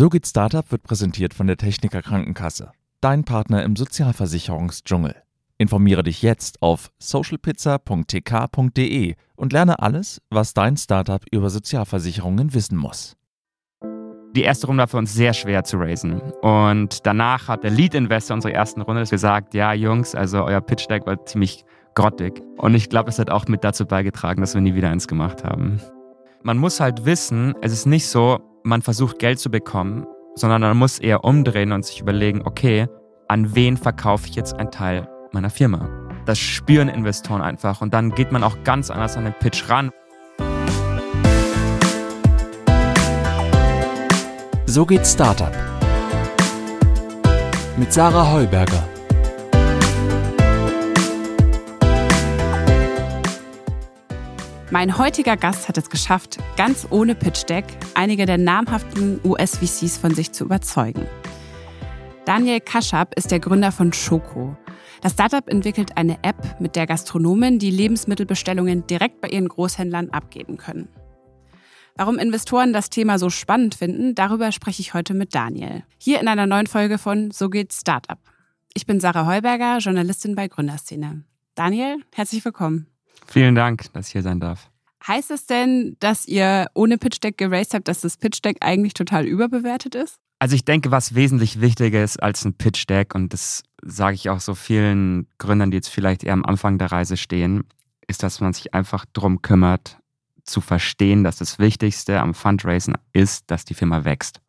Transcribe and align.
So 0.00 0.08
geht 0.08 0.26
Startup 0.26 0.72
wird 0.72 0.82
präsentiert 0.82 1.34
von 1.34 1.46
der 1.46 1.58
Techniker 1.58 2.00
Krankenkasse, 2.00 2.72
dein 3.02 3.24
Partner 3.24 3.62
im 3.64 3.76
Sozialversicherungsdschungel. 3.76 5.14
Informiere 5.58 6.02
dich 6.02 6.22
jetzt 6.22 6.62
auf 6.62 6.90
socialpizza.tk.de 6.98 9.14
und 9.36 9.52
lerne 9.52 9.80
alles, 9.80 10.22
was 10.30 10.54
dein 10.54 10.78
Startup 10.78 11.22
über 11.30 11.50
Sozialversicherungen 11.50 12.54
wissen 12.54 12.78
muss. 12.78 13.18
Die 14.34 14.40
erste 14.40 14.68
Runde 14.68 14.80
war 14.80 14.88
für 14.88 14.96
uns 14.96 15.12
sehr 15.12 15.34
schwer 15.34 15.64
zu 15.64 15.76
raisen. 15.76 16.22
Und 16.40 17.04
danach 17.04 17.48
hat 17.48 17.62
der 17.62 17.70
Lead-Investor 17.70 18.36
unserer 18.36 18.52
ersten 18.52 18.80
Runde 18.80 19.04
gesagt, 19.04 19.52
ja 19.52 19.74
Jungs, 19.74 20.14
also 20.14 20.44
euer 20.44 20.62
Pitch-Deck 20.62 21.04
war 21.04 21.26
ziemlich 21.26 21.66
grottig. 21.94 22.40
Und 22.56 22.74
ich 22.74 22.88
glaube, 22.88 23.10
es 23.10 23.18
hat 23.18 23.28
auch 23.28 23.48
mit 23.48 23.64
dazu 23.64 23.84
beigetragen, 23.84 24.40
dass 24.40 24.54
wir 24.54 24.62
nie 24.62 24.74
wieder 24.74 24.88
eins 24.88 25.08
gemacht 25.08 25.44
haben. 25.44 25.78
Man 26.42 26.56
muss 26.56 26.80
halt 26.80 27.04
wissen, 27.04 27.54
es 27.60 27.70
ist 27.70 27.84
nicht 27.84 28.06
so, 28.06 28.40
man 28.62 28.82
versucht 28.82 29.18
Geld 29.18 29.38
zu 29.38 29.50
bekommen, 29.50 30.06
sondern 30.34 30.60
man 30.62 30.76
muss 30.76 30.98
eher 30.98 31.24
umdrehen 31.24 31.72
und 31.72 31.84
sich 31.84 32.00
überlegen, 32.00 32.42
okay, 32.44 32.88
an 33.28 33.54
wen 33.54 33.76
verkaufe 33.76 34.26
ich 34.28 34.34
jetzt 34.34 34.54
einen 34.54 34.70
Teil 34.70 35.08
meiner 35.32 35.50
Firma? 35.50 35.88
Das 36.26 36.38
spüren 36.38 36.88
Investoren 36.88 37.42
einfach 37.42 37.80
und 37.80 37.94
dann 37.94 38.14
geht 38.14 38.32
man 38.32 38.44
auch 38.44 38.56
ganz 38.64 38.90
anders 38.90 39.16
an 39.16 39.24
den 39.24 39.34
Pitch 39.34 39.68
ran. 39.68 39.90
So 44.66 44.86
geht 44.86 45.06
Startup. 45.06 45.52
Mit 47.76 47.92
Sarah 47.92 48.32
Heuberger. 48.32 48.99
Mein 54.72 54.98
heutiger 54.98 55.36
Gast 55.36 55.66
hat 55.66 55.76
es 55.78 55.90
geschafft, 55.90 56.38
ganz 56.56 56.86
ohne 56.90 57.16
Pitch 57.16 57.42
Deck 57.48 57.64
einige 57.94 58.24
der 58.24 58.38
namhaften 58.38 59.20
US-VCs 59.24 59.98
von 59.98 60.14
sich 60.14 60.30
zu 60.30 60.44
überzeugen. 60.44 61.06
Daniel 62.24 62.60
Kaschab 62.60 63.18
ist 63.18 63.32
der 63.32 63.40
Gründer 63.40 63.72
von 63.72 63.92
Schoko. 63.92 64.56
Das 65.00 65.14
Startup 65.14 65.48
entwickelt 65.48 65.96
eine 65.96 66.22
App, 66.22 66.60
mit 66.60 66.76
der 66.76 66.86
Gastronomen 66.86 67.58
die 67.58 67.72
Lebensmittelbestellungen 67.72 68.86
direkt 68.86 69.20
bei 69.20 69.28
ihren 69.28 69.48
Großhändlern 69.48 70.10
abgeben 70.10 70.56
können. 70.56 70.88
Warum 71.96 72.18
Investoren 72.18 72.72
das 72.72 72.90
Thema 72.90 73.18
so 73.18 73.28
spannend 73.28 73.74
finden, 73.74 74.14
darüber 74.14 74.52
spreche 74.52 74.82
ich 74.82 74.94
heute 74.94 75.14
mit 75.14 75.34
Daniel. 75.34 75.82
Hier 75.98 76.20
in 76.20 76.28
einer 76.28 76.46
neuen 76.46 76.68
Folge 76.68 76.98
von 76.98 77.32
So 77.32 77.50
geht 77.50 77.72
Startup. 77.72 78.20
Ich 78.74 78.86
bin 78.86 79.00
Sarah 79.00 79.26
Heuberger, 79.26 79.78
Journalistin 79.78 80.36
bei 80.36 80.46
Gründerszene. 80.46 81.24
Daniel, 81.56 81.96
herzlich 82.14 82.44
willkommen. 82.44 82.89
Vielen 83.30 83.54
Dank, 83.54 83.92
dass 83.92 84.08
ich 84.08 84.12
hier 84.12 84.22
sein 84.22 84.40
darf. 84.40 84.68
Heißt 85.06 85.30
es 85.30 85.46
denn, 85.46 85.96
dass 86.00 86.26
ihr 86.26 86.66
ohne 86.74 86.98
Pitch 86.98 87.22
Deck 87.22 87.38
geraced 87.38 87.74
habt, 87.74 87.88
dass 87.88 88.00
das 88.00 88.16
Pitch 88.16 88.44
Deck 88.44 88.58
eigentlich 88.60 88.92
total 88.92 89.24
überbewertet 89.24 89.94
ist? 89.94 90.18
Also 90.40 90.56
ich 90.56 90.64
denke, 90.64 90.90
was 90.90 91.14
wesentlich 91.14 91.60
wichtiger 91.60 92.02
ist 92.02 92.22
als 92.22 92.44
ein 92.44 92.54
Pitch 92.54 92.88
Deck, 92.88 93.14
und 93.14 93.32
das 93.32 93.62
sage 93.82 94.14
ich 94.14 94.30
auch 94.30 94.40
so 94.40 94.54
vielen 94.54 95.26
Gründern, 95.38 95.70
die 95.70 95.76
jetzt 95.76 95.88
vielleicht 95.88 96.24
eher 96.24 96.32
am 96.32 96.44
Anfang 96.44 96.78
der 96.78 96.92
Reise 96.92 97.16
stehen, 97.16 97.64
ist, 98.08 98.22
dass 98.22 98.40
man 98.40 98.52
sich 98.52 98.74
einfach 98.74 99.04
darum 99.12 99.42
kümmert, 99.42 99.98
zu 100.44 100.60
verstehen, 100.60 101.24
dass 101.24 101.36
das 101.36 101.58
Wichtigste 101.58 102.20
am 102.20 102.34
Fundraising 102.34 102.96
ist, 103.12 103.50
dass 103.50 103.64
die 103.64 103.74
Firma 103.74 104.04
wächst. 104.04 104.40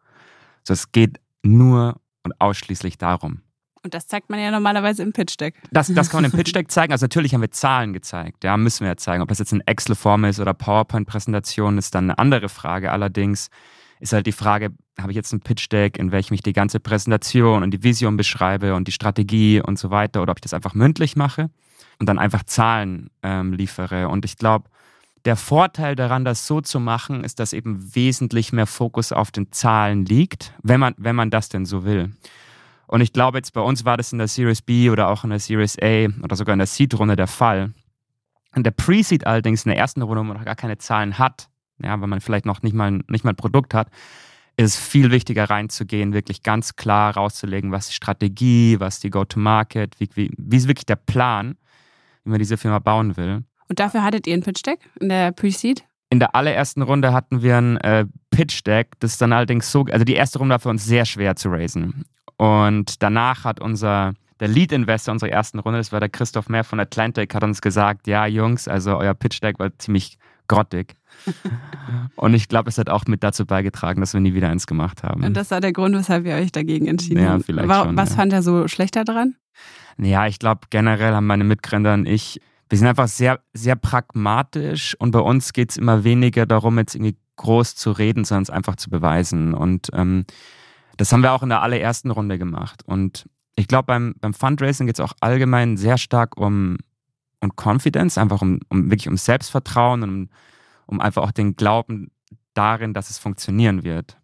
So, 0.63 0.73
es 0.73 0.91
geht 0.91 1.19
nur 1.43 1.99
und 2.23 2.39
ausschließlich 2.39 2.97
darum. 2.97 3.41
Und 3.83 3.93
das 3.95 4.07
zeigt 4.07 4.29
man 4.29 4.39
ja 4.39 4.51
normalerweise 4.51 5.01
im 5.01 5.11
Pitch 5.11 5.39
Deck. 5.39 5.55
Das, 5.71 5.91
das 5.91 6.09
kann 6.09 6.21
man 6.21 6.31
im 6.31 6.37
Pitch 6.37 6.53
Deck 6.53 6.69
zeigen. 6.69 6.91
Also 6.91 7.05
natürlich 7.05 7.33
haben 7.33 7.41
wir 7.41 7.51
Zahlen 7.51 7.93
gezeigt. 7.93 8.43
Ja, 8.43 8.55
müssen 8.57 8.81
wir 8.81 8.89
ja 8.89 8.97
zeigen. 8.97 9.23
Ob 9.23 9.29
das 9.29 9.39
jetzt 9.39 9.53
eine 9.53 9.65
Excel-Form 9.65 10.25
ist 10.25 10.39
oder 10.39 10.53
PowerPoint-Präsentation, 10.53 11.77
ist 11.77 11.95
dann 11.95 12.05
eine 12.05 12.19
andere 12.19 12.49
Frage. 12.49 12.91
Allerdings 12.91 13.49
ist 13.99 14.13
halt 14.13 14.27
die 14.27 14.31
Frage, 14.31 14.71
habe 14.99 15.11
ich 15.11 15.15
jetzt 15.15 15.33
ein 15.33 15.41
Pitch 15.41 15.71
Deck, 15.71 15.97
in 15.97 16.11
welchem 16.11 16.33
ich 16.33 16.43
die 16.43 16.53
ganze 16.53 16.79
Präsentation 16.79 17.63
und 17.63 17.71
die 17.71 17.83
Vision 17.83 18.17
beschreibe 18.17 18.75
und 18.75 18.87
die 18.87 18.91
Strategie 18.91 19.61
und 19.61 19.79
so 19.79 19.89
weiter, 19.89 20.21
oder 20.21 20.31
ob 20.31 20.37
ich 20.37 20.41
das 20.41 20.53
einfach 20.53 20.73
mündlich 20.73 21.15
mache 21.15 21.49
und 21.99 22.07
dann 22.07 22.19
einfach 22.19 22.43
Zahlen 22.43 23.09
ähm, 23.23 23.53
liefere. 23.53 24.09
Und 24.09 24.25
ich 24.25 24.37
glaube, 24.37 24.69
der 25.25 25.35
Vorteil 25.35 25.95
daran, 25.95 26.25
das 26.25 26.47
so 26.47 26.61
zu 26.61 26.79
machen, 26.79 27.23
ist, 27.23 27.39
dass 27.39 27.53
eben 27.53 27.95
wesentlich 27.95 28.53
mehr 28.53 28.65
Fokus 28.65 29.11
auf 29.11 29.31
den 29.31 29.51
Zahlen 29.51 30.05
liegt, 30.05 30.53
wenn 30.63 30.79
man, 30.79 30.95
wenn 30.97 31.15
man 31.15 31.29
das 31.29 31.49
denn 31.49 31.65
so 31.65 31.83
will. 31.85 32.11
Und 32.91 32.99
ich 32.99 33.13
glaube, 33.13 33.37
jetzt 33.37 33.53
bei 33.53 33.61
uns 33.61 33.85
war 33.85 33.95
das 33.95 34.11
in 34.11 34.17
der 34.17 34.27
Series 34.27 34.61
B 34.61 34.89
oder 34.89 35.07
auch 35.07 35.23
in 35.23 35.29
der 35.29 35.39
Series 35.39 35.77
A 35.81 36.07
oder 36.23 36.35
sogar 36.35 36.51
in 36.51 36.59
der 36.59 36.67
Seed-Runde 36.67 37.15
der 37.15 37.27
Fall. 37.27 37.71
In 38.53 38.63
der 38.63 38.71
Pre-Seed 38.71 39.25
allerdings, 39.25 39.63
in 39.63 39.69
der 39.69 39.77
ersten 39.77 40.01
Runde, 40.01 40.19
wo 40.19 40.25
man 40.25 40.35
noch 40.35 40.43
gar 40.43 40.57
keine 40.57 40.77
Zahlen 40.77 41.17
hat, 41.17 41.47
ja, 41.81 41.99
weil 42.01 42.09
man 42.09 42.19
vielleicht 42.19 42.45
noch 42.45 42.63
nicht 42.63 42.73
mal, 42.73 42.91
nicht 43.07 43.23
mal 43.23 43.31
ein 43.31 43.37
Produkt 43.37 43.73
hat, 43.73 43.87
ist 44.57 44.73
es 44.73 44.77
viel 44.77 45.09
wichtiger 45.09 45.49
reinzugehen, 45.49 46.11
wirklich 46.11 46.43
ganz 46.43 46.75
klar 46.75 47.15
rauszulegen, 47.15 47.71
was 47.71 47.87
die 47.87 47.93
Strategie, 47.93 48.77
was 48.81 48.99
die 48.99 49.09
Go-to-Market, 49.09 49.97
wie, 50.01 50.09
wie, 50.15 50.31
wie 50.37 50.57
ist 50.57 50.67
wirklich 50.67 50.85
der 50.85 50.97
Plan, 50.97 51.55
wie 52.25 52.31
man 52.31 52.39
diese 52.39 52.57
Firma 52.57 52.79
bauen 52.79 53.15
will. 53.15 53.45
Und 53.69 53.79
dafür 53.79 54.03
hattet 54.03 54.27
ihr 54.27 54.33
ein 54.33 54.43
Pitch-Deck 54.43 54.89
in 54.99 55.07
der 55.07 55.31
Pre-Seed? 55.31 55.85
In 56.09 56.19
der 56.19 56.35
allerersten 56.35 56.81
Runde 56.81 57.13
hatten 57.13 57.41
wir 57.41 57.57
ein 57.57 57.77
äh, 57.77 58.05
Pitch-Deck, 58.31 58.99
das 58.99 59.17
dann 59.17 59.31
allerdings 59.31 59.71
so, 59.71 59.85
also 59.85 60.03
die 60.03 60.15
erste 60.15 60.39
Runde 60.39 60.51
war 60.51 60.59
für 60.59 60.67
uns 60.67 60.83
sehr 60.83 61.05
schwer 61.05 61.37
zu 61.37 61.47
raisen. 61.47 62.03
Und 62.41 63.03
danach 63.03 63.43
hat 63.43 63.59
unser, 63.59 64.15
der 64.39 64.47
Lead-Investor 64.47 65.11
unserer 65.11 65.29
ersten 65.29 65.59
Runde, 65.59 65.77
das 65.77 65.91
war 65.91 65.99
der 65.99 66.09
Christoph 66.09 66.49
Mehr 66.49 66.63
von 66.63 66.79
Atlantic, 66.79 67.35
hat 67.35 67.43
uns 67.43 67.61
gesagt, 67.61 68.07
ja 68.07 68.25
Jungs, 68.25 68.67
also 68.67 68.97
euer 68.97 69.13
Pitch-Deck 69.13 69.59
war 69.59 69.77
ziemlich 69.77 70.17
grottig. 70.47 70.95
und 72.15 72.33
ich 72.33 72.49
glaube, 72.49 72.69
es 72.69 72.79
hat 72.79 72.89
auch 72.89 73.05
mit 73.05 73.21
dazu 73.21 73.45
beigetragen, 73.45 74.01
dass 74.01 74.15
wir 74.15 74.21
nie 74.21 74.33
wieder 74.33 74.49
eins 74.49 74.65
gemacht 74.65 75.03
haben. 75.03 75.23
Und 75.23 75.37
das 75.37 75.51
war 75.51 75.61
der 75.61 75.71
Grund, 75.71 75.95
weshalb 75.95 76.25
ihr 76.25 76.33
euch 76.33 76.51
dagegen 76.51 76.87
entschieden 76.87 77.21
ja, 77.21 77.29
habt. 77.29 77.45
Vielleicht 77.45 77.67
war, 77.67 77.85
schon, 77.85 77.95
was 77.95 78.09
ja. 78.09 78.15
fand 78.15 78.33
er 78.33 78.41
so 78.41 78.67
schlechter 78.67 79.03
dran? 79.03 79.35
Ja, 79.99 80.25
ich 80.25 80.39
glaube, 80.39 80.61
generell 80.71 81.13
haben 81.13 81.27
meine 81.27 81.43
Mitgründer 81.43 81.93
und 81.93 82.07
ich, 82.07 82.41
wir 82.69 82.77
sind 82.79 82.87
einfach 82.87 83.07
sehr, 83.07 83.41
sehr 83.53 83.75
pragmatisch 83.75 84.95
und 84.97 85.11
bei 85.11 85.19
uns 85.19 85.53
geht 85.53 85.69
es 85.69 85.77
immer 85.77 86.03
weniger 86.03 86.47
darum, 86.47 86.79
jetzt 86.79 86.95
irgendwie 86.95 87.17
groß 87.35 87.75
zu 87.75 87.91
reden, 87.91 88.23
sondern 88.23 88.43
es 88.43 88.49
einfach 88.49 88.77
zu 88.77 88.89
beweisen. 88.89 89.53
Und 89.53 89.89
ähm, 89.93 90.25
das 91.01 91.11
haben 91.11 91.23
wir 91.23 91.31
auch 91.31 91.41
in 91.41 91.49
der 91.49 91.63
allerersten 91.63 92.11
Runde 92.11 92.37
gemacht. 92.37 92.83
Und 92.85 93.27
ich 93.55 93.67
glaube, 93.67 93.87
beim, 93.87 94.13
beim 94.19 94.35
Fundraising 94.35 94.85
geht 94.85 94.97
es 94.97 94.99
auch 94.99 95.13
allgemein 95.19 95.75
sehr 95.75 95.97
stark 95.97 96.37
um, 96.37 96.77
um 97.39 97.51
Confidence, 97.55 98.19
einfach 98.19 98.43
um, 98.43 98.59
um 98.69 98.91
wirklich 98.91 99.07
um 99.07 99.17
Selbstvertrauen 99.17 100.03
und 100.03 100.09
um, 100.09 100.29
um 100.85 101.01
einfach 101.01 101.23
auch 101.23 101.31
den 101.31 101.55
Glauben 101.55 102.11
darin, 102.53 102.93
dass 102.93 103.09
es 103.09 103.17
funktionieren 103.17 103.83
wird. 103.83 104.19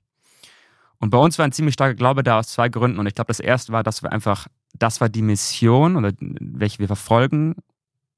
Und 0.99 1.09
bei 1.09 1.17
uns 1.17 1.39
war 1.39 1.45
ein 1.45 1.51
ziemlich 1.51 1.73
starker 1.73 1.95
Glaube 1.95 2.21
da 2.21 2.37
aus 2.37 2.49
zwei 2.49 2.69
Gründen. 2.69 2.99
Und 2.99 3.07
ich 3.07 3.15
glaube, 3.15 3.29
das 3.29 3.39
erste 3.39 3.73
war, 3.73 3.81
dass 3.81 4.03
wir 4.03 4.11
einfach, 4.11 4.45
das 4.77 5.01
war 5.01 5.09
die 5.09 5.23
Mission 5.23 5.95
oder 5.95 6.11
welche 6.19 6.77
wir 6.77 6.87
verfolgen 6.87 7.55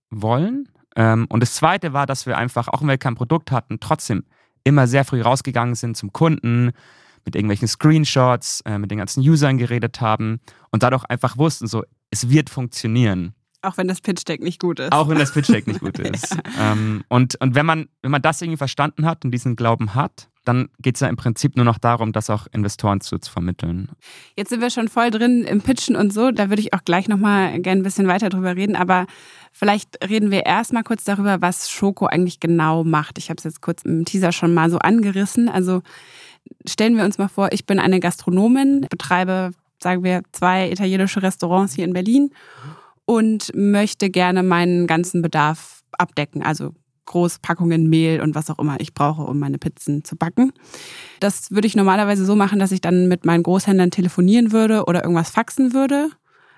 wollen. 0.10 0.68
Ähm, 0.98 1.28
und 1.30 1.40
das 1.40 1.54
zweite 1.54 1.94
war, 1.94 2.06
dass 2.06 2.26
wir 2.26 2.38
einfach, 2.38 2.68
auch 2.68 2.82
wenn 2.82 2.90
wir 2.90 2.98
kein 2.98 3.16
Produkt 3.16 3.54
hatten, 3.54 3.80
trotzdem 3.80 4.26
immer 4.66 4.86
sehr 4.86 5.06
früh 5.06 5.22
rausgegangen 5.22 5.76
sind 5.76 5.96
zum 5.96 6.12
Kunden, 6.12 6.74
mit 7.30 7.36
irgendwelchen 7.36 7.68
Screenshots, 7.68 8.62
äh, 8.62 8.80
mit 8.80 8.90
den 8.90 8.98
ganzen 8.98 9.22
Usern 9.22 9.60
geredet 9.60 10.02
haben 10.02 10.40
und 10.72 10.82
dadurch 10.82 11.04
einfach 11.04 11.38
wussten, 11.38 11.68
so, 11.68 11.84
es 12.10 12.28
wird 12.30 12.50
funktionieren. 12.50 13.36
Auch 13.62 13.78
wenn 13.78 13.88
das 13.88 14.02
Pitch-Deck 14.02 14.42
nicht 14.42 14.60
gut 14.60 14.80
ist. 14.80 14.92
Auch 14.92 15.10
wenn 15.10 15.20
das 15.20 15.32
Pitch-Deck 15.32 15.68
nicht 15.68 15.80
gut 15.80 16.00
ist. 16.00 16.32
ja. 16.32 16.72
ähm, 16.72 17.04
und 17.08 17.40
und 17.40 17.54
wenn, 17.54 17.68
man, 17.68 17.88
wenn 18.02 18.10
man 18.10 18.22
das 18.24 18.42
irgendwie 18.42 18.58
verstanden 18.58 19.06
hat 19.06 19.26
und 19.26 19.32
diesen 19.32 19.56
Glauben 19.56 19.94
hat, 19.94 20.28
dann 20.44 20.70
geht 20.80 20.96
es 20.96 21.02
ja 21.02 21.08
im 21.08 21.18
Prinzip 21.18 21.56
nur 21.56 21.66
noch 21.66 21.78
darum, 21.78 22.12
das 22.12 22.32
auch 22.32 22.48
Investoren 22.52 23.02
zu, 23.02 23.20
zu, 23.20 23.32
vermitteln. 23.32 23.90
Jetzt 24.36 24.50
sind 24.50 24.62
wir 24.62 24.72
schon 24.72 24.88
voll 24.88 25.12
drin 25.12 25.44
im 25.44 25.62
Pitchen 25.62 25.96
und 25.96 26.12
so. 26.12 26.32
Da 26.32 26.50
würde 26.50 26.62
ich 26.64 26.74
auch 26.74 26.84
gleich 26.84 27.08
nochmal 27.08 27.60
gerne 27.60 27.82
ein 27.82 27.84
bisschen 27.84 28.08
weiter 28.08 28.30
drüber 28.30 28.56
reden. 28.56 28.76
Aber 28.76 29.06
vielleicht 29.52 30.04
reden 30.10 30.32
wir 30.32 30.48
erstmal 30.48 30.84
kurz 30.84 31.04
darüber, 31.04 31.42
was 31.42 31.70
Schoko 31.70 32.08
eigentlich 32.08 32.40
genau 32.40 32.84
macht. 32.84 33.20
Ich 33.20 33.30
habe 33.30 33.38
es 33.38 33.44
jetzt 33.44 33.62
kurz 33.62 33.84
im 33.84 34.06
Teaser 34.06 34.32
schon 34.32 34.56
mal 34.56 34.72
so 34.72 34.80
angerissen. 34.80 35.50
Also 35.50 35.84
stellen 36.66 36.98
wir 36.98 37.06
uns 37.06 37.18
mal 37.18 37.28
vor, 37.28 37.50
ich 37.52 37.66
bin 37.66 37.80
eine 37.80 38.00
Gastronomin, 38.00 38.88
betreibe, 38.90 39.52
sagen 39.82 40.04
wir, 40.04 40.22
zwei 40.32 40.70
italienische 40.72 41.22
Restaurants 41.22 41.74
hier 41.74 41.86
in 41.86 41.94
Berlin 41.94 42.32
und 43.06 43.52
möchte 43.56 44.10
gerne 44.10 44.44
meinen 44.44 44.88
ganzen 44.88 45.22
Bedarf 45.22 45.82
abdecken. 45.98 46.44
Also 46.44 46.74
Großpackungen 47.06 47.90
Mehl 47.90 48.22
und 48.22 48.36
was 48.36 48.50
auch 48.50 48.60
immer 48.60 48.80
ich 48.80 48.94
brauche, 48.94 49.24
um 49.24 49.40
meine 49.40 49.58
Pizzen 49.58 50.04
zu 50.04 50.16
backen. 50.16 50.54
Das 51.20 51.50
würde 51.50 51.68
ich 51.68 51.76
normalerweise 51.76 52.24
so 52.24 52.36
machen, 52.36 52.60
dass 52.60 52.72
ich 52.72 52.82
dann 52.82 53.08
mit 53.08 53.26
meinen 53.26 53.42
Großhändlern 53.44 53.90
telefonieren 53.90 54.52
würde 54.52 54.86
oder 54.86 55.04
irgendwas 55.04 55.32
faxen 55.32 55.74
würde. 55.74 56.10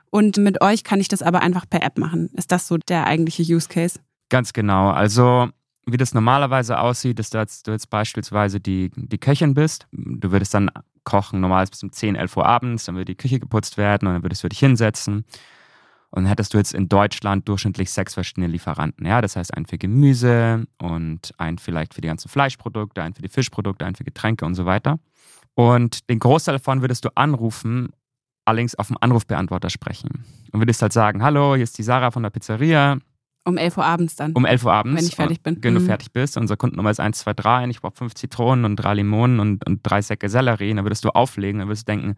Und 0.10 0.38
mit 0.38 0.62
euch 0.62 0.84
kann 0.84 1.00
ich 1.00 1.08
das 1.08 1.22
aber 1.22 1.42
einfach 1.42 1.66
per 1.70 1.82
App 1.84 1.98
machen. 1.98 2.30
Ist 2.36 2.52
das 2.52 2.68
so 2.68 2.78
der 2.78 3.08
eigentliche 3.08 3.44
Use 3.44 3.70
Case? 3.70 4.00
Ganz 4.28 4.52
genau. 4.52 4.90
Also 4.90 5.48
wie 5.86 5.98
das 5.98 6.14
normalerweise 6.14 6.80
aussieht, 6.80 7.20
ist, 7.20 7.34
dass 7.34 7.64
du 7.64 7.72
jetzt 7.72 7.90
beispielsweise 7.90 8.60
die, 8.60 8.92
die 8.96 9.18
Köchin 9.18 9.54
bist. 9.54 9.88
Du 9.92 10.32
würdest 10.32 10.54
dann 10.54 10.70
kochen, 11.04 11.42
normalerweise 11.42 11.72
bis 11.72 11.84
um 11.84 11.92
10, 11.92 12.16
11 12.16 12.38
Uhr 12.38 12.46
abends, 12.46 12.86
dann 12.86 12.96
würde 12.96 13.06
die 13.06 13.16
Küche 13.16 13.40
geputzt 13.40 13.78
werden 13.78 14.08
und 14.08 14.14
dann 14.14 14.24
würdest 14.24 14.44
du 14.44 14.50
dich 14.50 14.60
hinsetzen. 14.60 15.26
Und 16.12 16.24
dann 16.24 16.26
hättest 16.26 16.54
du 16.54 16.58
jetzt 16.58 16.74
in 16.74 16.90
Deutschland 16.90 17.48
durchschnittlich 17.48 17.90
sechs 17.90 18.14
verschiedene 18.14 18.48
Lieferanten. 18.48 19.06
Ja, 19.06 19.22
das 19.22 19.38
heißt, 19.38 19.56
einen 19.56 19.66
für 19.66 19.78
Gemüse 19.78 20.66
und 20.78 21.34
einen 21.38 21.58
vielleicht 21.58 21.94
für 21.94 22.02
die 22.02 22.10
ganzen 22.10 22.28
Fleischprodukte, 22.28 23.02
einen 23.02 23.14
für 23.14 23.22
die 23.22 23.30
Fischprodukte, 23.30 23.86
einen 23.86 23.96
für 23.96 24.04
Getränke 24.04 24.46
und 24.46 24.56
so 24.56 24.66
weiter. 24.66 25.00
Und 25.56 26.10
den 26.10 26.20
Großteil 26.20 26.58
davon 26.58 26.82
würdest 26.82 27.06
du 27.06 27.10
anrufen, 27.16 27.90
allerdings 28.46 28.76
auf 28.76 28.88
dem 28.88 28.98
Anrufbeantworter 29.00 29.70
sprechen. 29.70 30.26
Und 30.52 30.60
würdest 30.60 30.82
halt 30.82 30.94
sagen, 30.94 31.24
hallo, 31.24 31.56
hier 31.56 31.64
ist 31.64 31.78
die 31.78 31.84
Sarah 31.84 32.12
von 32.12 32.24
der 32.24 32.30
Pizzeria. 32.30 32.98
Um 33.44 33.58
11 33.58 33.78
Uhr 33.78 33.86
abends 33.86 34.16
dann. 34.16 34.34
Um 34.34 34.46
11 34.46 34.66
Uhr 34.66 34.74
abends. 34.74 34.98
Wenn 35.02 35.08
ich 35.08 35.16
fertig 35.16 35.42
bin. 35.42 35.58
Wenn 35.62 35.74
du 35.74 35.80
Mhm. 35.82 35.86
fertig 35.86 36.12
bist. 36.12 36.38
Unsere 36.38 36.58
Kundennummer 36.58 36.92
ist 36.92 37.00
123. 37.00 37.70
Ich 37.76 37.82
brauche 37.82 37.96
fünf 37.96 38.14
Zitronen 38.14 38.66
und 38.66 38.76
drei 38.76 38.94
Limonen 38.94 39.40
und, 39.40 39.66
und 39.68 39.80
drei 39.84 40.02
Säcke 40.02 40.30
Sellerie. 40.30 40.70
Und 40.72 40.78
dann 40.78 40.86
würdest 40.86 41.04
du 41.06 41.10
auflegen. 41.10 41.60
Dann 41.60 41.68
würdest 41.68 41.88
du 41.88 41.92
denken, 41.92 42.16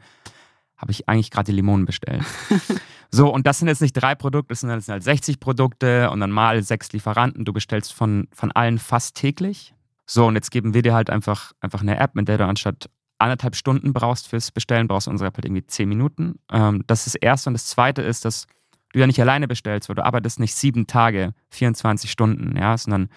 habe 0.75 0.91
ich 0.91 1.07
eigentlich 1.07 1.31
gerade 1.31 1.45
die 1.45 1.53
Limonen 1.55 1.85
bestellt. 1.85 2.23
so, 3.11 3.33
und 3.33 3.47
das 3.47 3.59
sind 3.59 3.69
jetzt 3.69 3.81
nicht 3.81 3.93
drei 3.93 4.15
Produkte, 4.15 4.49
das 4.49 4.59
sind 4.61 4.69
das 4.69 4.85
sind 4.85 4.91
halt 4.93 5.03
60 5.03 5.39
Produkte 5.39 6.09
und 6.11 6.19
dann 6.19 6.31
mal 6.31 6.61
sechs 6.61 6.91
Lieferanten. 6.91 7.45
Du 7.45 7.53
bestellst 7.53 7.93
von, 7.93 8.27
von 8.33 8.51
allen 8.51 8.79
fast 8.79 9.15
täglich. 9.15 9.73
So, 10.05 10.25
und 10.27 10.35
jetzt 10.35 10.51
geben 10.51 10.73
wir 10.73 10.81
dir 10.81 10.93
halt 10.93 11.09
einfach, 11.09 11.53
einfach 11.61 11.81
eine 11.81 11.97
App, 11.99 12.15
mit 12.15 12.27
der 12.27 12.37
du 12.37 12.45
anstatt 12.45 12.89
anderthalb 13.17 13.55
Stunden 13.55 13.93
brauchst 13.93 14.27
fürs 14.27 14.51
Bestellen, 14.51 14.89
brauchst 14.89 15.07
du 15.07 15.11
unsere 15.11 15.29
App 15.29 15.37
halt 15.37 15.45
irgendwie 15.45 15.65
zehn 15.65 15.87
Minuten. 15.87 16.39
Ähm, 16.51 16.83
das 16.87 17.07
ist 17.07 17.15
das 17.15 17.21
Erste. 17.21 17.49
Und 17.49 17.53
das 17.53 17.67
Zweite 17.67 18.01
ist, 18.01 18.25
dass 18.25 18.47
du 18.93 18.99
ja 18.99 19.07
nicht 19.07 19.19
alleine 19.19 19.47
bestellst, 19.47 19.89
weil 19.89 19.95
du 19.95 20.05
arbeitest 20.05 20.39
nicht 20.39 20.55
sieben 20.55 20.87
Tage, 20.87 21.33
24 21.49 22.09
Stunden, 22.09 22.55
ja, 22.55 22.77
sondern 22.77 23.09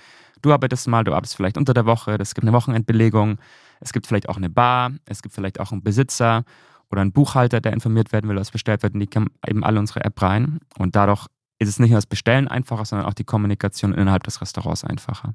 du 0.43 0.53
arbeitest 0.53 0.89
mal, 0.89 1.05
du 1.05 1.13
arbeitest 1.13 1.37
vielleicht 1.37 1.57
unter 1.57 1.75
der 1.75 1.87
Woche, 1.87 2.17
es 2.19 2.35
gibt 2.35 2.45
eine 2.45 2.53
Wochenendbelegung, 2.53 3.39
es 3.81 3.93
gibt 3.93 4.07
vielleicht 4.07 4.29
auch 4.29 4.37
eine 4.37 4.51
Bar, 4.51 4.93
es 5.05 5.23
gibt 5.23 5.35
vielleicht 5.35 5.61
auch 5.61 5.73
einen 5.73 5.83
Besitzer 5.83 6.45
oder 6.91 7.03
einen 7.03 7.13
Buchhalter, 7.13 7.61
der 7.61 7.73
informiert 7.73 8.13
werden 8.13 8.29
will, 8.29 8.37
was 8.37 8.51
bestellt 8.51 8.83
wird, 8.83 8.95
und 8.95 9.01
die 9.01 9.07
kommen 9.07 9.29
eben 9.47 9.65
alle 9.65 9.79
unsere 9.79 10.05
App 10.05 10.21
rein. 10.23 10.61
Und 10.79 10.97
dadurch 10.97 11.27
ist 11.59 11.69
es 11.69 11.79
nicht 11.79 11.91
nur 11.91 11.99
das 11.99 12.07
Bestellen 12.07 12.49
einfacher, 12.49 12.85
sondern 12.85 13.07
auch 13.07 13.15
die 13.15 13.25
Kommunikation 13.25 13.93
innerhalb 13.93 14.23
des 14.25 14.41
Restaurants 14.41 14.85
einfacher. 14.85 15.35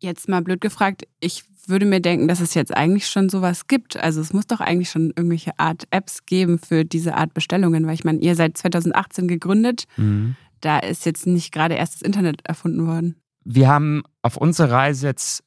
Jetzt 0.00 0.28
mal 0.28 0.42
blöd 0.42 0.60
gefragt, 0.60 1.06
ich 1.20 1.44
würde 1.66 1.86
mir 1.86 2.00
denken, 2.00 2.26
dass 2.26 2.40
es 2.40 2.54
jetzt 2.54 2.76
eigentlich 2.76 3.06
schon 3.06 3.28
sowas 3.28 3.66
gibt. 3.66 3.96
Also 3.96 4.20
es 4.20 4.32
muss 4.32 4.46
doch 4.46 4.60
eigentlich 4.60 4.90
schon 4.90 5.12
irgendwelche 5.14 5.58
Art 5.58 5.84
Apps 5.90 6.26
geben 6.26 6.58
für 6.58 6.84
diese 6.84 7.14
Art 7.14 7.34
Bestellungen, 7.34 7.86
weil 7.86 7.94
ich 7.94 8.04
meine, 8.04 8.18
ihr 8.18 8.34
seid 8.34 8.56
2018 8.56 9.28
gegründet, 9.28 9.84
da 10.60 10.78
ist 10.78 11.06
jetzt 11.06 11.26
nicht 11.26 11.52
gerade 11.52 11.74
erst 11.74 11.96
das 11.96 12.02
Internet 12.02 12.40
erfunden 12.44 12.86
worden. 12.86 13.16
Wir 13.44 13.68
haben 13.68 14.02
auf 14.22 14.36
unserer 14.36 14.72
Reise 14.72 15.06
jetzt 15.06 15.44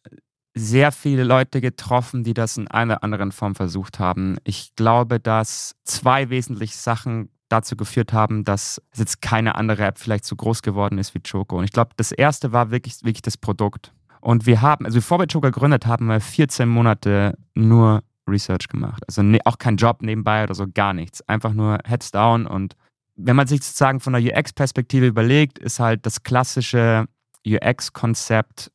sehr 0.55 0.91
viele 0.91 1.23
Leute 1.23 1.61
getroffen, 1.61 2.23
die 2.23 2.35
das 2.35 2.57
in 2.57 2.67
einer 2.67 3.03
anderen 3.03 3.31
Form 3.31 3.55
versucht 3.55 3.97
haben. 3.99 4.37
Ich 4.43 4.75
glaube, 4.75 5.19
dass 5.19 5.75
zwei 5.83 6.29
wesentliche 6.29 6.75
Sachen 6.77 7.29
dazu 7.49 7.75
geführt 7.75 8.13
haben, 8.13 8.43
dass 8.43 8.81
jetzt 8.95 9.21
keine 9.21 9.55
andere 9.55 9.85
App 9.85 9.99
vielleicht 9.99 10.25
so 10.25 10.35
groß 10.35 10.61
geworden 10.61 10.97
ist 10.97 11.13
wie 11.15 11.19
Choco. 11.19 11.57
Und 11.57 11.65
ich 11.65 11.71
glaube, 11.71 11.91
das 11.97 12.11
erste 12.11 12.51
war 12.51 12.71
wirklich, 12.71 13.03
wirklich 13.03 13.21
das 13.23 13.37
Produkt. 13.37 13.93
Und 14.23 14.45
wir 14.45 14.61
haben, 14.61 14.85
also 14.85 14.99
bevor 14.99 15.19
wir 15.19 15.27
Choco 15.27 15.41
gegründet 15.41 15.85
haben, 15.85 16.05
wir 16.05 16.21
14 16.21 16.69
Monate 16.69 17.37
nur 17.55 18.03
Research 18.25 18.69
gemacht. 18.69 19.03
Also 19.05 19.21
ne, 19.21 19.39
auch 19.43 19.57
kein 19.57 19.75
Job 19.75 20.01
nebenbei 20.01 20.43
oder 20.43 20.55
so, 20.55 20.65
gar 20.73 20.93
nichts. 20.93 21.21
Einfach 21.27 21.53
nur 21.53 21.79
Heads 21.83 22.11
down. 22.11 22.47
Und 22.47 22.77
wenn 23.15 23.35
man 23.35 23.47
sich 23.47 23.61
sozusagen 23.61 23.99
von 23.99 24.13
der 24.13 24.21
UX-Perspektive 24.21 25.07
überlegt, 25.07 25.59
ist 25.59 25.81
halt 25.81 26.05
das 26.05 26.23
klassische 26.23 27.05
UX-Konzept 27.45 28.71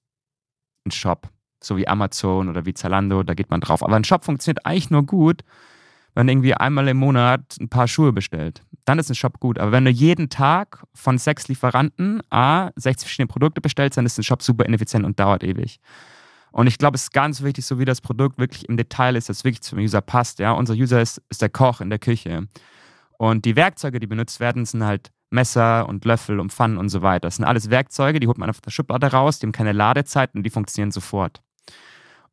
ein 0.86 0.90
Shop. 0.90 1.28
So 1.64 1.78
wie 1.78 1.88
Amazon 1.88 2.50
oder 2.50 2.66
wie 2.66 2.74
Zalando, 2.74 3.22
da 3.22 3.32
geht 3.32 3.48
man 3.48 3.62
drauf. 3.62 3.82
Aber 3.82 3.96
ein 3.96 4.04
Shop 4.04 4.26
funktioniert 4.26 4.66
eigentlich 4.66 4.90
nur 4.90 5.04
gut, 5.04 5.44
wenn 6.14 6.26
du 6.26 6.32
irgendwie 6.34 6.54
einmal 6.54 6.88
im 6.88 6.98
Monat 6.98 7.56
ein 7.58 7.70
paar 7.70 7.88
Schuhe 7.88 8.12
bestellt. 8.12 8.62
Dann 8.88 8.98
ist 8.98 9.10
ein 9.10 9.14
Shop 9.14 9.38
gut. 9.38 9.58
Aber 9.58 9.70
wenn 9.70 9.84
du 9.84 9.90
jeden 9.90 10.30
Tag 10.30 10.82
von 10.94 11.18
sechs 11.18 11.46
Lieferanten 11.48 12.22
A 12.30 12.70
60 12.76 13.06
verschiedene 13.06 13.26
Produkte 13.26 13.60
bestellst, 13.60 13.98
dann 13.98 14.06
ist 14.06 14.18
ein 14.18 14.22
Shop 14.22 14.42
super 14.42 14.64
ineffizient 14.64 15.04
und 15.04 15.20
dauert 15.20 15.44
ewig. 15.44 15.78
Und 16.52 16.68
ich 16.68 16.78
glaube, 16.78 16.94
es 16.94 17.02
ist 17.02 17.12
ganz 17.12 17.42
wichtig, 17.42 17.66
so 17.66 17.78
wie 17.78 17.84
das 17.84 18.00
Produkt 18.00 18.38
wirklich 18.38 18.66
im 18.66 18.78
Detail 18.78 19.16
ist, 19.16 19.28
dass 19.28 19.38
es 19.38 19.44
wirklich 19.44 19.60
zum 19.60 19.78
User 19.78 20.00
passt. 20.00 20.38
Ja? 20.38 20.52
Unser 20.52 20.72
User 20.72 21.02
ist, 21.02 21.20
ist 21.28 21.42
der 21.42 21.50
Koch 21.50 21.82
in 21.82 21.90
der 21.90 21.98
Küche. 21.98 22.48
Und 23.18 23.44
die 23.44 23.56
Werkzeuge, 23.56 24.00
die 24.00 24.06
benutzt 24.06 24.40
werden, 24.40 24.64
sind 24.64 24.82
halt 24.82 25.10
Messer 25.28 25.86
und 25.86 26.06
Löffel 26.06 26.40
und 26.40 26.50
Pfannen 26.50 26.78
und 26.78 26.88
so 26.88 27.02
weiter. 27.02 27.26
Das 27.26 27.36
sind 27.36 27.44
alles 27.44 27.68
Werkzeuge, 27.68 28.20
die 28.20 28.26
holt 28.26 28.38
man 28.38 28.48
auf 28.48 28.62
der 28.62 28.70
Schublade 28.70 29.08
raus, 29.08 29.38
die 29.38 29.46
haben 29.46 29.52
keine 29.52 29.72
Ladezeit 29.72 30.34
und 30.34 30.44
die 30.44 30.50
funktionieren 30.50 30.92
sofort. 30.92 31.42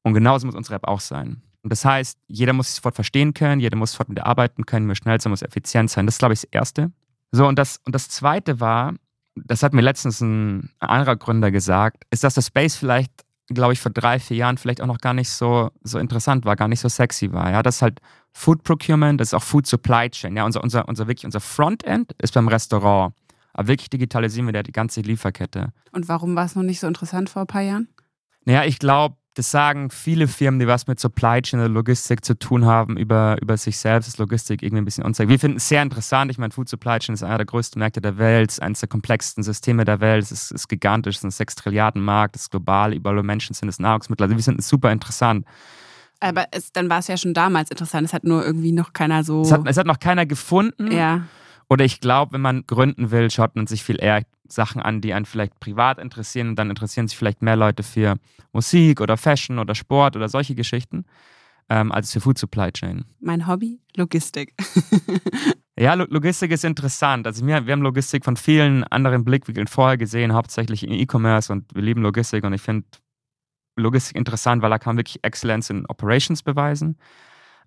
Und 0.03 0.13
genauso 0.13 0.45
muss 0.45 0.55
unsere 0.55 0.75
App 0.75 0.87
auch 0.87 1.01
sein. 1.01 1.41
Und 1.65 1.71
das 1.71 1.83
heißt, 1.83 2.19
jeder 2.27 2.53
muss 2.53 2.67
sich 2.67 2.75
sofort 2.75 2.94
verstehen 2.94 3.33
können, 3.33 3.59
jeder 3.59 3.75
muss 3.75 3.94
sofort 3.94 4.09
mit 4.09 4.19
arbeiten 4.19 4.67
können, 4.67 4.85
muss 4.85 5.00
schnell 5.00 5.19
sein, 5.19 5.31
muss 5.31 5.41
effizient 5.41 5.89
sein. 5.89 6.06
Das 6.06 6.13
ist, 6.13 6.19
glaube 6.19 6.35
ich, 6.35 6.41
das 6.41 6.50
Erste. 6.51 6.91
So, 7.31 7.47
und 7.47 7.57
das, 7.57 7.81
und 7.85 7.95
das 7.95 8.07
Zweite 8.07 8.59
war, 8.59 8.94
das 9.33 9.63
hat 9.63 9.73
mir 9.73 9.81
letztens 9.81 10.21
ein 10.21 10.69
anderer 10.77 11.15
Gründer 11.15 11.50
gesagt, 11.50 12.03
ist, 12.12 12.23
dass 12.23 12.35
der 12.35 12.44
Space 12.44 12.75
vielleicht, 12.75 13.12
glaube 13.47 13.73
ich, 13.73 13.79
vor 13.79 13.91
drei, 13.91 14.19
vier 14.19 14.38
Jahren 14.38 14.59
vielleicht 14.59 14.79
auch 14.79 14.85
noch 14.85 15.00
gar 15.00 15.15
nicht 15.15 15.31
so, 15.31 15.71
so 15.81 15.97
interessant 15.97 16.45
war, 16.45 16.56
gar 16.56 16.67
nicht 16.67 16.81
so 16.81 16.88
sexy 16.88 17.33
war. 17.33 17.50
Ja, 17.50 17.63
das 17.63 17.77
ist 17.77 17.81
halt 17.81 18.00
Food 18.31 18.62
Procurement, 18.62 19.19
das 19.19 19.29
ist 19.29 19.33
auch 19.33 19.41
Food 19.41 19.65
Supply 19.65 20.07
Chain. 20.12 20.38
Ja, 20.38 20.45
unser, 20.45 20.62
unser, 20.62 20.88
unser, 20.88 21.07
wirklich, 21.07 21.25
unser 21.25 21.39
Frontend 21.39 22.12
ist 22.19 22.35
beim 22.35 22.47
Restaurant. 22.47 23.15
Aber 23.53 23.67
wirklich 23.69 23.89
digitalisieren 23.89 24.45
wir 24.45 24.53
da 24.53 24.62
die 24.62 24.71
ganze 24.71 25.01
Lieferkette. 25.01 25.73
Und 25.91 26.07
warum 26.09 26.35
war 26.35 26.45
es 26.45 26.53
noch 26.53 26.62
nicht 26.62 26.79
so 26.79 26.85
interessant 26.85 27.27
vor 27.31 27.41
ein 27.41 27.47
paar 27.47 27.63
Jahren? 27.63 27.88
Naja, 28.44 28.65
ich 28.65 28.77
glaube, 28.77 29.15
das 29.35 29.51
sagen 29.51 29.89
viele 29.89 30.29
Firmen, 30.29 30.61
die 30.61 30.67
was 30.67 30.87
mit 30.87 30.99
Supply 30.99 31.41
Chain 31.41 31.59
oder 31.59 31.69
Logistik 31.69 32.23
zu 32.23 32.39
tun 32.39 32.65
haben, 32.65 32.95
über, 32.95 33.37
über 33.41 33.57
sich 33.57 33.77
selbst, 33.77 34.07
ist 34.07 34.17
Logistik 34.17 34.63
irgendwie 34.63 34.81
ein 34.81 34.85
bisschen 34.85 35.03
unsicher. 35.03 35.27
Wir 35.27 35.39
finden 35.39 35.57
es 35.57 35.67
sehr 35.67 35.81
interessant. 35.81 36.31
Ich 36.31 36.37
meine, 36.37 36.51
Food 36.51 36.69
Supply 36.69 36.99
Chain 36.99 37.13
ist 37.13 37.23
einer 37.23 37.37
der 37.37 37.45
größten 37.45 37.77
Märkte 37.77 37.99
der 37.99 38.17
Welt, 38.17 38.51
ist 38.51 38.61
eines 38.61 38.79
der 38.79 38.87
komplexesten 38.87 39.43
Systeme 39.43 39.83
der 39.83 39.99
Welt, 39.99 40.23
es 40.23 40.31
ist, 40.31 40.51
ist 40.51 40.69
gigantisch, 40.69 41.17
es 41.17 41.19
ist 41.19 41.25
ein 41.25 41.31
6 41.31 41.55
Trilliarden 41.55 42.01
Markt, 42.01 42.37
es 42.37 42.43
ist 42.43 42.51
global, 42.51 42.93
überall 42.93 43.21
Menschen 43.23 43.53
sind 43.53 43.67
es 43.67 43.77
Nahrungsmittel. 43.77 44.23
Also 44.23 44.37
wir 44.37 44.43
finden 44.43 44.61
es 44.61 44.69
super 44.69 44.91
interessant. 44.91 45.45
Aber 46.21 46.45
es, 46.51 46.71
dann 46.71 46.89
war 46.89 46.99
es 46.99 47.07
ja 47.07 47.17
schon 47.17 47.33
damals 47.33 47.69
interessant. 47.69 48.07
Es 48.07 48.13
hat 48.13 48.23
nur 48.23 48.45
irgendwie 48.45 48.71
noch 48.71 48.93
keiner 48.93 49.25
so. 49.25 49.41
Es 49.41 49.51
hat, 49.51 49.61
es 49.65 49.75
hat 49.75 49.85
noch 49.85 49.99
keiner 49.99 50.25
gefunden. 50.25 50.91
ja. 50.91 51.23
Oder 51.67 51.83
ich 51.83 51.99
glaube, 51.99 52.33
wenn 52.33 52.41
man 52.41 52.63
gründen 52.67 53.09
will, 53.09 53.31
schaut 53.31 53.55
man 53.55 53.65
sich 53.65 53.83
viel 53.83 53.97
eher 53.99 54.21
Sachen 54.47 54.81
an, 54.81 55.01
die 55.01 55.13
einen 55.13 55.25
vielleicht 55.25 55.59
privat 55.59 56.00
interessieren 56.00 56.50
und 56.50 56.56
dann 56.57 56.69
interessieren 56.69 57.07
sich 57.07 57.18
vielleicht 57.18 57.42
mehr 57.42 57.56
Leute 57.56 57.83
für 57.83 58.15
Musik 58.53 59.01
oder 59.01 59.18
Fashion 59.18 59.59
oder 59.59 59.75
Sport 59.75 60.15
oder 60.15 60.30
solche 60.30 60.56
Geschichten, 60.56 61.06
ähm, 61.69 61.92
als 61.92 62.12
für 62.13 62.21
Food 62.21 62.38
Supply 62.38 62.71
Chain. 62.71 63.06
Mein 63.19 63.47
Hobby? 63.47 63.80
Logistik. 63.95 64.53
Ja, 65.77 65.94
Lo- 65.94 66.06
Logistik 66.09 66.51
ist 66.51 66.63
interessant. 66.63 67.27
Also 67.27 67.45
wir, 67.45 67.65
wir 67.65 67.74
haben 67.74 67.81
Logistik 67.81 68.24
von 68.24 68.38
vielen 68.38 68.86
anderen 68.86 69.25
Blickwinkeln 69.25 69.68
vorher 69.68 69.97
gesehen, 69.97 70.31
hauptsächlich 70.33 70.83
im 70.83 70.91
E-Commerce 70.94 71.51
und 71.51 71.75
wir 71.75 71.81
lieben 71.81 72.01
Logistik 72.01 72.45
und 72.45 72.53
ich 72.53 72.62
finde 72.62 72.88
Logistik 73.75 74.15
interessant, 74.15 74.62
weil 74.62 74.69
da 74.69 74.80
kann 74.80 74.91
man 74.95 75.00
wirklich 75.00 75.21
Exzellenz 75.24 75.69
in 75.69 75.86
Operations 75.88 76.44
beweisen. 76.44 76.98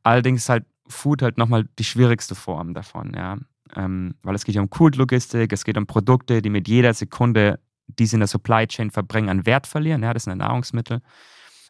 Allerdings 0.05 0.43
ist 0.45 0.49
halt 0.49 0.65
Food 0.89 1.21
halt 1.21 1.37
nochmal 1.37 1.69
die 1.79 1.85
schwierigste 1.85 2.35
Form 2.35 2.73
davon, 2.73 3.13
ja. 3.15 3.37
Ähm, 3.77 4.15
weil 4.23 4.35
es 4.35 4.45
geht 4.45 4.55
ja 4.55 4.63
um 4.63 4.71
Cool-Logistik, 4.79 5.53
es 5.53 5.65
geht 5.65 5.77
um 5.77 5.87
Produkte, 5.87 6.43
die 6.43 6.51
mit 6.51 6.69
jeder 6.69 6.95
Sekunde, 6.95 7.61
die 7.87 8.07
sie 8.07 8.17
in 8.17 8.21
der 8.21 8.29
Supply 8.29 8.67
Chain 8.67 8.91
verbringen, 8.91 9.29
an 9.29 9.47
Wert 9.47 9.67
verlieren. 9.67 10.03
Ja, 10.03 10.13
das 10.15 10.25
sind 10.25 10.39
Nahrungsmittel, 10.39 11.01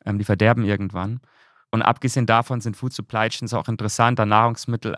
ähm, 0.05 0.19
die 0.19 0.25
verderben 0.25 0.65
irgendwann. 0.65 1.21
Und 1.71 1.83
abgesehen 1.83 2.27
davon 2.27 2.61
sind 2.61 2.77
Food 2.77 2.93
Supply 2.93 3.29
Chains 3.29 3.55
auch 3.55 3.69
interessant, 3.69 4.19
da 4.19 4.27
Nahrungsmittel 4.27 4.97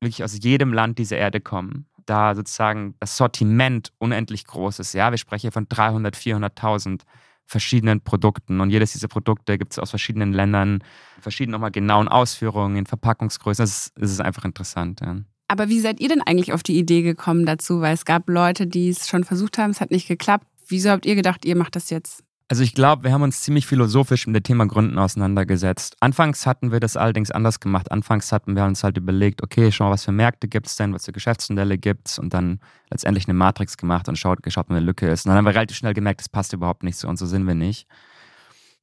wirklich 0.00 0.24
aus 0.24 0.38
jedem 0.42 0.72
Land 0.72 0.98
dieser 0.98 1.16
Erde 1.16 1.40
kommen. 1.40 1.86
Da 2.06 2.34
sozusagen 2.34 2.94
das 3.00 3.16
Sortiment 3.16 3.92
unendlich 3.98 4.46
groß 4.46 4.78
ist. 4.78 4.92
Ja, 4.92 5.10
wir 5.10 5.18
sprechen 5.18 5.42
hier 5.42 5.52
von 5.52 5.68
300, 5.68 6.16
400.000 6.16 7.02
verschiedenen 7.46 8.00
Produkten. 8.00 8.60
Und 8.60 8.70
jedes 8.70 8.92
dieser 8.92 9.08
Produkte 9.08 9.58
gibt 9.58 9.72
es 9.72 9.78
aus 9.78 9.90
verschiedenen 9.90 10.32
Ländern, 10.32 10.82
verschiedenen 11.20 11.52
nochmal 11.52 11.70
genauen 11.70 12.08
Ausführungen, 12.08 12.76
in 12.76 12.86
Verpackungsgrößen. 12.86 13.62
Das 13.62 13.92
ist, 13.96 13.98
ist 13.98 14.20
einfach 14.20 14.44
interessant. 14.44 15.00
Ja. 15.00 15.16
Aber 15.48 15.68
wie 15.68 15.80
seid 15.80 16.00
ihr 16.00 16.08
denn 16.08 16.22
eigentlich 16.22 16.52
auf 16.52 16.62
die 16.62 16.78
Idee 16.78 17.02
gekommen 17.02 17.46
dazu? 17.46 17.80
Weil 17.80 17.94
es 17.94 18.04
gab 18.04 18.28
Leute, 18.28 18.66
die 18.66 18.88
es 18.88 19.08
schon 19.08 19.24
versucht 19.24 19.58
haben, 19.58 19.70
es 19.70 19.80
hat 19.80 19.90
nicht 19.90 20.08
geklappt. 20.08 20.46
Wieso 20.68 20.90
habt 20.90 21.06
ihr 21.06 21.14
gedacht, 21.14 21.44
ihr 21.44 21.56
macht 21.56 21.76
das 21.76 21.90
jetzt? 21.90 22.24
Also 22.48 22.62
ich 22.62 22.74
glaube, 22.74 23.02
wir 23.02 23.12
haben 23.12 23.22
uns 23.22 23.40
ziemlich 23.40 23.66
philosophisch 23.66 24.26
mit 24.28 24.36
dem 24.36 24.42
Thema 24.44 24.66
Gründen 24.66 24.98
auseinandergesetzt. 24.98 25.96
Anfangs 25.98 26.46
hatten 26.46 26.70
wir 26.70 26.78
das 26.78 26.96
allerdings 26.96 27.32
anders 27.32 27.58
gemacht. 27.58 27.90
Anfangs 27.90 28.30
hatten 28.30 28.54
wir 28.54 28.64
uns 28.64 28.84
halt 28.84 28.96
überlegt, 28.96 29.42
okay, 29.42 29.72
schau 29.72 29.86
mal, 29.86 29.90
was 29.90 30.04
für 30.04 30.12
Märkte 30.12 30.46
gibt 30.46 30.68
es 30.68 30.76
denn, 30.76 30.94
was 30.94 31.06
für 31.06 31.12
Geschäftsmodelle 31.12 31.76
gibt 31.76 32.08
es 32.08 32.18
und 32.20 32.32
dann 32.34 32.60
letztendlich 32.88 33.26
eine 33.26 33.34
Matrix 33.34 33.76
gemacht 33.76 34.08
und 34.08 34.16
schaut, 34.16 34.44
geschaut, 34.44 34.68
wo 34.68 34.74
eine 34.74 34.84
Lücke 34.84 35.08
ist. 35.08 35.26
Und 35.26 35.30
dann 35.30 35.38
haben 35.38 35.44
wir 35.44 35.56
relativ 35.56 35.76
schnell 35.76 35.94
gemerkt, 35.94 36.20
das 36.20 36.28
passt 36.28 36.52
überhaupt 36.52 36.84
nicht 36.84 36.96
so 36.96 37.08
und 37.08 37.16
so 37.16 37.26
sind 37.26 37.44
wir 37.48 37.56
nicht. 37.56 37.88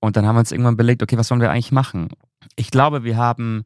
Und 0.01 0.17
dann 0.17 0.27
haben 0.27 0.35
wir 0.35 0.39
uns 0.41 0.51
irgendwann 0.51 0.73
überlegt, 0.73 1.01
okay, 1.01 1.17
was 1.17 1.29
sollen 1.29 1.39
wir 1.39 1.49
eigentlich 1.49 1.71
machen? 1.71 2.09
Ich 2.57 2.69
glaube, 2.69 3.05
wir 3.05 3.15
haben 3.15 3.63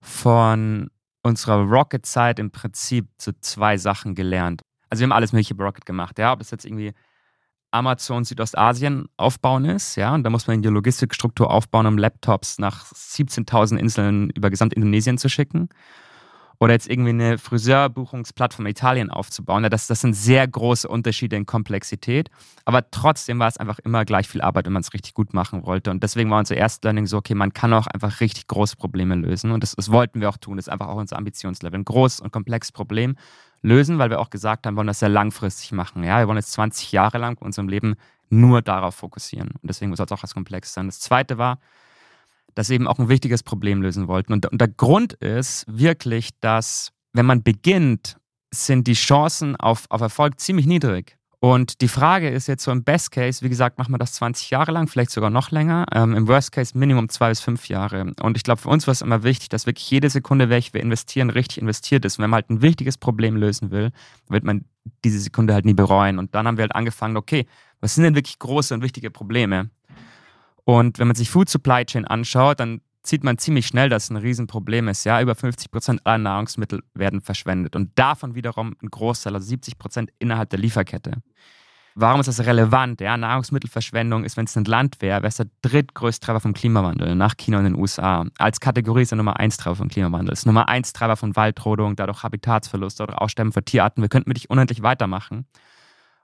von 0.00 0.90
unserer 1.26 1.62
Rocket-Zeit 1.62 2.38
im 2.38 2.50
Prinzip 2.50 3.08
so 3.18 3.32
zwei 3.40 3.76
Sachen 3.76 4.14
gelernt. 4.14 4.62
Also 4.88 5.00
wir 5.00 5.06
haben 5.06 5.12
alles 5.12 5.32
mögliche 5.32 5.54
bei 5.54 5.64
Rocket 5.64 5.84
gemacht, 5.84 6.18
ja, 6.18 6.32
ob 6.32 6.40
es 6.40 6.50
jetzt 6.50 6.64
irgendwie 6.64 6.92
Amazon 7.72 8.24
Südostasien 8.24 9.08
aufbauen 9.16 9.64
ist, 9.64 9.96
ja, 9.96 10.14
und 10.14 10.22
da 10.22 10.30
muss 10.30 10.46
man 10.46 10.62
die 10.62 10.68
Logistikstruktur 10.68 11.50
aufbauen, 11.50 11.86
um 11.86 11.98
Laptops 11.98 12.58
nach 12.58 12.86
17.000 12.86 13.76
Inseln 13.76 14.30
über 14.30 14.50
Gesamt-Indonesien 14.50 15.18
zu 15.18 15.28
schicken. 15.28 15.68
Oder 16.58 16.72
jetzt 16.72 16.88
irgendwie 16.88 17.10
eine 17.10 17.38
Friseurbuchungsplattform 17.38 18.66
Italien 18.66 19.10
aufzubauen. 19.10 19.62
Das, 19.70 19.86
das 19.86 20.00
sind 20.00 20.14
sehr 20.14 20.46
große 20.46 20.88
Unterschiede 20.88 21.36
in 21.36 21.46
Komplexität. 21.46 22.30
Aber 22.64 22.90
trotzdem 22.90 23.38
war 23.38 23.48
es 23.48 23.58
einfach 23.58 23.78
immer 23.80 24.04
gleich 24.04 24.28
viel 24.28 24.40
Arbeit, 24.40 24.66
wenn 24.66 24.72
man 24.72 24.80
es 24.80 24.94
richtig 24.94 25.14
gut 25.14 25.34
machen 25.34 25.66
wollte. 25.66 25.90
Und 25.90 26.02
deswegen 26.02 26.30
war 26.30 26.38
unser 26.38 26.56
erstes 26.56 26.82
Learning 26.82 27.06
so, 27.06 27.18
okay, 27.18 27.34
man 27.34 27.52
kann 27.52 27.72
auch 27.72 27.86
einfach 27.86 28.20
richtig 28.20 28.46
große 28.46 28.76
Probleme 28.76 29.14
lösen. 29.14 29.50
Und 29.50 29.62
das, 29.62 29.74
das 29.74 29.90
wollten 29.90 30.20
wir 30.20 30.28
auch 30.28 30.38
tun. 30.38 30.56
Das 30.56 30.66
ist 30.66 30.72
einfach 30.72 30.88
auch 30.88 30.96
unser 30.96 31.16
Ambitionslevel. 31.18 31.78
Ein 31.78 31.84
großes 31.84 32.20
und 32.20 32.32
komplexes 32.32 32.72
Problem 32.72 33.16
lösen, 33.62 33.98
weil 33.98 34.10
wir 34.10 34.20
auch 34.20 34.30
gesagt 34.30 34.66
haben, 34.66 34.74
wir 34.74 34.78
wollen 34.78 34.86
das 34.86 35.00
sehr 35.00 35.08
langfristig 35.08 35.72
machen. 35.72 36.04
Ja, 36.04 36.18
wir 36.18 36.28
wollen 36.28 36.38
jetzt 36.38 36.52
20 36.52 36.92
Jahre 36.92 37.18
lang 37.18 37.38
unserem 37.40 37.68
Leben 37.68 37.96
nur 38.28 38.62
darauf 38.62 38.94
fokussieren. 38.94 39.50
Und 39.50 39.64
deswegen 39.64 39.94
soll 39.94 40.06
es 40.06 40.12
auch 40.12 40.22
was 40.22 40.34
Komplexes 40.34 40.74
sein. 40.74 40.86
Das 40.86 41.00
zweite 41.00 41.38
war, 41.38 41.58
dass 42.56 42.70
wir 42.70 42.74
eben 42.74 42.88
auch 42.88 42.98
ein 42.98 43.08
wichtiges 43.08 43.44
Problem 43.44 43.82
lösen 43.82 44.08
wollten. 44.08 44.32
Und, 44.32 44.50
und 44.50 44.60
der 44.60 44.68
Grund 44.68 45.12
ist 45.12 45.64
wirklich, 45.68 46.30
dass 46.40 46.90
wenn 47.12 47.26
man 47.26 47.42
beginnt, 47.42 48.16
sind 48.52 48.86
die 48.86 48.94
Chancen 48.94 49.56
auf, 49.56 49.84
auf 49.90 50.00
Erfolg 50.00 50.40
ziemlich 50.40 50.66
niedrig. 50.66 51.16
Und 51.38 51.82
die 51.82 51.88
Frage 51.88 52.30
ist 52.30 52.46
jetzt 52.46 52.64
so 52.64 52.72
im 52.72 52.82
Best 52.82 53.12
Case, 53.12 53.44
wie 53.44 53.50
gesagt, 53.50 53.78
machen 53.78 53.92
wir 53.92 53.98
das 53.98 54.14
20 54.14 54.50
Jahre 54.50 54.72
lang, 54.72 54.88
vielleicht 54.88 55.10
sogar 55.10 55.28
noch 55.28 55.50
länger. 55.50 55.84
Ähm, 55.92 56.14
Im 56.14 56.28
Worst 56.28 56.50
Case 56.50 56.76
Minimum 56.76 57.10
zwei 57.10 57.28
bis 57.28 57.40
fünf 57.40 57.68
Jahre. 57.68 58.14
Und 58.22 58.36
ich 58.38 58.42
glaube, 58.42 58.62
für 58.62 58.70
uns 58.70 58.86
war 58.86 58.92
es 58.92 59.02
immer 59.02 59.22
wichtig, 59.22 59.50
dass 59.50 59.66
wirklich 59.66 59.90
jede 59.90 60.08
Sekunde, 60.08 60.48
welche 60.48 60.72
wir 60.72 60.80
investieren, 60.80 61.28
richtig 61.28 61.58
investiert 61.58 62.06
ist. 62.06 62.18
Und 62.18 62.22
wenn 62.22 62.30
man 62.30 62.38
halt 62.38 62.50
ein 62.50 62.62
wichtiges 62.62 62.96
Problem 62.96 63.36
lösen 63.36 63.70
will, 63.70 63.90
wird 64.28 64.44
man 64.44 64.64
diese 65.04 65.18
Sekunde 65.18 65.52
halt 65.52 65.66
nie 65.66 65.74
bereuen. 65.74 66.18
Und 66.18 66.34
dann 66.34 66.46
haben 66.46 66.56
wir 66.56 66.62
halt 66.62 66.74
angefangen, 66.74 67.18
okay, 67.18 67.46
was 67.80 67.94
sind 67.94 68.04
denn 68.04 68.14
wirklich 68.14 68.38
große 68.38 68.72
und 68.72 68.82
wichtige 68.82 69.10
Probleme? 69.10 69.70
Und 70.66 70.98
wenn 70.98 71.06
man 71.06 71.14
sich 71.14 71.30
Food 71.30 71.48
Supply 71.48 71.84
Chain 71.84 72.04
anschaut, 72.04 72.58
dann 72.58 72.80
sieht 73.04 73.22
man 73.22 73.38
ziemlich 73.38 73.68
schnell, 73.68 73.88
dass 73.88 74.04
es 74.04 74.10
ein 74.10 74.16
Riesenproblem 74.16 74.88
ist. 74.88 75.04
Ja, 75.04 75.20
über 75.20 75.36
50 75.36 75.70
Prozent 75.70 76.00
aller 76.04 76.18
Nahrungsmittel 76.18 76.82
werden 76.92 77.20
verschwendet 77.20 77.76
und 77.76 77.96
davon 77.96 78.34
wiederum 78.34 78.74
ein 78.82 78.88
Großteil, 78.88 79.34
also 79.34 79.46
70 79.46 79.78
Prozent 79.78 80.10
innerhalb 80.18 80.50
der 80.50 80.58
Lieferkette. 80.58 81.22
Warum 81.94 82.20
ist 82.20 82.26
das 82.26 82.44
relevant? 82.44 83.00
Ja, 83.00 83.16
Nahrungsmittelverschwendung 83.16 84.24
ist, 84.24 84.36
wenn 84.36 84.46
es 84.46 84.56
ein 84.56 84.64
Land 84.64 85.00
wäre, 85.00 85.22
wäre 85.22 85.28
es 85.28 85.36
der 85.36 85.46
drittgrößte 85.62 86.26
Treiber 86.26 86.40
vom 86.40 86.52
Klimawandel 86.52 87.14
nach 87.14 87.36
China 87.36 87.58
und 87.58 87.64
den 87.64 87.76
USA. 87.76 88.26
Als 88.36 88.58
Kategorie 88.58 89.02
ist 89.02 89.12
er 89.12 89.16
Nummer 89.16 89.38
eins 89.38 89.56
Treiber 89.56 89.76
vom 89.76 89.88
Klimawandel. 89.88 90.32
Ist 90.32 90.46
Nummer 90.46 90.68
eins 90.68 90.92
Treiber 90.92 91.16
von 91.16 91.36
Waldrodung, 91.36 91.94
dadurch 91.94 92.24
Habitatsverlust, 92.24 92.98
dadurch 92.98 93.16
Aussterben 93.16 93.52
von 93.52 93.64
Tierarten. 93.64 94.02
Wir 94.02 94.08
könnten 94.08 94.28
wirklich 94.28 94.50
unendlich 94.50 94.82
weitermachen. 94.82 95.46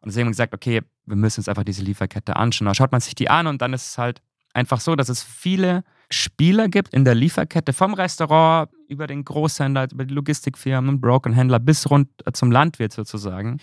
Und 0.01 0.09
deswegen 0.09 0.25
haben 0.25 0.31
wir 0.31 0.33
gesagt, 0.33 0.53
okay, 0.53 0.83
wir 1.07 1.17
müssen 1.17 1.41
uns 1.41 1.49
einfach 1.49 1.65
diese 1.65 1.83
Lieferkette 1.83 2.35
anschauen. 2.35 2.67
Da 2.67 2.75
schaut 2.75 2.91
man 2.91 3.01
sich 3.01 3.15
die 3.15 3.31
an 3.31 3.47
und 3.47 3.63
dann 3.63 3.73
ist 3.73 3.87
es 3.93 3.99
halt 3.99 4.21
einfach 4.55 4.81
so, 4.81 4.97
dass 4.97 5.09
es 5.09 5.23
viele 5.23 5.85
Spieler 6.11 6.69
gibt 6.69 6.93
in 6.93 7.05
der 7.05 7.15
Lieferkette, 7.15 7.73
vom 7.73 7.95
Restaurant 7.95 8.71
über 8.89 9.07
den 9.07 9.25
Großhändler, 9.25 9.89
über 9.91 10.05
die 10.05 10.15
Logistikfirmen 10.15 10.89
und 10.89 11.01
Brokenhändler 11.01 11.59
bis 11.59 11.91
rund 11.91 12.09
zum 12.33 12.51
Landwirt 12.51 12.93
sozusagen, 12.93 13.59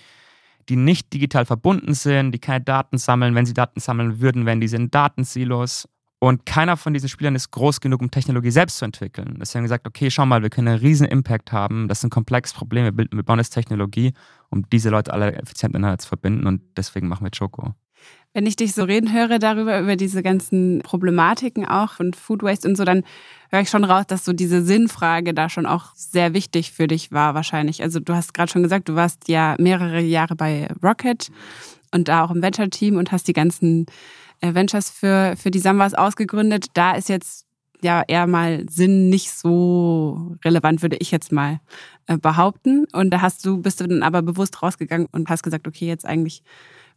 die 0.67 0.75
nicht 0.75 1.13
digital 1.13 1.45
verbunden 1.45 1.93
sind, 1.93 2.31
die 2.31 2.39
keine 2.39 2.63
Daten 2.63 2.97
sammeln. 2.97 3.35
Wenn 3.35 3.45
sie 3.45 3.53
Daten 3.53 3.79
sammeln 3.79 4.19
würden, 4.19 4.45
wären 4.45 4.61
diese 4.61 4.77
in 4.77 4.91
Datensilos. 4.91 5.87
Und 6.21 6.45
keiner 6.45 6.75
von 6.75 6.93
diesen 6.93 7.07
Spielern 7.07 7.35
ist 7.35 7.49
groß 7.51 7.79
genug, 7.79 8.01
um 8.01 8.11
Technologie 8.11 8.51
selbst 8.51 8.77
zu 8.77 8.85
entwickeln. 8.85 9.37
Deswegen 9.39 9.63
gesagt, 9.63 9.87
okay, 9.87 10.11
schau 10.11 10.25
mal, 10.25 10.41
wir 10.41 10.49
können 10.49 10.67
einen 10.67 10.79
riesen 10.79 11.07
Impact 11.07 11.53
haben. 11.53 11.87
Das 11.87 11.99
ist 11.99 12.03
ein 12.03 12.09
komplexes 12.09 12.53
Problem. 12.53 12.83
Wir, 12.97 13.07
wir 13.09 13.23
bauen 13.23 13.39
jetzt 13.39 13.51
Technologie, 13.51 14.13
um 14.49 14.67
diese 14.69 14.89
Leute 14.89 15.13
alle 15.13 15.33
effizient 15.33 15.73
miteinander 15.73 15.97
zu 15.97 16.09
verbinden. 16.09 16.45
Und 16.45 16.61
deswegen 16.75 17.07
machen 17.07 17.23
wir 17.23 17.31
Choco. 17.31 17.73
Wenn 18.33 18.45
ich 18.45 18.55
dich 18.55 18.73
so 18.73 18.83
reden 18.83 19.11
höre 19.11 19.39
darüber, 19.39 19.79
über 19.79 19.95
diese 19.95 20.21
ganzen 20.21 20.81
Problematiken 20.83 21.65
auch 21.65 21.99
und 21.99 22.15
Food 22.15 22.43
Waste 22.43 22.67
und 22.67 22.75
so, 22.75 22.83
dann 22.85 23.03
höre 23.49 23.61
ich 23.61 23.69
schon 23.69 23.83
raus, 23.83 24.05
dass 24.07 24.23
so 24.23 24.33
diese 24.33 24.61
Sinnfrage 24.63 25.33
da 25.33 25.49
schon 25.49 25.65
auch 25.65 25.95
sehr 25.95 26.33
wichtig 26.33 26.71
für 26.71 26.87
dich 26.87 27.11
war 27.11 27.33
wahrscheinlich. 27.33 27.81
Also 27.81 27.99
du 27.99 28.13
hast 28.13 28.33
gerade 28.33 28.51
schon 28.51 28.63
gesagt, 28.63 28.87
du 28.87 28.95
warst 28.95 29.27
ja 29.27 29.55
mehrere 29.57 30.01
Jahre 30.01 30.35
bei 30.35 30.67
Rocket 30.83 31.29
und 31.91 32.07
da 32.07 32.23
auch 32.23 32.31
im 32.31 32.41
Venture-Team 32.41 32.97
und 32.97 33.11
hast 33.11 33.27
die 33.27 33.33
ganzen 33.33 33.87
äh, 34.41 34.53
Ventures 34.53 34.89
für, 34.89 35.35
für 35.35 35.51
die 35.51 35.59
Samwas 35.59 35.93
ausgegründet. 35.93 36.67
Da 36.73 36.91
ist 36.91 37.09
jetzt 37.09 37.45
ja 37.81 38.03
eher 38.07 38.27
mal 38.27 38.65
Sinn 38.69 39.09
nicht 39.09 39.31
so 39.31 40.35
relevant, 40.43 40.81
würde 40.81 40.97
ich 40.97 41.11
jetzt 41.11 41.31
mal 41.31 41.59
äh, 42.07 42.17
behaupten. 42.17 42.85
Und 42.91 43.09
da 43.11 43.21
hast 43.21 43.45
du, 43.45 43.57
bist 43.61 43.81
du 43.81 43.87
dann 43.87 44.03
aber 44.03 44.21
bewusst 44.21 44.61
rausgegangen 44.61 45.07
und 45.11 45.29
hast 45.29 45.43
gesagt, 45.43 45.67
okay, 45.67 45.87
jetzt 45.87 46.05
eigentlich 46.05 46.43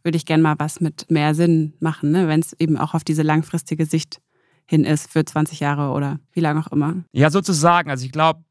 würde 0.03 0.17
ich 0.17 0.25
gerne 0.25 0.43
mal 0.43 0.55
was 0.57 0.79
mit 0.79 1.09
mehr 1.09 1.33
Sinn 1.35 1.73
machen, 1.79 2.11
ne? 2.11 2.27
wenn 2.27 2.39
es 2.39 2.53
eben 2.53 2.77
auch 2.77 2.93
auf 2.93 3.03
diese 3.03 3.23
langfristige 3.23 3.85
Sicht 3.85 4.21
hin 4.65 4.85
ist 4.85 5.11
für 5.11 5.25
20 5.25 5.59
Jahre 5.59 5.91
oder 5.91 6.19
wie 6.31 6.39
lange 6.39 6.59
auch 6.59 6.71
immer. 6.71 7.03
Ja, 7.11 7.29
sozusagen. 7.29 7.89
Also 7.89 8.05
ich 8.05 8.11
glaube, 8.11 8.43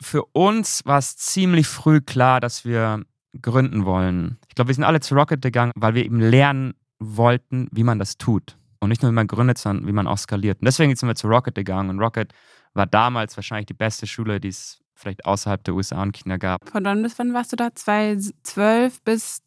für 0.00 0.24
uns 0.32 0.82
war 0.84 0.98
es 0.98 1.16
ziemlich 1.16 1.66
früh 1.66 2.00
klar, 2.00 2.40
dass 2.40 2.64
wir 2.64 3.02
gründen 3.40 3.84
wollen. 3.84 4.38
Ich 4.48 4.54
glaube, 4.54 4.68
wir 4.68 4.74
sind 4.74 4.84
alle 4.84 5.00
zu 5.00 5.14
Rocket 5.14 5.42
gegangen, 5.42 5.72
weil 5.74 5.94
wir 5.94 6.04
eben 6.04 6.20
lernen 6.20 6.74
wollten, 6.98 7.68
wie 7.72 7.84
man 7.84 7.98
das 7.98 8.16
tut. 8.16 8.56
Und 8.80 8.88
nicht 8.88 9.02
nur, 9.02 9.10
wie 9.10 9.14
man 9.14 9.26
gründet, 9.26 9.58
sondern 9.58 9.86
wie 9.86 9.92
man 9.92 10.06
auch 10.06 10.18
skaliert. 10.18 10.60
Und 10.60 10.66
deswegen 10.66 10.94
sind 10.94 11.08
wir 11.08 11.14
zu 11.14 11.28
Rocket 11.28 11.54
gegangen. 11.54 11.90
Und 11.90 11.98
Rocket 11.98 12.32
war 12.74 12.86
damals 12.86 13.36
wahrscheinlich 13.36 13.66
die 13.66 13.74
beste 13.74 14.06
Schule, 14.06 14.40
die 14.40 14.48
es 14.48 14.80
vielleicht 14.94 15.24
außerhalb 15.24 15.62
der 15.64 15.74
USA 15.74 16.02
und 16.02 16.12
China 16.16 16.36
gab. 16.36 16.68
Von 16.68 16.84
wann 16.84 17.02
bis 17.02 17.18
wann 17.18 17.34
warst 17.34 17.52
du 17.52 17.56
da? 17.56 17.74
2012 17.74 19.02
bis 19.02 19.44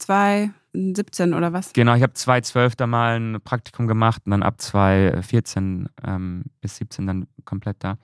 2017 0.73 1.33
oder 1.33 1.53
was? 1.53 1.73
Genau, 1.73 1.95
ich 1.95 2.03
habe 2.03 2.13
2012 2.13 2.75
da 2.75 2.87
mal 2.87 3.19
ein 3.19 3.41
Praktikum 3.41 3.87
gemacht 3.87 4.21
und 4.25 4.31
dann 4.31 4.43
ab 4.43 4.61
2014 4.61 5.89
ähm, 6.05 6.43
bis 6.61 6.77
17 6.77 7.07
dann 7.07 7.27
komplett 7.45 7.77
da. 7.79 7.97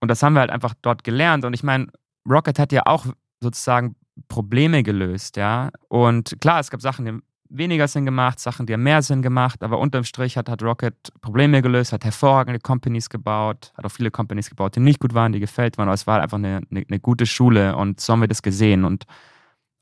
Und 0.00 0.10
das 0.10 0.22
haben 0.22 0.34
wir 0.34 0.40
halt 0.40 0.50
einfach 0.50 0.74
dort 0.82 1.04
gelernt. 1.04 1.44
Und 1.44 1.54
ich 1.54 1.62
meine, 1.62 1.88
Rocket 2.28 2.58
hat 2.58 2.72
ja 2.72 2.82
auch 2.86 3.06
sozusagen 3.40 3.96
Probleme 4.28 4.82
gelöst, 4.82 5.36
ja. 5.36 5.70
Und 5.88 6.40
klar, 6.40 6.60
es 6.60 6.70
gab 6.70 6.80
Sachen, 6.80 7.04
die 7.04 7.18
weniger 7.48 7.86
Sinn 7.88 8.04
gemacht, 8.04 8.40
Sachen, 8.40 8.66
die 8.66 8.72
haben 8.72 8.82
mehr 8.82 9.02
Sinn 9.02 9.22
gemacht, 9.22 9.62
aber 9.62 9.78
unterm 9.78 10.04
Strich 10.04 10.36
hat, 10.36 10.48
hat 10.48 10.62
Rocket 10.62 11.12
Probleme 11.20 11.62
gelöst, 11.62 11.92
hat 11.92 12.04
hervorragende 12.04 12.60
Companies 12.60 13.08
gebaut, 13.08 13.72
hat 13.76 13.84
auch 13.84 13.90
viele 13.90 14.10
Companies 14.10 14.48
gebaut, 14.48 14.76
die 14.76 14.80
nicht 14.80 15.00
gut 15.00 15.14
waren, 15.14 15.32
die 15.32 15.40
gefällt 15.40 15.78
waren, 15.78 15.88
aber 15.88 15.94
es 15.94 16.06
war 16.06 16.20
einfach 16.20 16.38
eine, 16.38 16.60
eine, 16.70 16.84
eine 16.88 16.98
gute 16.98 17.26
Schule 17.26 17.76
und 17.76 18.00
so 18.00 18.12
haben 18.12 18.20
wir 18.20 18.28
das 18.28 18.42
gesehen 18.42 18.84
und 18.84 19.04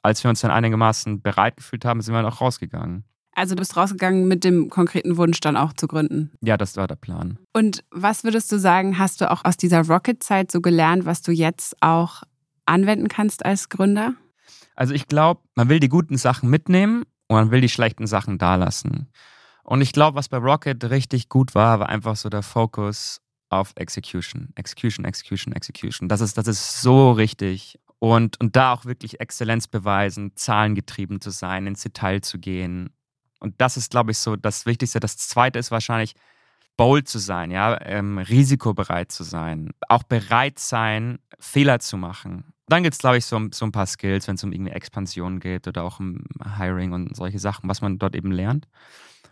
als 0.05 0.23
wir 0.23 0.29
uns 0.29 0.43
dann 0.43 0.51
einigermaßen 0.51 1.23
bereit 1.23 1.57
gefühlt 1.57 1.85
haben, 1.85 2.03
sind 2.03 2.15
wir 2.15 2.23
dann 2.23 2.31
auch 2.31 2.41
rausgegangen. 2.41 3.05
Also 3.33 3.55
du 3.55 3.61
bist 3.61 3.77
rausgegangen 3.77 4.29
mit 4.29 4.45
dem 4.45 4.69
konkreten 4.69 5.17
Wunsch 5.17 5.41
dann 5.41 5.57
auch 5.57 5.73
zu 5.73 5.89
gründen. 5.89 6.31
Ja, 6.41 6.57
das 6.57 6.77
war 6.77 6.87
der 6.87 6.95
Plan. 6.97 7.39
Und 7.53 7.83
was 7.91 8.23
würdest 8.23 8.53
du 8.53 8.59
sagen, 8.59 8.99
hast 8.99 9.21
du 9.21 9.31
auch 9.31 9.45
aus 9.45 9.57
dieser 9.57 9.81
Rocket-Zeit 9.81 10.53
so 10.53 10.61
gelernt, 10.61 11.07
was 11.07 11.23
du 11.23 11.33
jetzt 11.33 11.75
auch 11.83 12.23
anwenden 12.67 13.09
kannst 13.09 13.45
als 13.45 13.71
Gründer? 13.71 14.15
Also 14.77 14.93
ich 14.93 15.09
glaube, 15.09 15.41
man 15.55 15.69
will 15.69 15.81
die 15.81 15.89
guten 15.89 16.19
Sachen 16.19 16.51
mitnehmen 16.51 17.05
und 17.27 17.37
man 17.37 17.51
will 17.51 17.63
die 17.63 17.69
schlechten 17.69 18.07
Sachen 18.07 18.39
da 18.39 18.57
lassen. 18.57 19.09
Und 19.65 19.81
ich 19.81 19.93
glaube, 19.93 20.17
was 20.17 20.29
bei 20.29 20.37
Rocket 20.37 20.85
richtig 20.91 21.31
gut 21.31 21.55
war, 21.55 21.81
war 21.81 21.89
einfach 21.89 22.17
so 22.17 22.29
der 22.29 22.43
Fokus 22.43 23.21
auf 23.49 23.73
Execution. 23.77 24.51
Execution, 24.55 25.07
Execution, 25.07 25.55
Execution. 25.55 26.09
Das 26.09 26.21
ist, 26.21 26.37
das 26.37 26.47
ist 26.47 26.83
so 26.83 27.13
richtig. 27.13 27.79
Und, 27.99 28.39
und 28.41 28.55
da 28.57 28.73
auch 28.73 28.85
wirklich 28.85 29.21
Exzellenz 29.21 29.67
beweisen, 29.67 30.33
zahlengetrieben 30.35 31.21
zu 31.21 31.31
sein, 31.31 31.67
ins 31.67 31.83
Detail 31.83 32.21
zu 32.21 32.39
gehen. 32.39 32.91
Und 33.41 33.61
das 33.61 33.77
ist, 33.77 33.91
glaube 33.91 34.11
ich, 34.11 34.19
so 34.19 34.37
das 34.37 34.67
Wichtigste. 34.67 35.01
Das 35.01 35.17
Zweite 35.17 35.59
ist 35.59 35.71
wahrscheinlich, 35.71 36.15
bold 36.77 37.09
zu 37.09 37.19
sein, 37.19 37.51
ja, 37.51 37.81
ähm, 37.83 38.19
risikobereit 38.19 39.13
zu 39.13 39.23
sein, 39.23 39.71
auch 39.89 40.03
bereit 40.03 40.59
sein, 40.59 41.19
Fehler 41.39 41.79
zu 41.79 41.97
machen. 41.97 42.53
Dann 42.67 42.83
gibt 42.83 42.95
es, 42.95 42.99
glaube 42.99 43.19
ich, 43.19 43.27
so, 43.27 43.41
so, 43.53 43.67
ein 43.67 43.73
paar 43.73 43.87
Skills, 43.87 44.27
wenn 44.27 44.37
es 44.37 44.45
um 44.45 44.53
irgendwie 44.53 44.73
Expansion 44.73 45.39
geht 45.39 45.69
oder 45.69 45.85
auch 45.85 46.01
um 46.01 46.25
Hiring 46.59 46.93
und 46.93 47.15
solche 47.15 47.39
Sachen, 47.39 47.69
was 47.69 47.81
man 47.81 47.99
dort 47.99 48.17
eben 48.17 48.33
lernt. 48.33 48.67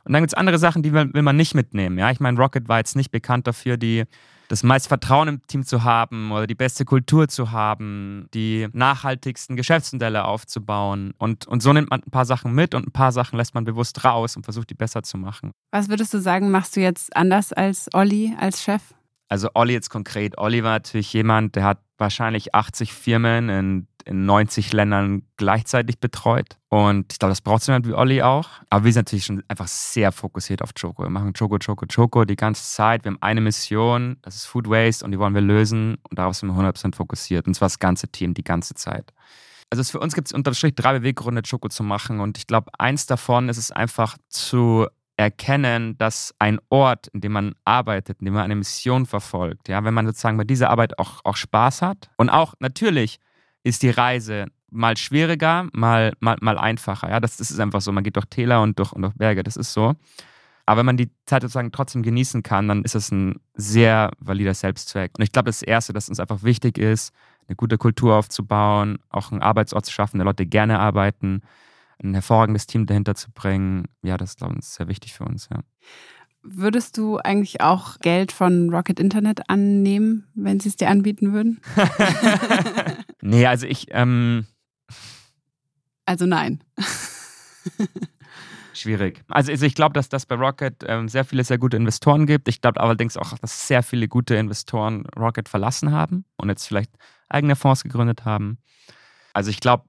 Und 0.04 0.12
dann 0.12 0.22
gibt 0.22 0.32
es 0.32 0.38
andere 0.38 0.58
Sachen, 0.58 0.82
die 0.82 0.92
will, 0.92 1.12
will, 1.14 1.22
man 1.22 1.36
nicht 1.36 1.54
mitnehmen. 1.54 1.96
Ja? 1.98 2.10
Ich 2.10 2.20
meine, 2.20 2.38
Rocket 2.38 2.68
war 2.68 2.78
jetzt 2.78 2.96
nicht 2.96 3.10
bekannt 3.10 3.46
dafür, 3.46 3.76
die 3.76 4.04
das 4.52 4.62
meiste 4.62 4.90
Vertrauen 4.90 5.28
im 5.28 5.46
Team 5.46 5.64
zu 5.64 5.82
haben 5.82 6.30
oder 6.30 6.46
die 6.46 6.54
beste 6.54 6.84
Kultur 6.84 7.26
zu 7.26 7.52
haben, 7.52 8.28
die 8.34 8.68
nachhaltigsten 8.74 9.56
Geschäftsmodelle 9.56 10.26
aufzubauen. 10.26 11.14
Und, 11.16 11.46
und 11.48 11.62
so 11.62 11.72
nimmt 11.72 11.88
man 11.88 12.02
ein 12.02 12.10
paar 12.10 12.26
Sachen 12.26 12.52
mit 12.52 12.74
und 12.74 12.86
ein 12.86 12.92
paar 12.92 13.12
Sachen 13.12 13.38
lässt 13.38 13.54
man 13.54 13.64
bewusst 13.64 14.04
raus 14.04 14.36
und 14.36 14.44
versucht, 14.44 14.68
die 14.68 14.74
besser 14.74 15.02
zu 15.02 15.16
machen. 15.16 15.52
Was 15.70 15.88
würdest 15.88 16.12
du 16.12 16.20
sagen, 16.20 16.50
machst 16.50 16.76
du 16.76 16.80
jetzt 16.80 17.16
anders 17.16 17.54
als 17.54 17.88
Olli, 17.94 18.34
als 18.38 18.62
Chef? 18.62 18.82
Also 19.30 19.48
Olli 19.54 19.72
jetzt 19.72 19.88
konkret. 19.88 20.36
Olli 20.36 20.62
war 20.62 20.72
natürlich 20.72 21.10
jemand, 21.14 21.56
der 21.56 21.64
hat 21.64 21.78
wahrscheinlich 21.96 22.54
80 22.54 22.92
Firmen 22.92 23.48
in, 23.48 23.88
in 24.04 24.26
90 24.26 24.72
Ländern 24.72 25.22
gleichzeitig 25.36 25.98
betreut. 25.98 26.58
Und 26.68 27.12
ich 27.12 27.18
glaube, 27.18 27.30
das 27.30 27.40
braucht 27.40 27.66
jemand 27.66 27.86
wie 27.86 27.94
Olli 27.94 28.22
auch. 28.22 28.48
Aber 28.70 28.84
wir 28.84 28.92
sind 28.92 29.06
natürlich 29.06 29.24
schon 29.24 29.42
einfach 29.48 29.68
sehr 29.68 30.12
fokussiert 30.12 30.62
auf 30.62 30.72
Choco. 30.74 31.02
Wir 31.02 31.10
machen 31.10 31.32
Choco, 31.32 31.58
Choco, 31.58 31.86
Choco 31.86 32.24
die 32.24 32.36
ganze 32.36 32.64
Zeit. 32.64 33.04
Wir 33.04 33.12
haben 33.12 33.22
eine 33.22 33.40
Mission, 33.40 34.16
das 34.22 34.36
ist 34.36 34.46
Food 34.46 34.68
Waste 34.68 35.04
und 35.04 35.12
die 35.12 35.18
wollen 35.18 35.34
wir 35.34 35.40
lösen. 35.40 35.96
Und 36.08 36.18
darauf 36.18 36.36
sind 36.36 36.48
wir 36.48 36.54
100% 36.54 36.94
fokussiert. 36.94 37.46
Und 37.46 37.54
zwar 37.54 37.66
das 37.66 37.78
ganze 37.78 38.08
Team 38.08 38.34
die 38.34 38.44
ganze 38.44 38.74
Zeit. 38.74 39.12
Also 39.70 39.84
für 39.84 40.00
uns 40.00 40.14
gibt 40.14 40.28
es 40.28 40.32
unterm 40.32 40.54
Strich 40.54 40.74
drei 40.74 40.98
Beweggründe, 40.98 41.42
Choco 41.48 41.68
zu 41.68 41.82
machen. 41.82 42.20
Und 42.20 42.36
ich 42.38 42.46
glaube, 42.46 42.70
eins 42.78 43.06
davon 43.06 43.48
ist 43.48 43.56
es 43.56 43.70
einfach 43.70 44.18
zu 44.28 44.86
erkennen, 45.16 45.96
dass 45.98 46.34
ein 46.38 46.58
Ort, 46.68 47.08
in 47.08 47.20
dem 47.20 47.32
man 47.32 47.54
arbeitet, 47.64 48.20
in 48.20 48.26
dem 48.26 48.34
man 48.34 48.44
eine 48.44 48.56
Mission 48.56 49.06
verfolgt, 49.06 49.68
ja, 49.68 49.84
wenn 49.84 49.94
man 49.94 50.06
sozusagen 50.06 50.36
bei 50.36 50.44
dieser 50.44 50.70
Arbeit 50.70 50.98
auch, 50.98 51.20
auch 51.24 51.36
Spaß 51.36 51.82
hat 51.82 52.10
und 52.16 52.30
auch 52.30 52.54
natürlich 52.60 53.18
ist 53.62 53.82
die 53.82 53.90
Reise 53.90 54.46
mal 54.70 54.96
schwieriger, 54.96 55.68
mal, 55.72 56.12
mal, 56.20 56.36
mal 56.40 56.58
einfacher. 56.58 57.10
Ja, 57.10 57.20
das, 57.20 57.36
das 57.36 57.50
ist 57.50 57.60
einfach 57.60 57.80
so. 57.80 57.92
Man 57.92 58.04
geht 58.04 58.16
durch 58.16 58.26
Täler 58.26 58.62
und 58.62 58.78
durch, 58.78 58.92
und 58.92 59.02
durch 59.02 59.14
Berge, 59.14 59.42
das 59.42 59.56
ist 59.56 59.72
so. 59.72 59.94
Aber 60.64 60.78
wenn 60.78 60.86
man 60.86 60.96
die 60.96 61.10
Zeit 61.26 61.42
sozusagen 61.42 61.72
trotzdem 61.72 62.02
genießen 62.02 62.42
kann, 62.42 62.68
dann 62.68 62.82
ist 62.82 62.94
es 62.94 63.10
ein 63.10 63.40
sehr 63.54 64.10
valider 64.18 64.54
Selbstzweck. 64.54 65.12
Und 65.18 65.24
ich 65.24 65.32
glaube, 65.32 65.46
das 65.46 65.62
Erste, 65.62 65.92
das 65.92 66.08
uns 66.08 66.20
einfach 66.20 66.42
wichtig 66.42 66.78
ist, 66.78 67.12
eine 67.48 67.56
gute 67.56 67.78
Kultur 67.78 68.14
aufzubauen, 68.14 68.98
auch 69.10 69.32
einen 69.32 69.42
Arbeitsort 69.42 69.84
zu 69.84 69.92
schaffen, 69.92 70.18
der 70.18 70.24
Leute 70.24 70.46
gerne 70.46 70.78
arbeiten, 70.78 71.42
ein 72.02 72.14
hervorragendes 72.14 72.66
Team 72.66 72.86
dahinter 72.86 73.14
zu 73.14 73.30
bringen. 73.32 73.86
Ja, 74.02 74.16
das 74.16 74.30
ist, 74.30 74.38
glaube 74.38 74.54
ich, 74.58 74.64
sehr 74.64 74.88
wichtig 74.88 75.14
für 75.14 75.24
uns, 75.24 75.48
ja. 75.50 75.60
Würdest 76.42 76.98
du 76.98 77.18
eigentlich 77.18 77.60
auch 77.60 77.98
Geld 78.00 78.32
von 78.32 78.70
Rocket 78.70 78.98
Internet 78.98 79.48
annehmen, 79.48 80.26
wenn 80.34 80.58
sie 80.58 80.68
es 80.70 80.76
dir 80.76 80.90
anbieten 80.90 81.32
würden? 81.32 81.60
nee, 83.22 83.46
also 83.46 83.66
ich. 83.66 83.86
Ähm, 83.90 84.46
also 86.04 86.26
nein. 86.26 86.64
Schwierig. 88.74 89.22
Also, 89.28 89.52
also 89.52 89.66
ich 89.66 89.74
glaube, 89.74 89.92
dass 89.92 90.08
das 90.08 90.26
bei 90.26 90.34
Rocket 90.34 90.82
ähm, 90.86 91.08
sehr 91.08 91.24
viele 91.24 91.44
sehr 91.44 91.58
gute 91.58 91.76
Investoren 91.76 92.26
gibt. 92.26 92.48
Ich 92.48 92.60
glaube 92.60 92.80
allerdings 92.80 93.16
auch, 93.16 93.38
dass 93.38 93.68
sehr 93.68 93.82
viele 93.82 94.08
gute 94.08 94.34
Investoren 94.34 95.06
Rocket 95.16 95.48
verlassen 95.48 95.92
haben 95.92 96.24
und 96.36 96.48
jetzt 96.48 96.66
vielleicht 96.66 96.90
eigene 97.28 97.54
Fonds 97.54 97.84
gegründet 97.84 98.24
haben. 98.24 98.58
Also 99.32 99.50
ich 99.50 99.60
glaube, 99.60 99.84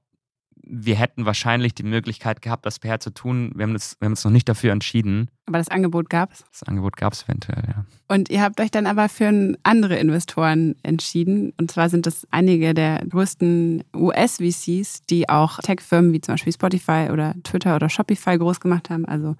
wir 0.65 0.95
hätten 0.95 1.25
wahrscheinlich 1.25 1.75
die 1.75 1.83
Möglichkeit 1.83 2.41
gehabt, 2.41 2.65
das 2.65 2.79
per 2.79 2.99
zu 2.99 3.09
tun. 3.09 3.51
Wir 3.55 3.63
haben, 3.63 3.73
das, 3.73 3.97
wir 3.99 4.05
haben 4.05 4.13
uns 4.13 4.23
noch 4.23 4.31
nicht 4.31 4.47
dafür 4.47 4.71
entschieden. 4.71 5.29
Aber 5.45 5.57
das 5.57 5.67
Angebot 5.67 6.09
gab 6.09 6.31
es? 6.31 6.45
Das 6.51 6.63
Angebot 6.63 6.95
gab 6.95 7.13
es 7.13 7.23
eventuell, 7.23 7.63
ja. 7.67 7.85
Und 8.07 8.29
ihr 8.29 8.41
habt 8.41 8.61
euch 8.61 8.71
dann 8.71 8.87
aber 8.87 9.09
für 9.09 9.57
andere 9.63 9.97
Investoren 9.97 10.75
entschieden. 10.83 11.51
Und 11.59 11.69
zwar 11.69 11.89
sind 11.89 12.05
das 12.05 12.25
einige 12.31 12.73
der 12.73 13.05
größten 13.05 13.83
US-VCs, 13.93 15.01
die 15.09 15.27
auch 15.27 15.59
Tech-Firmen 15.59 16.13
wie 16.13 16.21
zum 16.21 16.33
Beispiel 16.33 16.53
Spotify 16.53 17.09
oder 17.11 17.35
Twitter 17.43 17.75
oder 17.75 17.89
Shopify 17.89 18.37
groß 18.37 18.61
gemacht 18.61 18.89
haben. 18.89 19.05
Also 19.05 19.35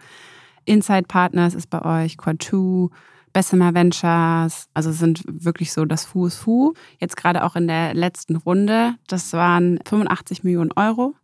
Inside 0.66 1.04
Partners 1.08 1.56
ist 1.56 1.70
bei 1.70 2.04
euch, 2.04 2.16
Quad2, 2.16 2.90
Bessemer 3.34 3.74
Ventures, 3.74 4.68
also 4.74 4.92
sind 4.92 5.24
wirklich 5.28 5.74
so 5.74 5.86
das 5.86 6.06
Fuß 6.06 6.36
Fu. 6.36 6.74
Jetzt 7.00 7.18
gerade 7.18 7.44
auch 7.44 7.56
in 7.56 7.68
der 7.68 7.94
letzten 7.94 8.36
Runde, 8.36 8.96
das 9.08 9.34
waren 9.34 9.80
85 9.86 10.44
Millionen 10.44 10.72
Euro. 10.74 11.16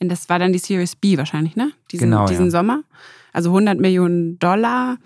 Und 0.00 0.08
das 0.10 0.28
war 0.28 0.38
dann 0.38 0.52
die 0.52 0.58
Series 0.58 0.96
B 0.96 1.16
wahrscheinlich, 1.16 1.56
ne? 1.56 1.72
Diesen, 1.90 2.10
genau, 2.10 2.26
diesen 2.26 2.46
ja. 2.46 2.50
Sommer. 2.50 2.82
Also 3.32 3.50
100 3.50 3.78
Millionen 3.80 4.38
Dollar. 4.38 4.98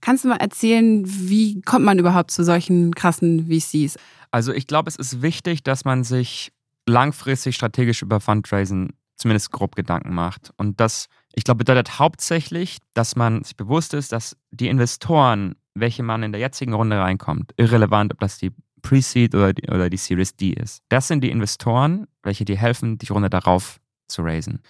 Kannst 0.00 0.24
du 0.24 0.28
mal 0.28 0.36
erzählen, 0.36 1.02
wie 1.06 1.60
kommt 1.62 1.84
man 1.84 1.98
überhaupt 1.98 2.30
zu 2.30 2.44
solchen 2.44 2.94
krassen 2.94 3.46
VCs? 3.46 3.96
Also 4.30 4.52
ich 4.52 4.66
glaube, 4.66 4.88
es 4.88 4.96
ist 4.96 5.22
wichtig, 5.22 5.62
dass 5.62 5.84
man 5.84 6.04
sich 6.04 6.52
langfristig 6.86 7.54
strategisch 7.54 8.02
über 8.02 8.20
Fundraising 8.20 8.92
zumindest 9.16 9.50
grob 9.50 9.74
Gedanken 9.74 10.14
macht. 10.14 10.52
Und 10.56 10.80
das, 10.80 11.06
ich 11.34 11.44
glaube, 11.44 11.58
bedeutet 11.58 11.98
hauptsächlich, 11.98 12.78
dass 12.94 13.16
man 13.16 13.42
sich 13.42 13.56
bewusst 13.56 13.94
ist, 13.94 14.12
dass 14.12 14.36
die 14.50 14.68
Investoren 14.68 15.56
welche 15.80 16.02
man 16.02 16.22
in 16.22 16.32
der 16.32 16.40
jetzigen 16.40 16.72
Runde 16.72 16.98
reinkommt, 16.98 17.52
irrelevant, 17.56 18.12
ob 18.12 18.20
das 18.20 18.38
die 18.38 18.52
Pre-Seed 18.82 19.34
oder 19.34 19.52
die, 19.52 19.68
oder 19.68 19.90
die 19.90 19.96
Series 19.96 20.36
D 20.36 20.50
ist. 20.50 20.82
Das 20.88 21.08
sind 21.08 21.22
die 21.22 21.30
Investoren, 21.30 22.06
welche 22.22 22.44
dir 22.44 22.56
helfen, 22.56 22.98
die 22.98 23.08
Runde 23.08 23.30
darauf 23.30 23.80
zu 24.06 24.22
raisen. 24.22 24.60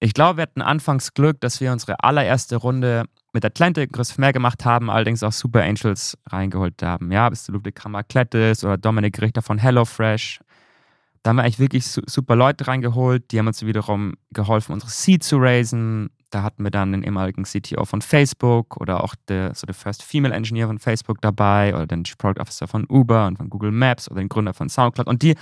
Ich 0.00 0.14
glaube, 0.14 0.38
wir 0.38 0.42
hatten 0.42 0.62
anfangs 0.62 1.12
Glück, 1.12 1.40
dass 1.40 1.60
wir 1.60 1.72
unsere 1.72 2.02
allererste 2.02 2.56
Runde 2.56 3.04
mit 3.32 3.44
Atlantic 3.44 3.92
Chris 3.92 4.16
mehr 4.16 4.32
gemacht 4.32 4.64
haben, 4.64 4.90
allerdings 4.90 5.22
auch 5.22 5.32
Super 5.32 5.62
Angels 5.62 6.16
reingeholt 6.26 6.82
haben. 6.82 7.12
Ja, 7.12 7.28
bist 7.28 7.46
du 7.46 7.52
Ludwig 7.52 7.74
Kramer-Klettis 7.74 8.64
oder 8.64 8.78
Dominik 8.78 9.20
Richter 9.20 9.42
von 9.42 9.58
HelloFresh. 9.58 10.40
Da 11.22 11.28
haben 11.28 11.36
wir 11.36 11.42
eigentlich 11.42 11.58
wirklich 11.58 11.86
super 11.86 12.34
Leute 12.34 12.66
reingeholt, 12.66 13.30
die 13.30 13.38
haben 13.38 13.46
uns 13.46 13.64
wiederum 13.64 14.14
geholfen, 14.32 14.72
unsere 14.72 14.90
Seed 14.90 15.22
zu 15.22 15.36
raisen. 15.36 16.08
Da 16.30 16.42
hatten 16.42 16.62
wir 16.62 16.70
dann 16.70 16.92
den 16.92 17.02
ehemaligen 17.02 17.44
CTO 17.44 17.84
von 17.84 18.02
Facebook 18.02 18.76
oder 18.76 19.02
auch 19.02 19.14
der, 19.28 19.54
so 19.54 19.66
der 19.66 19.74
First 19.74 20.02
Female 20.02 20.34
Engineer 20.34 20.68
von 20.68 20.78
Facebook 20.78 21.20
dabei 21.20 21.74
oder 21.74 21.86
den 21.86 22.04
Chief 22.04 22.16
Product 22.16 22.40
Officer 22.40 22.68
von 22.68 22.86
Uber 22.88 23.26
und 23.26 23.36
von 23.36 23.50
Google 23.50 23.72
Maps 23.72 24.10
oder 24.10 24.20
den 24.20 24.28
Gründer 24.28 24.54
von 24.54 24.68
SoundCloud. 24.68 25.08
Und, 25.08 25.22
die, 25.22 25.34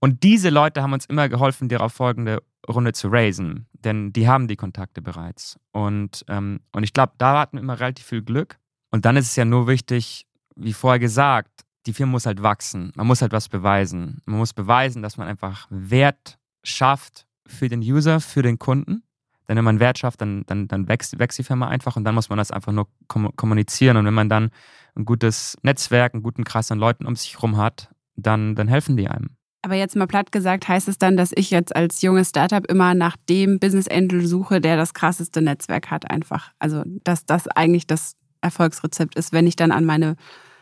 und 0.00 0.22
diese 0.22 0.50
Leute 0.50 0.82
haben 0.82 0.92
uns 0.92 1.06
immer 1.06 1.28
geholfen, 1.28 1.68
die 1.68 1.76
darauf 1.76 1.92
folgende 1.92 2.42
Runde 2.68 2.92
zu 2.92 3.08
raisen, 3.08 3.66
denn 3.72 4.12
die 4.12 4.28
haben 4.28 4.48
die 4.48 4.56
Kontakte 4.56 5.00
bereits. 5.00 5.58
Und, 5.72 6.24
ähm, 6.28 6.60
und 6.72 6.82
ich 6.82 6.92
glaube, 6.92 7.12
da 7.18 7.40
hatten 7.40 7.56
wir 7.56 7.62
immer 7.62 7.78
relativ 7.78 8.06
viel 8.06 8.22
Glück. 8.22 8.58
Und 8.90 9.04
dann 9.04 9.16
ist 9.16 9.26
es 9.26 9.36
ja 9.36 9.44
nur 9.44 9.66
wichtig, 9.68 10.26
wie 10.56 10.72
vorher 10.72 10.98
gesagt, 10.98 11.64
die 11.86 11.92
Firma 11.92 12.12
muss 12.12 12.26
halt 12.26 12.42
wachsen. 12.42 12.92
Man 12.96 13.06
muss 13.06 13.22
halt 13.22 13.32
was 13.32 13.48
beweisen. 13.48 14.20
Man 14.24 14.38
muss 14.38 14.52
beweisen, 14.52 15.02
dass 15.02 15.16
man 15.16 15.28
einfach 15.28 15.68
Wert 15.70 16.38
schafft 16.64 17.26
für 17.46 17.68
den 17.68 17.80
User, 17.80 18.20
für 18.20 18.42
den 18.42 18.58
Kunden. 18.58 19.02
Denn 19.48 19.56
wenn 19.56 19.64
man 19.64 19.80
Wert 19.80 19.98
schafft, 19.98 20.20
dann, 20.20 20.44
dann, 20.46 20.68
dann 20.68 20.88
wächst, 20.88 21.18
wächst 21.18 21.38
die 21.38 21.44
Firma 21.44 21.68
einfach 21.68 21.96
und 21.96 22.04
dann 22.04 22.14
muss 22.14 22.28
man 22.28 22.38
das 22.38 22.50
einfach 22.50 22.72
nur 22.72 22.88
kommunizieren. 23.06 23.96
Und 23.96 24.06
wenn 24.06 24.14
man 24.14 24.28
dann 24.28 24.50
ein 24.96 25.04
gutes 25.04 25.56
Netzwerk, 25.62 26.14
einen 26.14 26.22
guten 26.22 26.44
Kreis 26.44 26.70
an 26.72 26.78
Leuten 26.78 27.06
um 27.06 27.14
sich 27.16 27.34
herum 27.34 27.56
hat, 27.56 27.90
dann, 28.16 28.54
dann 28.54 28.68
helfen 28.68 28.96
die 28.96 29.08
einem. 29.08 29.30
Aber 29.62 29.74
jetzt 29.74 29.96
mal 29.96 30.06
platt 30.06 30.30
gesagt, 30.30 30.68
heißt 30.68 30.86
es 30.88 30.98
dann, 30.98 31.16
dass 31.16 31.32
ich 31.34 31.50
jetzt 31.50 31.74
als 31.74 32.00
junges 32.02 32.28
Startup 32.28 32.64
immer 32.66 32.94
nach 32.94 33.16
dem 33.28 33.58
Business 33.58 33.88
Angel 33.88 34.24
suche, 34.26 34.60
der 34.60 34.76
das 34.76 34.94
krasseste 34.94 35.42
Netzwerk 35.42 35.90
hat, 35.90 36.10
einfach. 36.10 36.52
Also, 36.58 36.82
dass 37.02 37.26
das 37.26 37.48
eigentlich 37.48 37.86
das 37.86 38.14
Erfolgsrezept 38.40 39.16
ist, 39.16 39.32
wenn 39.32 39.46
ich 39.46 39.56
dann 39.56 39.72
an 39.72 39.84
meine 39.84 40.16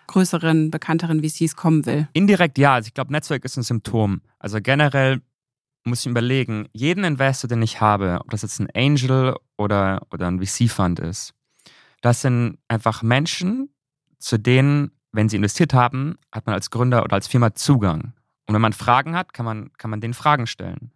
größeren, 0.07 0.70
bekannteren 0.70 1.23
VCs 1.23 1.57
kommen 1.57 1.87
will. 1.87 2.09
Indirekt 2.12 2.59
ja. 2.59 2.75
Also 2.75 2.88
ich 2.88 2.94
glaube, 2.94 3.12
Netzwerk 3.12 3.44
ist 3.44 3.57
ein 3.57 3.62
Symptom. 3.62 4.20
Also 4.38 4.59
generell 4.61 5.20
muss 5.85 6.01
ich 6.01 6.07
überlegen, 6.07 6.68
jeden 6.73 7.05
Investor, 7.05 7.49
den 7.49 7.62
ich 7.62 7.81
habe, 7.81 8.18
ob 8.20 8.31
das 8.31 8.42
jetzt 8.42 8.59
ein 8.59 8.68
Angel 8.75 9.37
oder, 9.57 10.03
oder 10.11 10.29
ein 10.29 10.44
VC-Fund 10.44 10.99
ist, 10.99 11.35
das 12.01 12.23
sind 12.23 12.59
einfach 12.68 13.03
Menschen, 13.03 13.70
zu 14.18 14.38
denen, 14.38 14.90
wenn 15.12 15.29
sie 15.29 15.37
investiert 15.37 15.75
haben, 15.75 16.16
hat 16.33 16.47
man 16.47 16.55
als 16.55 16.70
Gründer 16.70 17.05
oder 17.05 17.14
als 17.14 17.29
Firma 17.29 17.55
Zugang. 17.55 18.14
Und 18.47 18.55
wenn 18.55 18.61
man 18.61 18.73
Fragen 18.73 19.14
hat, 19.16 19.33
kann 19.33 19.44
man, 19.44 19.73
kann 19.79 19.90
man 19.90 20.01
denen 20.01 20.14
Fragen 20.14 20.47
stellen. 20.47 20.90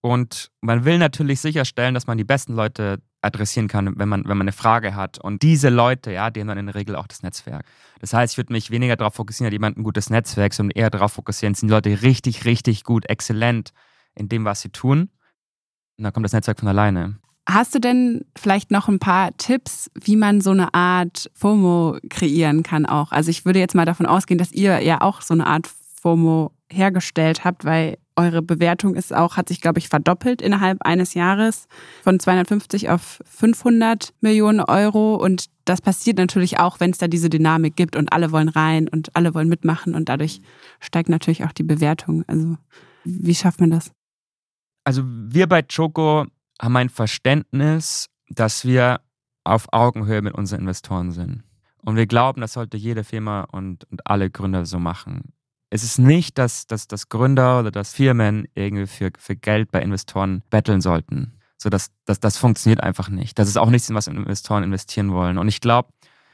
Und 0.00 0.50
man 0.60 0.84
will 0.84 0.98
natürlich 0.98 1.40
sicherstellen, 1.40 1.94
dass 1.94 2.06
man 2.06 2.18
die 2.18 2.24
besten 2.24 2.54
Leute 2.54 3.00
adressieren 3.22 3.68
kann, 3.68 3.98
wenn 3.98 4.08
man, 4.08 4.24
wenn 4.24 4.36
man 4.36 4.42
eine 4.42 4.52
Frage 4.52 4.94
hat. 4.96 5.18
Und 5.18 5.42
diese 5.42 5.68
Leute, 5.68 6.12
ja, 6.12 6.30
die 6.30 6.40
haben 6.40 6.48
dann 6.48 6.58
in 6.58 6.66
der 6.66 6.74
Regel 6.74 6.96
auch 6.96 7.06
das 7.06 7.22
Netzwerk. 7.22 7.64
Das 8.00 8.12
heißt, 8.12 8.34
ich 8.34 8.38
würde 8.38 8.52
mich 8.52 8.70
weniger 8.70 8.96
darauf 8.96 9.14
fokussieren, 9.14 9.46
hat 9.46 9.52
jemand 9.52 9.78
ein 9.78 9.84
gutes 9.84 10.10
Netzwerk, 10.10 10.54
sondern 10.54 10.76
eher 10.76 10.90
darauf 10.90 11.12
fokussieren, 11.12 11.54
sind 11.54 11.68
die 11.68 11.74
Leute 11.74 12.02
richtig, 12.02 12.44
richtig 12.44 12.82
gut, 12.82 13.08
exzellent 13.08 13.72
in 14.14 14.28
dem, 14.28 14.44
was 14.44 14.60
sie 14.60 14.70
tun. 14.70 15.10
Und 15.98 16.04
dann 16.04 16.12
kommt 16.12 16.24
das 16.24 16.32
Netzwerk 16.32 16.58
von 16.58 16.68
alleine. 16.68 17.18
Hast 17.48 17.74
du 17.74 17.80
denn 17.80 18.24
vielleicht 18.38 18.70
noch 18.70 18.88
ein 18.88 19.00
paar 19.00 19.36
Tipps, 19.36 19.90
wie 20.00 20.16
man 20.16 20.40
so 20.40 20.50
eine 20.50 20.74
Art 20.74 21.30
FOMO 21.34 21.98
kreieren 22.08 22.62
kann 22.62 22.86
auch? 22.86 23.10
Also 23.10 23.30
ich 23.30 23.44
würde 23.44 23.58
jetzt 23.58 23.74
mal 23.74 23.84
davon 23.84 24.06
ausgehen, 24.06 24.38
dass 24.38 24.52
ihr 24.52 24.80
ja 24.80 25.00
auch 25.00 25.22
so 25.22 25.34
eine 25.34 25.46
Art 25.46 25.68
FOMO 26.00 26.52
hergestellt 26.70 27.44
habt, 27.44 27.64
weil 27.64 27.98
eure 28.16 28.42
Bewertung 28.42 28.94
ist 28.94 29.12
auch, 29.12 29.36
hat 29.36 29.48
sich, 29.48 29.60
glaube 29.60 29.78
ich, 29.78 29.88
verdoppelt 29.88 30.42
innerhalb 30.42 30.78
eines 30.82 31.14
Jahres 31.14 31.66
von 32.02 32.20
250 32.20 32.90
auf 32.90 33.20
500 33.24 34.12
Millionen 34.20 34.60
Euro. 34.60 35.16
Und 35.16 35.46
das 35.64 35.80
passiert 35.80 36.18
natürlich 36.18 36.58
auch, 36.58 36.78
wenn 36.78 36.90
es 36.90 36.98
da 36.98 37.08
diese 37.08 37.30
Dynamik 37.30 37.74
gibt 37.74 37.96
und 37.96 38.12
alle 38.12 38.30
wollen 38.30 38.48
rein 38.48 38.88
und 38.88 39.16
alle 39.16 39.34
wollen 39.34 39.48
mitmachen 39.48 39.94
und 39.94 40.08
dadurch 40.08 40.40
steigt 40.80 41.08
natürlich 41.08 41.44
auch 41.44 41.52
die 41.52 41.62
Bewertung. 41.62 42.24
Also 42.26 42.56
wie 43.04 43.34
schafft 43.34 43.60
man 43.60 43.70
das? 43.70 43.90
Also 44.84 45.02
wir 45.04 45.46
bei 45.46 45.62
Choco 45.62 46.26
haben 46.60 46.76
ein 46.76 46.88
Verständnis, 46.88 48.08
dass 48.28 48.64
wir 48.64 49.00
auf 49.44 49.72
Augenhöhe 49.72 50.22
mit 50.22 50.34
unseren 50.34 50.60
Investoren 50.60 51.10
sind. 51.10 51.42
Und 51.84 51.96
wir 51.96 52.06
glauben, 52.06 52.40
das 52.40 52.52
sollte 52.52 52.76
jede 52.76 53.04
Firma 53.04 53.42
und, 53.42 53.84
und 53.90 54.06
alle 54.06 54.30
Gründer 54.30 54.64
so 54.66 54.78
machen. 54.78 55.32
Es 55.70 55.82
ist 55.82 55.98
nicht, 55.98 56.38
dass, 56.38 56.66
dass, 56.66 56.86
dass 56.86 57.08
Gründer 57.08 57.60
oder 57.60 57.70
dass 57.70 57.94
Firmen 57.94 58.46
irgendwie 58.54 58.86
für, 58.86 59.10
für 59.18 59.34
Geld 59.34 59.72
bei 59.72 59.80
Investoren 59.80 60.42
betteln 60.50 60.80
sollten. 60.80 61.38
So, 61.56 61.70
das, 61.70 61.90
das, 62.04 62.20
das 62.20 62.36
funktioniert 62.36 62.82
einfach 62.82 63.08
nicht. 63.08 63.38
Das 63.38 63.48
ist 63.48 63.56
auch 63.56 63.70
nichts, 63.70 63.88
in 63.88 63.96
was 63.96 64.06
Investoren 64.06 64.64
investieren 64.64 65.12
wollen. 65.12 65.38
Und 65.38 65.48
ich 65.48 65.60
glaube, 65.60 65.88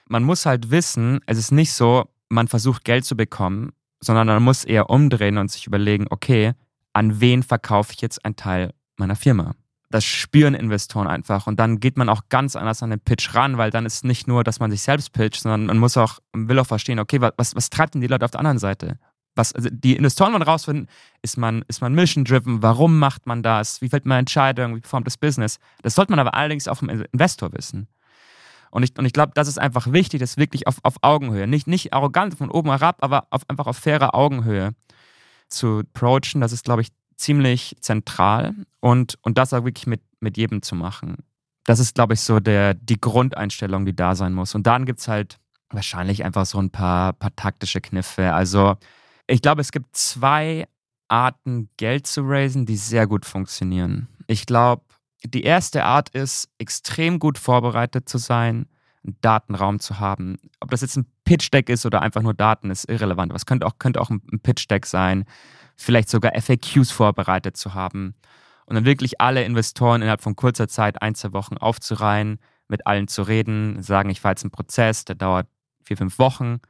man 0.08 0.24
muss 0.24 0.44
halt 0.44 0.70
wissen, 0.70 1.20
es 1.26 1.38
ist 1.38 1.52
nicht 1.52 1.72
so, 1.72 2.06
man 2.28 2.48
versucht 2.48 2.84
Geld 2.84 3.04
zu 3.04 3.16
bekommen, 3.16 3.72
sondern 4.00 4.26
man 4.26 4.42
muss 4.42 4.64
eher 4.64 4.90
umdrehen 4.90 5.38
und 5.38 5.50
sich 5.50 5.66
überlegen, 5.66 6.06
okay, 6.10 6.52
an 6.98 7.20
wen 7.20 7.44
verkaufe 7.44 7.92
ich 7.92 8.00
jetzt 8.00 8.24
einen 8.24 8.34
Teil 8.34 8.74
meiner 8.96 9.14
Firma? 9.14 9.54
Das 9.88 10.04
spüren 10.04 10.54
Investoren 10.54 11.06
einfach 11.06 11.46
und 11.46 11.58
dann 11.58 11.78
geht 11.78 11.96
man 11.96 12.08
auch 12.08 12.22
ganz 12.28 12.56
anders 12.56 12.82
an 12.82 12.90
den 12.90 13.00
Pitch 13.00 13.34
ran, 13.34 13.56
weil 13.56 13.70
dann 13.70 13.86
ist 13.86 14.04
nicht 14.04 14.26
nur, 14.26 14.42
dass 14.42 14.58
man 14.58 14.70
sich 14.70 14.82
selbst 14.82 15.12
pitcht, 15.12 15.40
sondern 15.40 15.66
man 15.66 15.78
muss 15.78 15.96
auch, 15.96 16.18
will 16.34 16.58
auch 16.58 16.66
verstehen, 16.66 16.98
okay, 16.98 17.20
was, 17.20 17.54
was 17.54 17.70
treibt 17.70 17.94
denn 17.94 18.02
die 18.02 18.08
Leute 18.08 18.24
auf 18.24 18.32
der 18.32 18.40
anderen 18.40 18.58
Seite? 18.58 18.98
Was, 19.36 19.52
also 19.52 19.68
die 19.70 19.94
Investoren 19.94 20.32
wollen 20.32 20.42
rausfinden, 20.42 20.88
ist 21.22 21.38
man, 21.38 21.64
ist 21.68 21.80
man 21.80 21.94
mission-driven, 21.94 22.62
warum 22.62 22.98
macht 22.98 23.26
man 23.26 23.44
das, 23.44 23.80
wie 23.80 23.88
fällt 23.88 24.04
man 24.04 24.18
Entscheidungen, 24.18 24.74
wie 24.74 24.80
performt 24.80 25.06
das 25.06 25.16
Business? 25.16 25.58
Das 25.82 25.94
sollte 25.94 26.10
man 26.10 26.18
aber 26.18 26.34
allerdings 26.34 26.66
auch 26.66 26.78
vom 26.78 26.90
Investor 26.90 27.52
wissen. 27.52 27.86
Und 28.70 28.82
ich, 28.82 28.98
und 28.98 29.06
ich 29.06 29.12
glaube, 29.12 29.32
das 29.34 29.46
ist 29.46 29.58
einfach 29.58 29.92
wichtig, 29.92 30.20
das 30.20 30.36
wirklich 30.36 30.66
auf, 30.66 30.78
auf 30.82 30.96
Augenhöhe. 31.00 31.46
Nicht, 31.46 31.68
nicht 31.68 31.94
arrogant 31.94 32.34
von 32.34 32.50
oben 32.50 32.68
herab, 32.68 32.98
aber 33.00 33.28
auf, 33.30 33.48
einfach 33.48 33.68
auf 33.68 33.78
fairer 33.78 34.14
Augenhöhe 34.14 34.74
zu 35.48 35.80
approachen. 35.80 36.40
Das 36.40 36.52
ist, 36.52 36.64
glaube 36.64 36.82
ich, 36.82 36.88
ziemlich 37.16 37.76
zentral 37.80 38.54
und, 38.80 39.18
und 39.22 39.38
das 39.38 39.52
auch 39.52 39.64
wirklich 39.64 39.86
mit, 39.86 40.00
mit 40.20 40.36
jedem 40.36 40.62
zu 40.62 40.74
machen. 40.74 41.16
Das 41.64 41.80
ist, 41.80 41.94
glaube 41.94 42.14
ich, 42.14 42.20
so 42.20 42.40
der, 42.40 42.74
die 42.74 43.00
Grundeinstellung, 43.00 43.84
die 43.84 43.94
da 43.94 44.14
sein 44.14 44.32
muss. 44.32 44.54
Und 44.54 44.66
dann 44.66 44.86
gibt 44.86 45.00
es 45.00 45.08
halt 45.08 45.38
wahrscheinlich 45.70 46.24
einfach 46.24 46.46
so 46.46 46.58
ein 46.58 46.70
paar, 46.70 47.12
paar 47.12 47.34
taktische 47.36 47.80
Kniffe. 47.80 48.32
Also 48.32 48.76
ich 49.26 49.42
glaube, 49.42 49.60
es 49.60 49.72
gibt 49.72 49.94
zwei 49.94 50.66
Arten, 51.08 51.68
Geld 51.76 52.06
zu 52.06 52.22
raisen, 52.22 52.66
die 52.66 52.76
sehr 52.76 53.06
gut 53.06 53.26
funktionieren. 53.26 54.08
Ich 54.26 54.46
glaube, 54.46 54.82
die 55.24 55.42
erste 55.42 55.84
Art 55.84 56.10
ist, 56.10 56.48
extrem 56.58 57.18
gut 57.18 57.38
vorbereitet 57.38 58.08
zu 58.08 58.18
sein, 58.18 58.66
einen 59.04 59.16
Datenraum 59.20 59.80
zu 59.80 59.98
haben. 60.00 60.36
Ob 60.60 60.70
das 60.70 60.82
jetzt 60.82 60.96
ein 60.96 61.06
Pitch-Deck 61.28 61.68
ist 61.68 61.84
oder 61.84 62.00
einfach 62.00 62.22
nur 62.22 62.32
Daten, 62.32 62.70
ist 62.70 62.88
irrelevant. 62.88 63.34
Was 63.34 63.44
könnte 63.44 63.66
auch, 63.66 63.78
könnte 63.78 64.00
auch 64.00 64.08
ein 64.08 64.40
Pitch-Deck 64.42 64.86
sein, 64.86 65.26
vielleicht 65.76 66.08
sogar 66.08 66.32
FAQs 66.40 66.90
vorbereitet 66.90 67.54
zu 67.54 67.74
haben 67.74 68.14
und 68.64 68.76
dann 68.76 68.86
wirklich 68.86 69.20
alle 69.20 69.44
Investoren 69.44 70.00
innerhalb 70.00 70.22
von 70.22 70.36
kurzer 70.36 70.68
Zeit, 70.68 71.02
ein, 71.02 71.14
zwei 71.14 71.34
Wochen 71.34 71.58
aufzureihen, 71.58 72.38
mit 72.66 72.86
allen 72.86 73.08
zu 73.08 73.22
reden, 73.22 73.82
sagen, 73.82 74.08
ich 74.08 74.22
fahre 74.22 74.32
jetzt 74.32 74.44
einen 74.44 74.52
Prozess, 74.52 75.04
der 75.04 75.16
dauert 75.16 75.46
vier, 75.84 75.98
fünf 75.98 76.18
Wochen 76.18 76.60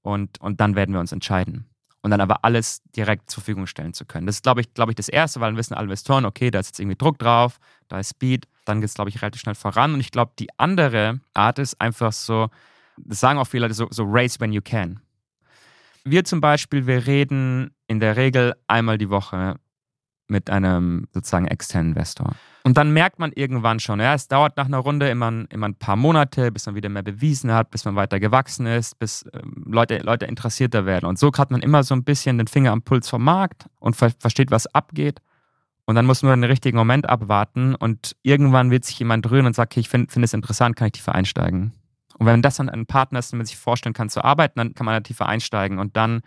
und, 0.00 0.40
und 0.40 0.58
dann 0.58 0.74
werden 0.74 0.94
wir 0.94 1.00
uns 1.00 1.12
entscheiden 1.12 1.68
und 2.00 2.10
dann 2.10 2.22
aber 2.22 2.46
alles 2.46 2.80
direkt 2.96 3.30
zur 3.30 3.42
Verfügung 3.42 3.66
stellen 3.66 3.92
zu 3.92 4.06
können. 4.06 4.26
Das 4.26 4.36
ist, 4.36 4.42
glaube 4.42 4.62
ich, 4.62 4.72
glaube 4.72 4.92
ich, 4.92 4.96
das 4.96 5.10
Erste, 5.10 5.40
weil 5.40 5.50
dann 5.50 5.58
wissen 5.58 5.74
alle 5.74 5.84
Investoren, 5.84 6.24
okay, 6.24 6.50
da 6.50 6.60
ist 6.60 6.68
jetzt 6.68 6.80
irgendwie 6.80 6.96
Druck 6.96 7.18
drauf, 7.18 7.58
da 7.88 7.98
ist 7.98 8.10
Speed, 8.10 8.48
dann 8.64 8.80
geht 8.80 8.88
es, 8.88 8.94
glaube 8.94 9.10
ich, 9.10 9.20
relativ 9.20 9.42
schnell 9.42 9.54
voran. 9.54 9.92
Und 9.92 10.00
ich 10.00 10.10
glaube, 10.10 10.32
die 10.38 10.48
andere 10.58 11.20
Art 11.34 11.58
ist 11.58 11.78
einfach 11.78 12.12
so, 12.12 12.48
das 13.04 13.20
sagen 13.20 13.38
auch 13.38 13.46
viele 13.46 13.64
Leute, 13.64 13.74
so, 13.74 13.88
so 13.90 14.04
race 14.06 14.40
when 14.40 14.52
you 14.52 14.60
can. 14.62 15.00
Wir 16.04 16.24
zum 16.24 16.40
Beispiel, 16.40 16.86
wir 16.86 17.06
reden 17.06 17.70
in 17.86 18.00
der 18.00 18.16
Regel 18.16 18.54
einmal 18.66 18.98
die 18.98 19.10
Woche 19.10 19.56
mit 20.28 20.50
einem 20.50 21.06
sozusagen 21.12 21.46
externen 21.46 21.92
Investor. 21.92 22.34
Und 22.62 22.76
dann 22.76 22.92
merkt 22.92 23.18
man 23.18 23.32
irgendwann 23.32 23.80
schon, 23.80 23.98
ja, 23.98 24.12
es 24.12 24.28
dauert 24.28 24.56
nach 24.58 24.66
einer 24.66 24.78
Runde 24.78 25.08
immer, 25.08 25.44
immer 25.48 25.68
ein 25.68 25.74
paar 25.74 25.96
Monate, 25.96 26.52
bis 26.52 26.66
man 26.66 26.74
wieder 26.74 26.90
mehr 26.90 27.02
bewiesen 27.02 27.50
hat, 27.52 27.70
bis 27.70 27.86
man 27.86 27.96
weiter 27.96 28.20
gewachsen 28.20 28.66
ist, 28.66 28.98
bis 28.98 29.24
ähm, 29.32 29.64
Leute, 29.66 29.98
Leute 29.98 30.26
interessierter 30.26 30.84
werden. 30.84 31.06
Und 31.06 31.18
so 31.18 31.32
hat 31.32 31.50
man 31.50 31.62
immer 31.62 31.82
so 31.82 31.94
ein 31.94 32.04
bisschen 32.04 32.36
den 32.36 32.46
Finger 32.46 32.72
am 32.72 32.82
Puls 32.82 33.08
vom 33.08 33.24
Markt 33.24 33.66
und 33.78 33.96
ver 33.96 34.10
versteht, 34.18 34.50
was 34.50 34.66
abgeht. 34.74 35.22
Und 35.86 35.94
dann 35.94 36.04
muss 36.04 36.22
man 36.22 36.42
den 36.42 36.50
richtigen 36.50 36.76
Moment 36.76 37.08
abwarten 37.08 37.74
und 37.74 38.14
irgendwann 38.22 38.70
wird 38.70 38.84
sich 38.84 38.98
jemand 38.98 39.30
rühren 39.30 39.46
und 39.46 39.54
sagt, 39.54 39.72
okay, 39.72 39.80
ich 39.80 39.88
finde 39.88 40.12
find 40.12 40.22
es 40.22 40.34
interessant, 40.34 40.76
kann 40.76 40.88
ich 40.88 40.92
tiefer 40.92 41.14
einsteigen. 41.14 41.72
Und 42.18 42.26
wenn 42.26 42.42
das 42.42 42.56
dann 42.56 42.68
ein 42.68 42.86
Partner 42.86 43.20
ist, 43.20 43.32
den 43.32 43.38
man 43.38 43.46
sich 43.46 43.56
vorstellen 43.56 43.94
kann 43.94 44.08
zu 44.08 44.22
arbeiten, 44.22 44.58
dann 44.58 44.74
kann 44.74 44.84
man 44.84 44.94
da 44.94 45.00
tiefer 45.00 45.26
einsteigen. 45.26 45.78
Und 45.78 45.96
dann, 45.96 46.22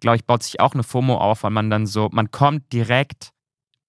glaube 0.00 0.16
ich, 0.16 0.24
baut 0.24 0.42
sich 0.42 0.60
auch 0.60 0.72
eine 0.72 0.82
FOMO 0.82 1.16
auf, 1.16 1.42
weil 1.42 1.50
man 1.50 1.70
dann 1.70 1.86
so, 1.86 2.08
man 2.12 2.30
kommt 2.30 2.72
direkt 2.72 3.32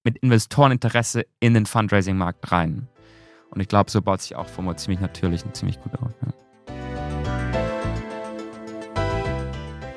mit 0.03 0.17
Investoreninteresse 0.17 1.25
in 1.39 1.53
den 1.53 1.65
Fundraising-Markt 1.65 2.51
rein. 2.51 2.87
Und 3.49 3.61
ich 3.61 3.67
glaube, 3.67 3.89
so 3.89 4.01
baut 4.01 4.21
sich 4.21 4.35
auch 4.35 4.47
FOMO 4.47 4.73
ziemlich 4.73 4.99
natürlich 4.99 5.45
und 5.45 5.55
ziemlich 5.55 5.79
gut 5.79 5.93
auf. 5.95 6.11
Ja. 6.21 6.33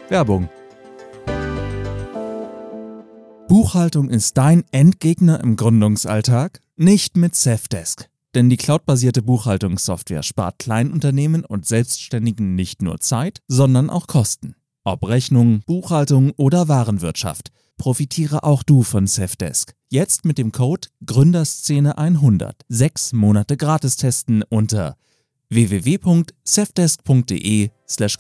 Werbung. 0.09 0.49
Buchhaltung 3.49 4.11
ist 4.11 4.39
dein 4.39 4.65
Endgegner 4.71 5.41
im 5.41 5.57
Gründungsalltag? 5.57 6.61
Nicht 6.77 7.17
mit 7.17 7.35
Safdesk. 7.35 8.09
Denn 8.39 8.51
die 8.51 8.57
cloudbasierte 8.57 9.21
Buchhaltungssoftware 9.21 10.23
spart 10.23 10.61
Kleinunternehmen 10.61 11.45
und 11.45 11.67
Selbstständigen 11.67 12.55
nicht 12.55 12.83
nur 12.83 13.01
Zeit, 13.01 13.41
sondern 13.49 13.91
auch 13.91 14.07
Kosten. 14.07 14.55
Ob 14.85 15.09
Rechnung, 15.09 15.63
Buchhaltung 15.67 16.31
oder 16.37 16.69
Warenwirtschaft– 16.69 17.51
profitiere 17.79 18.45
auch 18.45 18.63
du 18.63 18.85
von 18.85 19.09
Safdesk. 19.09 19.75
Jetzt 19.89 20.25
mit 20.25 20.39
dem 20.39 20.53
Code 20.53 20.87
Gründerszene100 21.05 22.53
sechs 22.69 23.13
Monate 23.13 23.57
gratis 23.57 23.97
testen 23.97 24.45
unter 24.49 24.95
www.safdesk.de/slash 25.51 28.19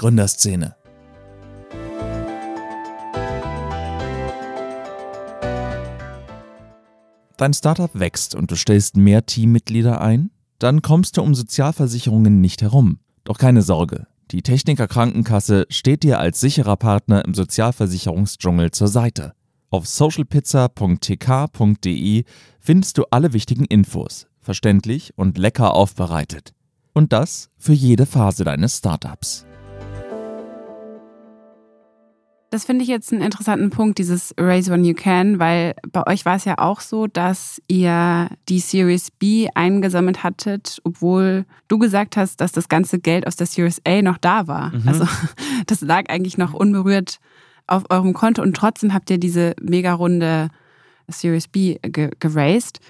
Dein 7.39 7.55
Startup 7.55 7.91
wächst 7.95 8.35
und 8.35 8.51
du 8.51 8.57
stellst 8.57 8.97
mehr 8.97 9.25
Teammitglieder 9.25 10.01
ein? 10.01 10.33
Dann 10.59 10.83
kommst 10.83 11.17
du 11.17 11.23
um 11.23 11.37
Sozialversicherungen 11.37 12.41
nicht 12.41 12.63
herum. 12.63 12.99
Doch 13.23 13.39
keine 13.39 13.63
Sorge, 13.63 14.09
die 14.33 14.43
Techniker 14.43 14.89
Krankenkasse 14.89 15.67
steht 15.71 16.03
dir 16.03 16.19
als 16.19 16.41
sicherer 16.41 16.77
Partner 16.77 17.25
im 17.25 17.35
Sozialversicherungsdschungel 17.35 18.73
zur 18.73 18.89
Seite. 18.89 19.35
Auf 19.71 19.87
socialpizza.tk.de 19.87 22.25
findest 22.59 22.99
du 22.99 23.05
alle 23.13 23.33
wichtigen 23.33 23.67
Infos, 23.67 24.27
verständlich 24.41 25.13
und 25.15 25.39
lecker 25.39 25.75
aufbereitet. 25.75 26.55
Und 26.93 27.13
das 27.13 27.51
für 27.57 27.73
jede 27.73 28.07
Phase 28.07 28.43
deines 28.43 28.79
Startups. 28.79 29.47
Das 32.51 32.65
finde 32.65 32.83
ich 32.83 32.89
jetzt 32.89 33.13
einen 33.13 33.21
interessanten 33.21 33.69
Punkt, 33.69 33.99
dieses 33.99 34.35
Raise 34.39 34.73
When 34.73 34.85
You 34.85 34.95
Can, 34.95 35.39
weil 35.39 35.75
bei 35.93 36.07
euch 36.07 36.25
war 36.25 36.37
es 36.37 36.47
ja 36.47 36.57
auch 36.57 36.81
so, 36.81 37.07
dass 37.07 37.61
ihr 37.69 38.31
die 38.49 38.61
Series 38.61 39.11
B 39.11 39.49
eingesammelt 39.55 40.23
hattet, 40.23 40.81
obwohl 40.83 41.45
du 41.69 41.79
gesagt 41.79 42.17
hast, 42.17 42.41
dass 42.41 42.53
das 42.53 42.69
ganze 42.69 43.01
Geld 43.01 43.27
aus 43.27 43.37
der 43.37 43.47
Series 43.47 43.83
A 43.87 44.01
noch 44.01 44.17
da 44.17 44.47
war. 44.47 44.75
Mhm. 44.75 44.89
Also 44.89 45.07
das 45.67 45.83
lag 45.83 46.09
eigentlich 46.09 46.39
noch 46.39 46.55
unberührt 46.55 47.21
auf 47.67 47.85
eurem 47.91 48.15
Konto 48.15 48.41
und 48.41 48.57
trotzdem 48.57 48.95
habt 48.95 49.11
ihr 49.11 49.19
diese 49.19 49.55
mega 49.61 49.93
runde 49.93 50.49
Series 51.07 51.49
B 51.49 51.79
ge 51.83 52.11
geraced. 52.19 52.81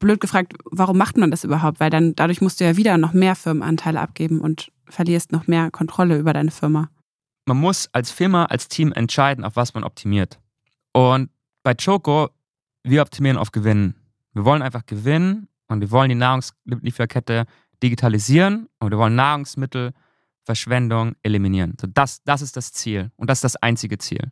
Blöd 0.00 0.20
gefragt, 0.20 0.52
warum 0.70 0.98
macht 0.98 1.16
man 1.16 1.30
das 1.30 1.44
überhaupt? 1.44 1.80
Weil 1.80 1.90
dann 1.90 2.14
dadurch 2.14 2.42
musst 2.42 2.60
du 2.60 2.64
ja 2.64 2.76
wieder 2.76 2.98
noch 2.98 3.14
mehr 3.14 3.34
Firmenanteile 3.34 4.00
abgeben 4.00 4.40
und 4.40 4.70
verlierst 4.86 5.32
noch 5.32 5.46
mehr 5.46 5.70
Kontrolle 5.70 6.18
über 6.18 6.34
deine 6.34 6.50
Firma. 6.50 6.88
Man 7.48 7.56
muss 7.56 7.88
als 7.94 8.10
Firma, 8.10 8.44
als 8.44 8.68
Team 8.68 8.92
entscheiden, 8.92 9.42
auf 9.42 9.56
was 9.56 9.72
man 9.72 9.82
optimiert. 9.82 10.38
Und 10.92 11.30
bei 11.62 11.74
Choco, 11.74 12.28
wir 12.82 13.00
optimieren 13.00 13.38
auf 13.38 13.52
Gewinnen. 13.52 13.94
Wir 14.34 14.44
wollen 14.44 14.60
einfach 14.60 14.84
gewinnen 14.84 15.48
und 15.66 15.80
wir 15.80 15.90
wollen 15.90 16.10
die 16.10 16.14
Nahrungslieferkette 16.14 17.46
digitalisieren 17.82 18.68
und 18.80 18.90
wir 18.90 18.98
wollen 18.98 19.14
Nahrungsmittel 19.14 19.94
Verschwendung 20.44 21.14
eliminieren. 21.22 21.74
So 21.80 21.86
das, 21.86 22.22
das 22.24 22.42
ist 22.42 22.54
das 22.54 22.70
Ziel 22.74 23.12
und 23.16 23.30
das 23.30 23.38
ist 23.38 23.44
das 23.44 23.56
einzige 23.56 23.96
Ziel. 23.96 24.30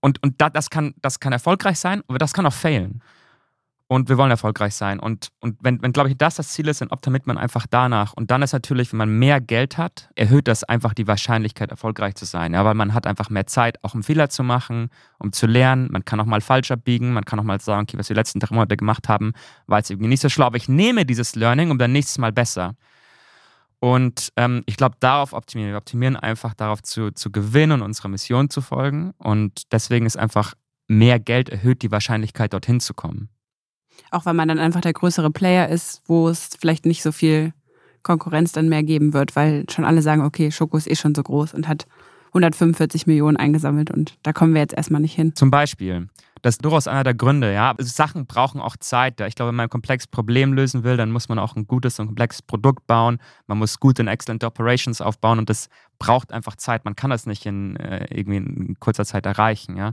Und, 0.00 0.22
und 0.22 0.40
da, 0.40 0.48
das, 0.48 0.70
kann, 0.70 0.94
das 1.02 1.18
kann 1.18 1.32
erfolgreich 1.32 1.80
sein, 1.80 2.04
aber 2.06 2.18
das 2.18 2.32
kann 2.32 2.46
auch 2.46 2.52
failen. 2.52 3.02
Und 3.88 4.08
wir 4.08 4.18
wollen 4.18 4.32
erfolgreich 4.32 4.74
sein. 4.74 4.98
Und, 4.98 5.28
und 5.38 5.58
wenn, 5.60 5.80
wenn 5.80 5.92
glaube 5.92 6.08
ich, 6.08 6.18
das 6.18 6.34
das 6.34 6.48
Ziel 6.48 6.66
ist, 6.66 6.80
dann 6.80 6.88
optimiert 6.88 7.28
man 7.28 7.38
einfach 7.38 7.66
danach. 7.70 8.14
Und 8.14 8.32
dann 8.32 8.42
ist 8.42 8.52
natürlich, 8.52 8.92
wenn 8.92 8.98
man 8.98 9.10
mehr 9.10 9.40
Geld 9.40 9.78
hat, 9.78 10.08
erhöht 10.16 10.48
das 10.48 10.64
einfach 10.64 10.92
die 10.92 11.06
Wahrscheinlichkeit, 11.06 11.70
erfolgreich 11.70 12.16
zu 12.16 12.24
sein. 12.24 12.52
Ja, 12.54 12.64
weil 12.64 12.74
man 12.74 12.94
hat 12.94 13.06
einfach 13.06 13.30
mehr 13.30 13.46
Zeit, 13.46 13.82
auch 13.84 13.94
um 13.94 14.02
Fehler 14.02 14.28
zu 14.28 14.42
machen, 14.42 14.90
um 15.18 15.32
zu 15.32 15.46
lernen. 15.46 15.88
Man 15.92 16.04
kann 16.04 16.18
auch 16.18 16.24
mal 16.26 16.40
falsch 16.40 16.72
abbiegen. 16.72 17.12
Man 17.12 17.24
kann 17.24 17.38
auch 17.38 17.44
mal 17.44 17.60
sagen, 17.60 17.82
okay, 17.82 17.96
was 17.96 18.08
wir 18.08 18.14
die 18.14 18.18
letzten 18.18 18.40
drei 18.40 18.52
Monate 18.52 18.76
gemacht 18.76 19.08
haben, 19.08 19.34
war 19.68 19.78
jetzt 19.78 19.90
irgendwie 19.90 20.08
nicht 20.08 20.20
so 20.20 20.28
schlau. 20.28 20.46
Aber 20.46 20.56
ich 20.56 20.68
nehme 20.68 21.06
dieses 21.06 21.36
Learning 21.36 21.70
um 21.70 21.78
dann 21.78 21.92
nächstes 21.92 22.18
Mal 22.18 22.32
besser. 22.32 22.74
Und 23.78 24.32
ähm, 24.36 24.64
ich 24.66 24.76
glaube, 24.76 24.96
darauf 24.98 25.32
optimieren. 25.32 25.70
Wir 25.70 25.78
optimieren 25.78 26.16
einfach 26.16 26.54
darauf 26.54 26.82
zu, 26.82 27.12
zu 27.12 27.30
gewinnen 27.30 27.72
und 27.72 27.82
unserer 27.82 28.08
Mission 28.08 28.50
zu 28.50 28.62
folgen. 28.62 29.12
Und 29.18 29.72
deswegen 29.72 30.06
ist 30.06 30.16
einfach 30.16 30.54
mehr 30.88 31.20
Geld 31.20 31.48
erhöht 31.48 31.82
die 31.82 31.92
Wahrscheinlichkeit, 31.92 32.52
dorthin 32.52 32.80
zu 32.80 32.94
kommen. 32.94 33.28
Auch 34.10 34.26
weil 34.26 34.34
man 34.34 34.48
dann 34.48 34.58
einfach 34.58 34.80
der 34.80 34.92
größere 34.92 35.30
Player 35.30 35.68
ist, 35.68 36.02
wo 36.06 36.28
es 36.28 36.50
vielleicht 36.58 36.86
nicht 36.86 37.02
so 37.02 37.12
viel 37.12 37.52
Konkurrenz 38.02 38.52
dann 38.52 38.68
mehr 38.68 38.82
geben 38.82 39.12
wird, 39.12 39.34
weil 39.34 39.64
schon 39.70 39.84
alle 39.84 40.00
sagen, 40.00 40.22
okay, 40.22 40.50
Schoko 40.50 40.76
ist 40.76 40.88
eh 40.88 40.94
schon 40.94 41.14
so 41.14 41.22
groß 41.22 41.54
und 41.54 41.66
hat 41.66 41.86
145 42.28 43.06
Millionen 43.06 43.36
eingesammelt 43.36 43.90
und 43.90 44.16
da 44.22 44.32
kommen 44.32 44.54
wir 44.54 44.60
jetzt 44.60 44.74
erstmal 44.74 45.00
nicht 45.00 45.14
hin. 45.14 45.34
Zum 45.34 45.50
Beispiel. 45.50 46.08
Das 46.42 46.56
ist 46.56 46.64
durchaus 46.64 46.86
einer 46.86 47.02
der 47.02 47.14
Gründe, 47.14 47.52
ja. 47.52 47.74
Sachen 47.78 48.26
brauchen 48.26 48.60
auch 48.60 48.76
Zeit. 48.76 49.20
Ich 49.22 49.34
glaube, 49.34 49.48
wenn 49.48 49.56
man 49.56 49.64
ein 49.66 49.70
komplexes 49.70 50.06
Problem 50.06 50.52
lösen 50.52 50.84
will, 50.84 50.96
dann 50.96 51.10
muss 51.10 51.28
man 51.28 51.38
auch 51.38 51.56
ein 51.56 51.66
gutes 51.66 51.98
und 51.98 52.06
komplexes 52.06 52.42
Produkt 52.42 52.86
bauen. 52.86 53.18
Man 53.46 53.58
muss 53.58 53.80
gute 53.80 54.02
und 54.02 54.08
excellent 54.08 54.44
Operations 54.44 55.00
aufbauen 55.00 55.38
und 55.38 55.50
das 55.50 55.68
braucht 55.98 56.32
einfach 56.32 56.56
Zeit. 56.56 56.84
Man 56.84 56.94
kann 56.94 57.10
das 57.10 57.26
nicht 57.26 57.46
in 57.46 57.76
äh, 57.76 58.06
irgendwie 58.10 58.36
in 58.36 58.76
kurzer 58.78 59.04
Zeit 59.04 59.26
erreichen, 59.26 59.76
ja. 59.76 59.92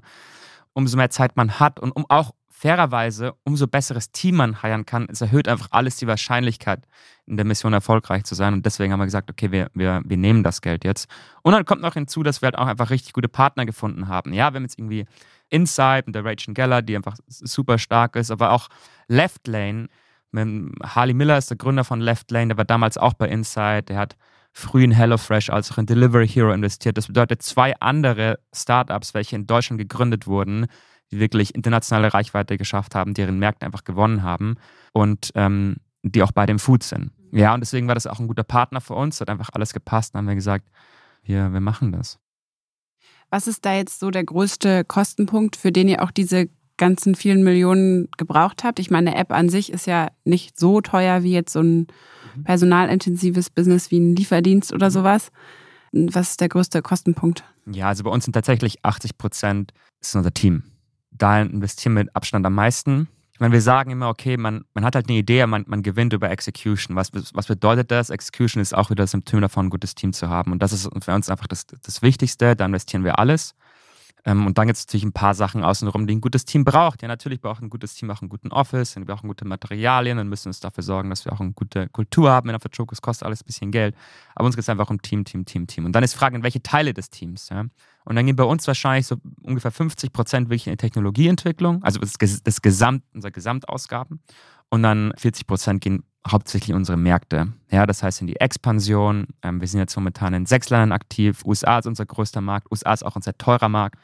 Umso 0.73 0.97
mehr 0.97 1.09
Zeit 1.09 1.37
man 1.37 1.59
hat 1.59 1.79
und 1.79 1.91
um 1.91 2.05
auch 2.09 2.33
fairerweise, 2.63 3.33
umso 3.43 3.67
besseres 3.67 4.13
Team 4.13 4.35
man 4.35 4.63
heiern 4.63 4.85
kann, 4.85 5.07
es 5.11 5.19
erhöht 5.19 5.49
einfach 5.49 5.67
alles 5.71 5.97
die 5.97 6.07
Wahrscheinlichkeit, 6.07 6.87
in 7.25 7.35
der 7.35 7.45
Mission 7.45 7.73
erfolgreich 7.73 8.23
zu 8.23 8.35
sein. 8.35 8.53
Und 8.53 8.65
deswegen 8.65 8.93
haben 8.93 9.01
wir 9.01 9.05
gesagt, 9.05 9.29
okay, 9.29 9.51
wir, 9.51 9.69
wir, 9.73 10.01
wir 10.05 10.15
nehmen 10.15 10.43
das 10.43 10.61
Geld 10.61 10.85
jetzt. 10.85 11.09
Und 11.41 11.51
dann 11.51 11.65
kommt 11.65 11.81
noch 11.81 11.95
hinzu, 11.95 12.23
dass 12.23 12.41
wir 12.41 12.47
halt 12.47 12.57
auch 12.57 12.67
einfach 12.67 12.89
richtig 12.89 13.11
gute 13.11 13.27
Partner 13.27 13.65
gefunden 13.65 14.07
haben. 14.07 14.31
Ja, 14.31 14.53
wir 14.53 14.55
haben 14.55 14.63
jetzt 14.63 14.79
irgendwie 14.79 15.05
Inside 15.49 16.03
mit 16.05 16.15
der 16.15 16.23
Rachel 16.23 16.53
Geller, 16.53 16.81
die 16.81 16.95
einfach 16.95 17.17
super 17.27 17.77
stark 17.77 18.15
ist, 18.15 18.31
aber 18.31 18.51
auch 18.51 18.69
Left 19.09 19.45
Lane. 19.45 19.89
Harley 20.33 21.13
Miller 21.13 21.37
ist 21.37 21.49
der 21.49 21.57
Gründer 21.57 21.83
von 21.83 21.99
Left 21.99 22.31
Lane, 22.31 22.47
der 22.47 22.57
war 22.57 22.65
damals 22.65 22.97
auch 22.97 23.13
bei 23.13 23.27
Inside. 23.27 23.83
Der 23.83 23.97
hat 23.97 24.15
früh 24.53 24.85
in 24.85 24.91
HelloFresh 24.91 25.49
als 25.49 25.69
auch 25.69 25.79
in 25.79 25.85
Delivery 25.85 26.29
Hero 26.29 26.53
investiert. 26.53 26.97
Das 26.97 27.07
bedeutet 27.07 27.41
zwei 27.41 27.75
andere 27.81 28.39
Startups, 28.53 29.13
welche 29.13 29.35
in 29.35 29.47
Deutschland 29.47 29.79
gegründet 29.79 30.27
wurden, 30.27 30.67
die 31.13 31.19
wirklich 31.19 31.55
internationale 31.55 32.13
Reichweite 32.13 32.57
geschafft 32.57 32.95
haben, 32.95 33.13
deren 33.13 33.39
Märkte 33.39 33.65
einfach 33.65 33.83
gewonnen 33.83 34.23
haben 34.23 34.55
und 34.91 35.31
ähm, 35.35 35.77
die 36.01 36.23
auch 36.23 36.31
bei 36.31 36.45
dem 36.45 36.59
Food 36.59 36.83
sind. 36.83 37.11
Ja, 37.31 37.53
und 37.53 37.61
deswegen 37.61 37.87
war 37.87 37.95
das 37.95 38.07
auch 38.07 38.19
ein 38.19 38.27
guter 38.27 38.43
Partner 38.43 38.81
für 38.81 38.95
uns, 38.95 39.21
hat 39.21 39.29
einfach 39.29 39.49
alles 39.53 39.73
gepasst. 39.73 40.13
Dann 40.13 40.19
haben 40.19 40.27
wir 40.27 40.35
gesagt, 40.35 40.65
wir, 41.23 41.51
wir 41.51 41.61
machen 41.61 41.91
das. 41.91 42.19
Was 43.29 43.47
ist 43.47 43.65
da 43.65 43.73
jetzt 43.73 43.99
so 43.99 44.11
der 44.11 44.23
größte 44.23 44.83
Kostenpunkt, 44.85 45.55
für 45.55 45.71
den 45.71 45.87
ihr 45.87 46.03
auch 46.03 46.11
diese 46.11 46.49
ganzen 46.77 47.15
vielen 47.15 47.43
Millionen 47.43 48.09
gebraucht 48.17 48.63
habt? 48.63 48.79
Ich 48.79 48.91
meine, 48.91 49.11
eine 49.11 49.19
App 49.19 49.31
an 49.31 49.49
sich 49.49 49.71
ist 49.71 49.87
ja 49.87 50.09
nicht 50.25 50.59
so 50.59 50.81
teuer 50.81 51.23
wie 51.23 51.33
jetzt 51.33 51.53
so 51.53 51.61
ein 51.61 51.87
mhm. 52.35 52.43
personalintensives 52.43 53.49
Business 53.49 53.89
wie 53.89 53.99
ein 53.99 54.15
Lieferdienst 54.15 54.73
oder 54.73 54.87
mhm. 54.87 54.93
sowas. 54.93 55.31
Was 55.91 56.31
ist 56.31 56.41
der 56.41 56.49
größte 56.49 56.81
Kostenpunkt? 56.81 57.43
Ja, 57.71 57.87
also 57.87 58.03
bei 58.03 58.09
uns 58.09 58.25
sind 58.25 58.33
tatsächlich 58.33 58.83
80 58.83 59.17
Prozent 59.17 59.73
ist 59.99 60.15
unser 60.15 60.33
Team. 60.33 60.63
Da 61.17 61.41
investieren 61.41 61.93
wir 61.95 62.03
mit 62.03 62.15
Abstand 62.15 62.45
am 62.45 62.55
meisten. 62.55 63.07
Meine, 63.39 63.53
wir 63.53 63.61
sagen 63.61 63.91
immer, 63.91 64.09
okay, 64.09 64.37
man, 64.37 64.63
man 64.73 64.85
hat 64.85 64.95
halt 64.95 65.09
eine 65.09 65.17
Idee, 65.17 65.45
man, 65.47 65.65
man 65.67 65.83
gewinnt 65.83 66.13
über 66.13 66.29
Execution. 66.29 66.95
Was, 66.95 67.11
was 67.13 67.47
bedeutet 67.47 67.91
das? 67.91 68.09
Execution 68.09 68.61
ist 68.61 68.73
auch 68.73 68.89
wieder 68.89 69.03
das 69.03 69.11
Symptom 69.11 69.41
davon, 69.41 69.65
ein 69.65 69.69
gutes 69.69 69.95
Team 69.95 70.13
zu 70.13 70.29
haben. 70.29 70.51
Und 70.51 70.61
das 70.61 70.71
ist 70.71 70.89
für 71.01 71.13
uns 71.13 71.29
einfach 71.29 71.47
das, 71.47 71.65
das 71.65 72.01
Wichtigste. 72.01 72.55
Da 72.55 72.65
investieren 72.65 73.03
wir 73.03 73.19
alles. 73.19 73.55
Ähm, 74.25 74.45
und 74.45 74.57
dann 74.57 74.67
gibt 74.67 74.77
es 74.77 74.85
natürlich 74.87 75.03
ein 75.03 75.11
paar 75.11 75.33
Sachen 75.33 75.63
außenrum, 75.63 76.07
die 76.07 76.15
ein 76.15 76.21
gutes 76.21 76.45
Team 76.45 76.63
braucht. 76.63 77.01
Ja, 77.01 77.07
natürlich 77.07 77.41
braucht 77.41 77.61
ein 77.61 77.69
gutes 77.69 77.95
Team 77.95 78.09
auch 78.09 78.21
einen 78.21 78.29
guten 78.29 78.51
Office, 78.51 78.95
wir 78.95 79.05
brauchen 79.05 79.27
gute 79.27 79.45
Materialien, 79.45 80.17
dann 80.17 80.29
müssen 80.29 80.45
wir 80.45 80.49
uns 80.49 80.59
dafür 80.59 80.83
sorgen, 80.83 81.09
dass 81.09 81.25
wir 81.25 81.33
auch 81.33 81.39
eine 81.39 81.51
gute 81.51 81.89
Kultur 81.89 82.31
haben 82.31 82.49
in 82.49 82.57
der 82.57 82.71
Chokos, 82.71 83.01
kostet 83.01 83.25
alles 83.25 83.41
ein 83.41 83.45
bisschen 83.45 83.71
Geld. 83.71 83.95
Aber 84.35 84.45
uns 84.45 84.55
geht 84.55 84.63
es 84.63 84.69
einfach 84.69 84.89
um 84.89 85.01
Team, 85.01 85.25
Team, 85.25 85.45
Team, 85.45 85.67
Team. 85.67 85.85
Und 85.85 85.93
dann 85.93 86.03
ist 86.03 86.13
Frage, 86.13 86.35
in 86.35 86.43
welche 86.43 86.63
Teile 86.63 86.93
des 86.93 87.09
Teams. 87.09 87.49
Ja? 87.49 87.65
Und 88.05 88.15
dann 88.15 88.25
gehen 88.25 88.35
bei 88.35 88.43
uns 88.43 88.65
wahrscheinlich 88.67 89.07
so 89.07 89.17
ungefähr 89.41 89.71
50 89.71 90.13
Prozent 90.13 90.49
wirklich 90.49 90.67
in 90.67 90.73
die 90.73 90.77
Technologieentwicklung, 90.77 91.83
also 91.83 91.99
das, 91.99 92.13
das 92.43 92.61
Gesamt, 92.61 93.03
unsere 93.13 93.31
Gesamtausgaben. 93.31 94.21
Und 94.73 94.81
dann 94.81 95.13
40 95.17 95.45
Prozent 95.45 95.81
gehen 95.81 96.03
hauptsächlich 96.27 96.73
unsere 96.73 96.97
Märkte. 96.97 97.53
Ja, 97.69 97.85
das 97.85 98.01
heißt 98.01 98.21
in 98.21 98.25
die 98.25 98.39
Expansion. 98.39 99.27
Ähm, 99.43 99.61
wir 99.61 99.67
sind 99.67 99.79
jetzt 99.79 99.95
momentan 99.95 100.33
in 100.33 100.47
sechs 100.47 100.71
Ländern 100.71 100.93
aktiv. 100.93 101.45
USA 101.45 101.77
ist 101.77 101.85
unser 101.85 102.07
größter 102.07 102.41
Markt. 102.41 102.71
USA 102.71 102.91
ist 102.91 103.05
auch 103.05 103.15
unser 103.15 103.37
teurer 103.37 103.69
Markt. 103.69 103.99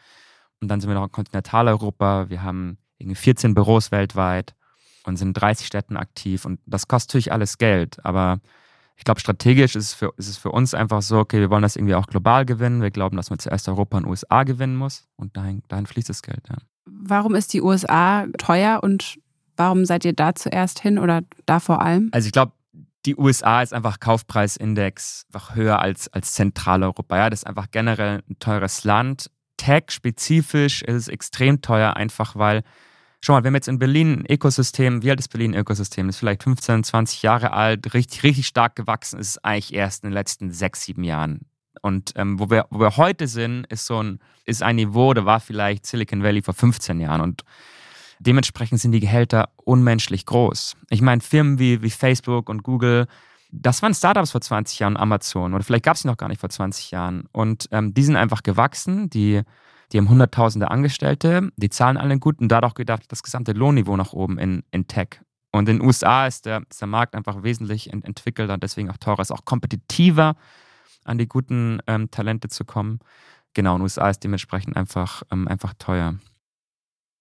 Und 0.61 0.67
dann 0.67 0.79
sind 0.79 0.91
wir 0.91 0.93
noch 0.93 1.05
in 1.05 1.11
Kontinentaleuropa. 1.11 2.29
Wir 2.29 2.43
haben 2.43 2.77
irgendwie 2.99 3.15
14 3.15 3.55
Büros 3.55 3.91
weltweit 3.91 4.53
und 5.05 5.17
sind 5.17 5.29
in 5.29 5.33
30 5.33 5.65
Städten 5.65 5.97
aktiv. 5.97 6.45
Und 6.45 6.59
das 6.67 6.87
kostet 6.87 7.13
natürlich 7.13 7.31
alles 7.31 7.57
Geld. 7.57 8.05
Aber 8.05 8.39
ich 8.95 9.05
glaube, 9.05 9.21
strategisch 9.21 9.75
ist 9.75 9.85
es, 9.85 9.93
für, 9.95 10.13
ist 10.17 10.29
es 10.29 10.37
für 10.37 10.51
uns 10.51 10.75
einfach 10.75 11.01
so, 11.01 11.17
okay, 11.17 11.39
wir 11.39 11.49
wollen 11.49 11.63
das 11.63 11.77
irgendwie 11.77 11.95
auch 11.95 12.05
global 12.05 12.45
gewinnen. 12.45 12.83
Wir 12.83 12.91
glauben, 12.91 13.17
dass 13.17 13.31
man 13.31 13.39
zuerst 13.39 13.67
Europa 13.67 13.97
und 13.97 14.05
USA 14.05 14.43
gewinnen 14.43 14.75
muss. 14.75 15.07
Und 15.15 15.35
dahin, 15.35 15.63
dahin 15.67 15.87
fließt 15.87 16.09
das 16.09 16.21
Geld. 16.21 16.47
Ja. 16.47 16.57
Warum 16.85 17.33
ist 17.33 17.53
die 17.53 17.63
USA 17.63 18.27
teuer 18.37 18.81
und 18.83 19.17
warum 19.59 19.85
seid 19.85 20.05
ihr 20.05 20.13
da 20.13 20.33
zuerst 20.33 20.79
hin 20.79 20.97
oder 20.97 21.21
da 21.45 21.59
vor 21.59 21.81
allem? 21.81 22.09
Also 22.13 22.27
ich 22.27 22.31
glaube, 22.31 22.53
die 23.05 23.15
USA 23.15 23.61
ist 23.61 23.73
einfach 23.73 23.99
Kaufpreisindex 23.99 25.25
einfach 25.27 25.55
höher 25.55 25.79
als, 25.79 26.07
als 26.13 26.33
Zentraleuropa. 26.33 27.17
Ja, 27.17 27.29
das 27.29 27.41
ist 27.41 27.47
einfach 27.47 27.69
generell 27.69 28.23
ein 28.29 28.39
teures 28.39 28.83
Land. 28.85 29.29
Tech-spezifisch 29.57 30.81
ist 30.81 30.95
es 30.95 31.07
extrem 31.09 31.61
teuer, 31.61 31.97
einfach 31.97 32.35
weil, 32.35 32.63
schau 33.19 33.33
mal, 33.33 33.43
wir 33.43 33.49
haben 33.49 33.55
jetzt 33.55 33.67
in 33.67 33.79
Berlin 33.79 34.19
ein 34.19 34.25
Ökosystem, 34.33 35.03
wie 35.03 35.11
alt 35.11 35.19
ist 35.19 35.29
Berlin 35.29 35.53
ein 35.53 35.59
Ökosystem? 35.59 36.07
Das 36.07 36.15
ist 36.15 36.19
vielleicht 36.19 36.43
15, 36.43 36.85
20 36.85 37.21
Jahre 37.21 37.51
alt, 37.51 37.93
richtig, 37.93 38.23
richtig 38.23 38.47
stark 38.47 38.75
gewachsen, 38.75 39.19
ist 39.19 39.29
es 39.29 39.43
eigentlich 39.43 39.73
erst 39.73 40.03
in 40.03 40.09
den 40.09 40.13
letzten 40.13 40.51
sechs, 40.51 40.83
sieben 40.83 41.03
Jahren. 41.03 41.41
Und 41.81 42.13
ähm, 42.15 42.39
wo, 42.39 42.49
wir, 42.49 42.65
wo 42.69 42.79
wir 42.79 42.97
heute 42.97 43.27
sind, 43.27 43.65
ist 43.67 43.85
so 43.85 44.01
ein, 44.01 44.19
ist 44.45 44.63
ein 44.63 44.77
Niveau, 44.77 45.13
da 45.13 45.25
war 45.25 45.39
vielleicht 45.39 45.85
Silicon 45.85 46.23
Valley 46.23 46.41
vor 46.41 46.53
15 46.53 46.99
Jahren. 46.99 47.21
Und 47.21 47.43
dementsprechend 48.19 48.79
sind 48.79 48.91
die 48.91 48.99
Gehälter 48.99 49.49
unmenschlich 49.55 50.25
groß. 50.25 50.75
Ich 50.89 51.01
meine, 51.01 51.21
Firmen 51.21 51.59
wie, 51.59 51.81
wie 51.81 51.89
Facebook 51.89 52.49
und 52.49 52.63
Google, 52.63 53.07
das 53.51 53.81
waren 53.81 53.93
Startups 53.93 54.31
vor 54.31 54.41
20 54.41 54.79
Jahren, 54.79 54.97
Amazon, 54.97 55.53
oder 55.53 55.63
vielleicht 55.63 55.85
gab 55.85 55.95
es 55.95 56.01
sie 56.01 56.07
noch 56.07 56.17
gar 56.17 56.29
nicht 56.29 56.41
vor 56.41 56.49
20 56.49 56.91
Jahren. 56.91 57.25
Und 57.31 57.67
ähm, 57.71 57.93
die 57.93 58.03
sind 58.03 58.15
einfach 58.15 58.43
gewachsen, 58.43 59.09
die, 59.09 59.41
die 59.91 59.97
haben 59.97 60.09
Hunderttausende 60.09 60.69
Angestellte, 60.69 61.49
die 61.57 61.69
zahlen 61.69 61.97
alle 61.97 62.19
gut 62.19 62.39
und 62.39 62.49
dadurch 62.49 62.75
gedacht, 62.75 63.03
das 63.07 63.23
gesamte 63.23 63.53
Lohnniveau 63.53 63.97
nach 63.97 64.13
oben 64.13 64.37
in, 64.37 64.63
in 64.71 64.87
Tech. 64.87 65.21
Und 65.51 65.67
in 65.67 65.79
den 65.79 65.87
USA 65.87 66.27
ist 66.27 66.45
der, 66.45 66.61
ist 66.69 66.81
der 66.81 66.87
Markt 66.87 67.15
einfach 67.15 67.41
wesentlich 67.41 67.91
ent 67.91 68.05
entwickelter, 68.05 68.57
deswegen 68.57 68.91
auch 68.91 68.97
teurer, 68.97 69.21
ist 69.21 69.31
auch 69.31 69.45
kompetitiver, 69.45 70.35
an 71.05 71.17
die 71.17 71.27
guten 71.27 71.79
ähm, 71.87 72.11
Talente 72.11 72.49
zu 72.49 72.65
kommen. 72.65 72.99
Genau, 73.55 73.71
in 73.73 73.79
den 73.79 73.83
USA 73.83 74.09
ist 74.09 74.23
dementsprechend 74.23 74.77
einfach, 74.77 75.23
ähm, 75.31 75.47
einfach 75.47 75.73
teuer. 75.79 76.15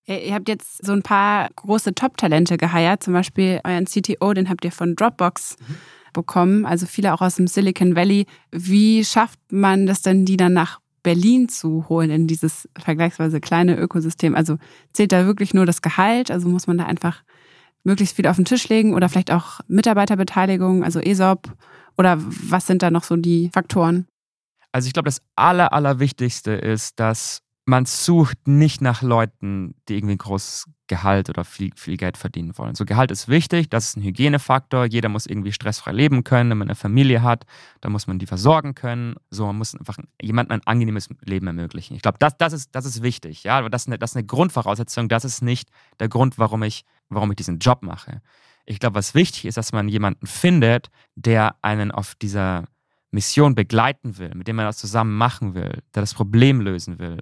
Ihr 0.09 0.35
habt 0.35 0.49
jetzt 0.49 0.85
so 0.85 0.93
ein 0.93 1.03
paar 1.03 1.51
große 1.57 1.95
Top-Talente 1.95 2.57
geheiert, 2.57 3.03
zum 3.03 3.13
Beispiel 3.13 3.61
euren 3.63 3.85
CTO, 3.85 4.33
den 4.33 4.49
habt 4.49 4.65
ihr 4.65 4.73
von 4.73 4.97
Dropbox. 4.97 5.57
Mhm 5.67 5.77
bekommen, 6.13 6.67
also 6.67 6.87
viele 6.87 7.15
auch 7.15 7.21
aus 7.21 7.37
dem 7.37 7.47
Silicon 7.47 7.95
Valley. 7.95 8.27
Wie 8.51 9.05
schafft 9.05 9.39
man 9.51 9.87
das 9.87 10.03
denn, 10.03 10.25
die 10.25 10.37
dann 10.37 10.53
nach 10.53 10.81
Berlin 11.03 11.49
zu 11.49 11.89
holen 11.89 12.11
in 12.11 12.27
dieses 12.27 12.69
vergleichsweise 12.77 13.41
kleine 13.41 13.77
Ökosystem? 13.77 14.35
Also 14.35 14.59
zählt 14.93 15.13
da 15.13 15.27
wirklich 15.27 15.55
nur 15.55 15.67
das 15.67 15.83
Gehalt? 15.83 16.31
Also 16.31 16.49
muss 16.49 16.67
man 16.67 16.79
da 16.79 16.87
einfach 16.87 17.23
möglichst 17.85 18.17
viel 18.17 18.27
auf 18.27 18.37
den 18.37 18.45
Tisch 18.45 18.69
legen 18.69 18.95
oder 18.95 19.09
vielleicht 19.09 19.31
auch 19.31 19.61
Mitarbeiterbeteiligung, 19.69 20.85
also 20.85 21.01
ESOP? 21.01 21.53
Oder 21.97 22.17
was 22.19 22.67
sind 22.67 22.83
da 22.83 22.91
noch 22.91 23.05
so 23.05 23.17
die 23.17 23.51
Faktoren? 23.53 24.07
Also 24.73 24.87
ich 24.87 24.93
glaube, 24.93 25.07
das 25.07 25.23
Aller, 25.37 25.73
Allerwichtigste 25.73 26.53
ist, 26.53 27.01
dass 27.01 27.43
man 27.69 27.85
sucht 27.85 28.49
nicht 28.49 28.81
nach 28.81 29.03
Leuten, 29.03 29.75
die 29.89 29.97
irgendwie 29.97 30.15
ein 30.15 30.19
großes 30.19 30.65
Gehalt 30.87 31.29
oder 31.29 31.45
viel, 31.45 31.71
viel 31.77 31.99
Geld 31.99 32.17
verdienen 32.17 32.57
wollen. 32.57 32.75
So 32.75 32.87
Gehalt 32.87 33.11
ist 33.11 33.29
wichtig, 33.29 33.69
das 33.69 33.89
ist 33.89 33.97
ein 33.99 34.03
Hygienefaktor. 34.03 34.87
Jeder 34.87 35.11
muss 35.11 35.27
irgendwie 35.27 35.53
stressfrei 35.53 35.93
leben 35.93 36.25
können. 36.25 36.49
Wenn 36.49 36.59
man 36.59 36.69
eine 36.69 36.77
Familie 36.77 37.23
hat, 37.23 37.45
dann 37.83 37.93
muss 37.93 38.07
man 38.07 38.19
die 38.19 38.25
versorgen 38.25 38.75
können. 38.75 39.17
So, 39.29 39.45
man 39.45 39.59
muss 39.59 39.75
einfach 39.75 39.99
jemandem 40.21 40.55
ein 40.57 40.67
angenehmes 40.67 41.11
Leben 41.21 41.47
ermöglichen. 41.47 41.95
Ich 41.95 42.01
glaube, 42.01 42.17
das, 42.19 42.39
das, 42.39 42.55
ist, 42.55 42.75
das 42.75 42.87
ist 42.87 43.03
wichtig. 43.03 43.45
Ja, 43.45 43.59
aber 43.59 43.69
das 43.69 43.83
ist, 43.83 43.89
eine, 43.89 43.99
das 43.99 44.13
ist 44.13 44.17
eine 44.17 44.25
Grundvoraussetzung. 44.27 45.11
Das 45.11 45.27
ist 45.27 45.43
nicht 45.43 45.69
der 46.01 46.09
Grund, 46.09 46.39
warum 46.39 46.63
ich, 46.63 46.87
warum 47.11 47.31
ich 47.31 47.37
diesen 47.37 47.59
Job 47.59 47.83
mache. 47.83 48.23
Ich 48.65 48.81
glaube, 48.81 48.95
was 48.95 49.15
wichtig 49.15 49.45
ist, 49.45 49.59
dass 49.59 49.73
man 49.73 49.91
jemanden 49.91 50.27
findet, 50.27 50.89
der 51.17 51.57
einen 51.61 51.91
auf 51.91 52.15
dieser 52.15 52.65
Mission 53.11 53.55
begleiten 53.55 54.17
will, 54.17 54.33
mit 54.35 54.49
dem 54.49 54.57
man 54.57 54.65
das 54.65 54.79
zusammen 54.79 55.15
machen 55.15 55.55
will, 55.55 55.83
der 55.95 56.01
das 56.01 56.15
Problem 56.15 56.63
lösen 56.63 56.99
will. 56.99 57.19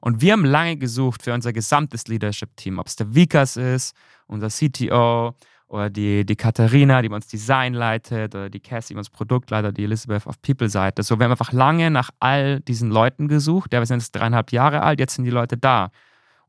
Und 0.00 0.20
wir 0.20 0.32
haben 0.32 0.44
lange 0.44 0.76
gesucht 0.76 1.22
für 1.22 1.34
unser 1.34 1.52
gesamtes 1.52 2.08
Leadership-Team, 2.08 2.78
ob 2.78 2.86
es 2.86 2.96
der 2.96 3.14
Vikas 3.14 3.56
ist, 3.56 3.94
unser 4.26 4.48
CTO 4.48 5.34
oder 5.68 5.88
die, 5.88 6.26
die 6.26 6.36
Katharina, 6.36 7.00
die 7.00 7.08
bei 7.08 7.14
uns 7.14 7.28
Design 7.28 7.74
leitet, 7.74 8.34
oder 8.34 8.50
die 8.50 8.58
Cassie, 8.58 8.94
die 8.94 8.98
uns 8.98 9.08
Produkt 9.08 9.50
leitet, 9.50 9.76
die 9.76 9.84
Elizabeth 9.84 10.26
auf 10.26 10.40
People-Seite. 10.42 11.02
So, 11.04 11.18
wir 11.18 11.24
haben 11.24 11.30
einfach 11.30 11.52
lange 11.52 11.90
nach 11.90 12.10
all 12.18 12.60
diesen 12.60 12.90
Leuten 12.90 13.28
gesucht. 13.28 13.72
Ja, 13.72 13.78
wir 13.80 13.86
sind 13.86 14.00
jetzt 14.00 14.12
dreieinhalb 14.12 14.50
Jahre 14.50 14.82
alt, 14.82 14.98
jetzt 14.98 15.14
sind 15.14 15.24
die 15.24 15.30
Leute 15.30 15.56
da. 15.56 15.90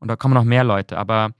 Und 0.00 0.08
da 0.08 0.16
kommen 0.16 0.34
noch 0.34 0.44
mehr 0.44 0.64
Leute. 0.64 0.98
Aber 0.98 1.30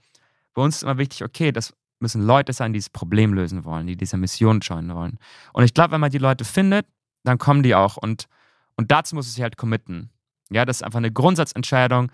bei 0.53 0.61
uns 0.61 0.77
ist 0.77 0.83
immer 0.83 0.97
wichtig, 0.97 1.23
okay, 1.25 1.51
das 1.51 1.73
müssen 1.99 2.25
Leute 2.25 2.53
sein, 2.53 2.71
die 2.71 2.79
das 2.79 2.89
Problem 2.89 3.33
lösen 3.33 3.65
wollen, 3.65 3.87
die 3.87 3.97
diese 3.97 4.15
Mission 4.15 4.61
joinen 4.61 4.95
wollen. 4.95 5.19
Und 5.51 5.63
ich 5.63 5.73
glaube, 5.73 5.91
wenn 5.91 6.01
man 6.01 6.11
die 6.11 6.19
Leute 6.19 6.45
findet, 6.45 6.85
dann 7.25 7.37
kommen 7.37 7.63
die 7.63 7.75
auch. 7.75 7.97
Und, 7.97 8.27
und 8.77 8.91
dazu 8.91 9.15
muss 9.15 9.27
es 9.27 9.33
sich 9.33 9.43
halt 9.43 9.57
committen. 9.57 10.09
Ja, 10.53 10.65
das 10.65 10.77
ist 10.77 10.83
einfach 10.83 10.97
eine 10.97 11.11
Grundsatzentscheidung. 11.11 12.11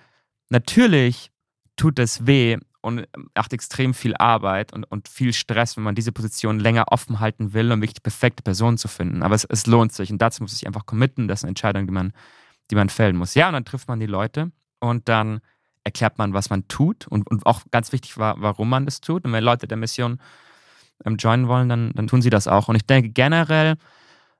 Natürlich 0.50 1.32
tut 1.76 2.00
es 2.00 2.26
weh 2.26 2.58
und 2.82 3.08
macht 3.36 3.54
extrem 3.54 3.94
viel 3.94 4.16
Arbeit 4.16 4.74
und, 4.74 4.86
und 4.86 5.08
viel 5.08 5.34
Stress, 5.34 5.76
wenn 5.76 5.84
man 5.84 5.96
diese 5.96 6.12
Position 6.12 6.60
länger 6.60 6.86
offen 6.92 7.20
halten 7.20 7.54
will, 7.54 7.72
um 7.72 7.82
wirklich 7.82 7.96
die 7.96 8.02
perfekte 8.02 8.44
Person 8.44 8.78
zu 8.78 8.88
finden. 8.88 9.24
Aber 9.24 9.36
es, 9.36 9.44
es 9.46 9.68
lohnt 9.68 9.92
sich 9.92 10.12
und 10.12 10.22
dazu 10.22 10.44
muss 10.44 10.54
ich 10.54 10.66
einfach 10.66 10.86
committen. 10.86 11.28
Das 11.28 11.40
ist 11.40 11.44
eine 11.44 11.50
Entscheidung, 11.50 11.88
die 11.88 11.94
man, 11.94 12.14
die 12.72 12.76
man 12.76 12.90
fällen 12.90 13.18
muss. 13.18 13.36
Ja, 13.36 13.48
und 13.48 13.54
dann 13.54 13.66
trifft 13.66 13.88
man 13.88 14.00
die 14.00 14.06
Leute 14.06 14.52
und 14.80 15.10
dann 15.10 15.42
erklärt 15.84 16.18
man, 16.18 16.34
was 16.34 16.50
man 16.50 16.68
tut 16.68 17.08
und, 17.08 17.30
und 17.30 17.46
auch 17.46 17.62
ganz 17.72 17.92
wichtig 17.92 18.18
war, 18.18 18.42
warum 18.42 18.70
man 18.70 18.86
das 18.86 19.02
tut. 19.02 19.26
Und 19.26 19.34
wenn 19.34 19.44
Leute 19.44 19.68
der 19.68 19.78
Mission 19.78 20.20
ähm, 21.06 21.18
joinen 21.18 21.48
wollen, 21.48 21.70
dann, 21.70 21.92
dann 21.94 22.08
tun 22.08 22.22
sie 22.22 22.30
das 22.30 22.48
auch. 22.48 22.68
Und 22.68 22.76
ich 22.76 22.86
denke 22.86 23.10
generell, 23.10 23.76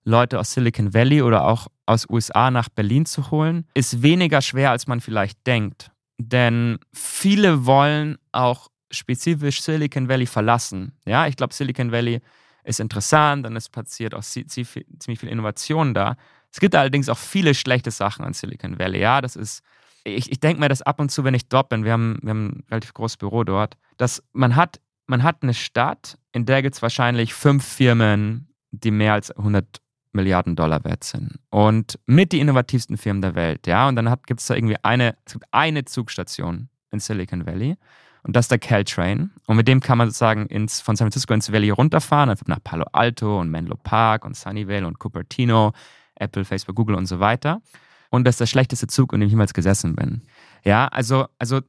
Leute 0.04 0.40
aus 0.40 0.54
Silicon 0.54 0.94
Valley 0.94 1.22
oder 1.22 1.46
auch 1.46 1.68
aus 1.86 2.10
USA 2.10 2.52
nach 2.52 2.70
Berlin 2.70 3.06
zu 3.06 3.32
holen, 3.32 3.66
ist 3.74 4.02
weniger 4.02 4.42
schwer, 4.42 4.72
als 4.72 4.88
man 4.88 5.02
vielleicht 5.02 5.46
denkt. 5.46 5.92
Denn 6.18 6.80
viele 6.94 7.66
wollen 7.66 8.18
auch 8.32 8.70
spezifisch 8.92 9.62
Silicon 9.62 10.10
Valley 10.10 10.26
verlassen. 10.26 10.94
Ja, 11.06 11.28
ich 11.28 11.36
glaube, 11.36 11.54
Silicon 11.54 11.92
Valley 11.92 12.22
ist 12.64 12.80
interessant 12.80 13.46
und 13.46 13.56
es 13.56 13.70
passiert 13.70 14.14
auch 14.14 14.22
ziemlich 14.22 15.20
viel 15.20 15.30
Innovation 15.30 15.94
da. 15.94 16.16
Es 16.52 16.60
gibt 16.60 16.76
allerdings 16.76 17.10
auch 17.10 17.18
viele 17.18 17.54
schlechte 17.54 17.92
Sachen 17.92 18.26
an 18.26 18.34
Silicon 18.34 18.80
Valley. 18.80 19.00
Ja, 19.00 19.22
das 19.22 19.36
ist, 19.36 19.62
ich, 20.04 20.32
ich 20.32 20.40
denke 20.40 20.60
mir 20.60 20.70
das 20.70 20.82
ab 20.82 21.00
und 21.00 21.10
zu, 21.10 21.24
wenn 21.24 21.34
ich 21.34 21.48
dort 21.48 21.70
bin, 21.70 21.84
wir 21.84 21.94
haben, 21.94 22.20
wir 22.22 22.32
haben 22.32 22.48
ein 22.48 22.64
relativ 22.70 22.94
großes 22.94 23.18
Büro 23.18 23.44
dort, 23.44 23.78
dass 23.98 24.24
man 24.34 24.56
hat, 24.56 24.80
man 25.06 25.24
hat 25.24 25.44
eine 25.44 25.54
Stadt, 25.54 26.18
in 26.32 26.46
der 26.46 26.62
gibt 26.62 26.76
es 26.76 26.82
wahrscheinlich 26.82 27.34
fünf 27.34 27.66
Firmen, 27.66 28.54
die 28.72 28.92
mehr 28.92 29.14
als 29.14 29.32
100 29.32 29.82
Milliarden 30.12 30.56
Dollar 30.56 30.84
wert 30.84 31.04
sind. 31.04 31.40
Und 31.50 32.00
mit 32.06 32.32
die 32.32 32.40
innovativsten 32.40 32.98
Firmen 32.98 33.22
der 33.22 33.36
Welt, 33.36 33.68
ja. 33.68 33.88
Und 33.88 33.96
dann 33.96 34.14
gibt 34.26 34.40
es 34.40 34.48
da 34.48 34.56
irgendwie 34.56 34.78
eine, 34.84 35.16
es 35.26 35.34
gibt 35.34 35.46
eine 35.52 35.86
Zugstation 35.86 36.70
in 36.92 37.00
Silicon 37.00 37.46
Valley. 37.46 37.78
Und 38.24 38.36
das 38.36 38.46
ist 38.46 38.52
der 38.52 38.60
Caltrain. 38.60 39.32
Und 39.46 39.56
mit 39.56 39.68
dem 39.68 39.80
kann 39.80 39.98
man 39.98 40.08
sozusagen 40.08 40.46
ins, 40.48 40.82
von 40.82 40.96
San 40.96 41.06
Francisco 41.06 41.34
ins 41.34 41.52
Valley 41.52 41.70
runterfahren, 41.70 42.30
einfach 42.30 42.48
nach 42.48 42.64
Palo 42.64 42.86
Alto 42.92 43.40
und 43.40 43.50
Menlo 43.50 43.76
Park 43.82 44.26
und 44.26 44.36
Sunnyvale 44.36 44.86
und 44.86 45.00
Cupertino, 45.00 45.74
Apple, 46.16 46.44
Facebook, 46.44 46.76
Google 46.76 46.96
und 46.96 47.06
so 47.06 47.20
weiter. 47.20 47.62
Und 48.10 48.26
das 48.26 48.34
ist 48.34 48.40
der 48.42 48.48
schlechteste 48.48 48.88
Zug, 48.88 49.14
in 49.14 49.22
dem 49.22 49.28
ich 49.28 49.32
jemals 49.32 49.54
gesessen 49.54 49.96
bin. 49.96 50.24
Ja, 50.66 50.88
also, 50.88 51.28
also 51.38 51.62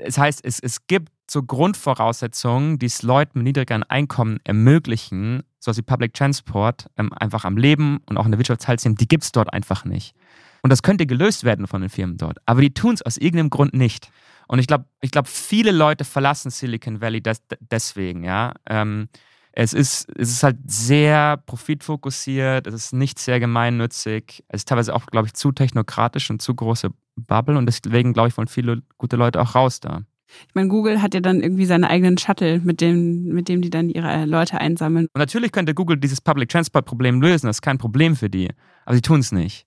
es 0.00 0.18
heißt, 0.18 0.44
es, 0.44 0.60
es 0.60 0.86
gibt 0.86 1.12
so 1.30 1.42
Grundvoraussetzungen, 1.42 2.78
die 2.78 2.86
es 2.86 3.02
Leuten 3.02 3.38
mit 3.38 3.44
niedrigeren 3.44 3.82
Einkommen 3.84 4.40
ermöglichen, 4.44 5.42
so 5.60 5.76
wie 5.76 5.82
Public 5.82 6.14
Transport, 6.14 6.88
ähm, 6.96 7.12
einfach 7.12 7.44
am 7.44 7.56
Leben 7.56 7.98
und 8.06 8.16
auch 8.16 8.24
in 8.24 8.32
der 8.32 8.38
Wirtschaft 8.38 8.62
teilzunehmen, 8.62 8.96
die 8.96 9.08
gibt 9.08 9.24
es 9.24 9.32
dort 9.32 9.52
einfach 9.52 9.84
nicht. 9.84 10.14
Und 10.62 10.70
das 10.70 10.82
könnte 10.82 11.06
gelöst 11.06 11.44
werden 11.44 11.66
von 11.66 11.80
den 11.80 11.90
Firmen 11.90 12.16
dort. 12.16 12.38
Aber 12.46 12.60
die 12.60 12.74
tun 12.74 12.94
es 12.94 13.02
aus 13.02 13.16
irgendeinem 13.16 13.50
Grund 13.50 13.74
nicht. 13.74 14.10
Und 14.48 14.58
ich 14.58 14.66
glaube, 14.66 14.86
ich 15.00 15.10
glaub, 15.10 15.28
viele 15.28 15.70
Leute 15.70 16.04
verlassen 16.04 16.50
Silicon 16.50 17.00
Valley 17.00 17.22
des, 17.22 17.42
deswegen, 17.60 18.24
ja. 18.24 18.54
Ähm, 18.66 19.08
es 19.52 19.72
ist, 19.72 20.08
es 20.16 20.30
ist 20.30 20.42
halt 20.42 20.56
sehr 20.66 21.36
profitfokussiert, 21.36 22.66
es 22.66 22.74
ist 22.74 22.92
nicht 22.92 23.18
sehr 23.18 23.40
gemeinnützig, 23.40 24.44
es 24.48 24.60
ist 24.60 24.68
teilweise 24.68 24.94
auch, 24.94 25.06
glaube 25.06 25.26
ich, 25.26 25.34
zu 25.34 25.52
technokratisch 25.52 26.30
und 26.30 26.40
zu 26.40 26.54
große 26.54 26.90
Bubble 27.16 27.58
und 27.58 27.66
deswegen, 27.66 28.12
glaube 28.12 28.28
ich, 28.28 28.36
wollen 28.36 28.48
viele 28.48 28.82
gute 28.98 29.16
Leute 29.16 29.40
auch 29.40 29.54
raus 29.54 29.80
da. 29.80 30.02
Ich 30.46 30.54
meine, 30.54 30.68
Google 30.68 31.00
hat 31.00 31.14
ja 31.14 31.20
dann 31.20 31.40
irgendwie 31.40 31.64
seine 31.64 31.88
eigenen 31.88 32.18
Shuttle, 32.18 32.60
mit 32.60 32.80
dem, 32.80 33.24
mit 33.24 33.48
dem 33.48 33.62
die 33.62 33.70
dann 33.70 33.88
ihre 33.88 34.26
Leute 34.26 34.60
einsammeln. 34.60 35.06
Und 35.14 35.18
natürlich 35.18 35.52
könnte 35.52 35.74
Google 35.74 35.96
dieses 35.96 36.20
Public 36.20 36.50
Transport 36.50 36.84
Problem 36.84 37.20
lösen, 37.20 37.46
das 37.46 37.56
ist 37.56 37.62
kein 37.62 37.78
Problem 37.78 38.14
für 38.14 38.28
die, 38.28 38.50
aber 38.84 38.94
sie 38.94 39.02
tun 39.02 39.20
es 39.20 39.32
nicht. 39.32 39.66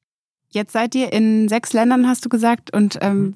Jetzt 0.49 0.73
seid 0.73 0.95
ihr 0.95 1.13
in 1.13 1.47
sechs 1.47 1.71
Ländern, 1.71 2.07
hast 2.07 2.25
du 2.25 2.29
gesagt. 2.29 2.75
Und 2.75 2.97
ähm, 3.01 3.35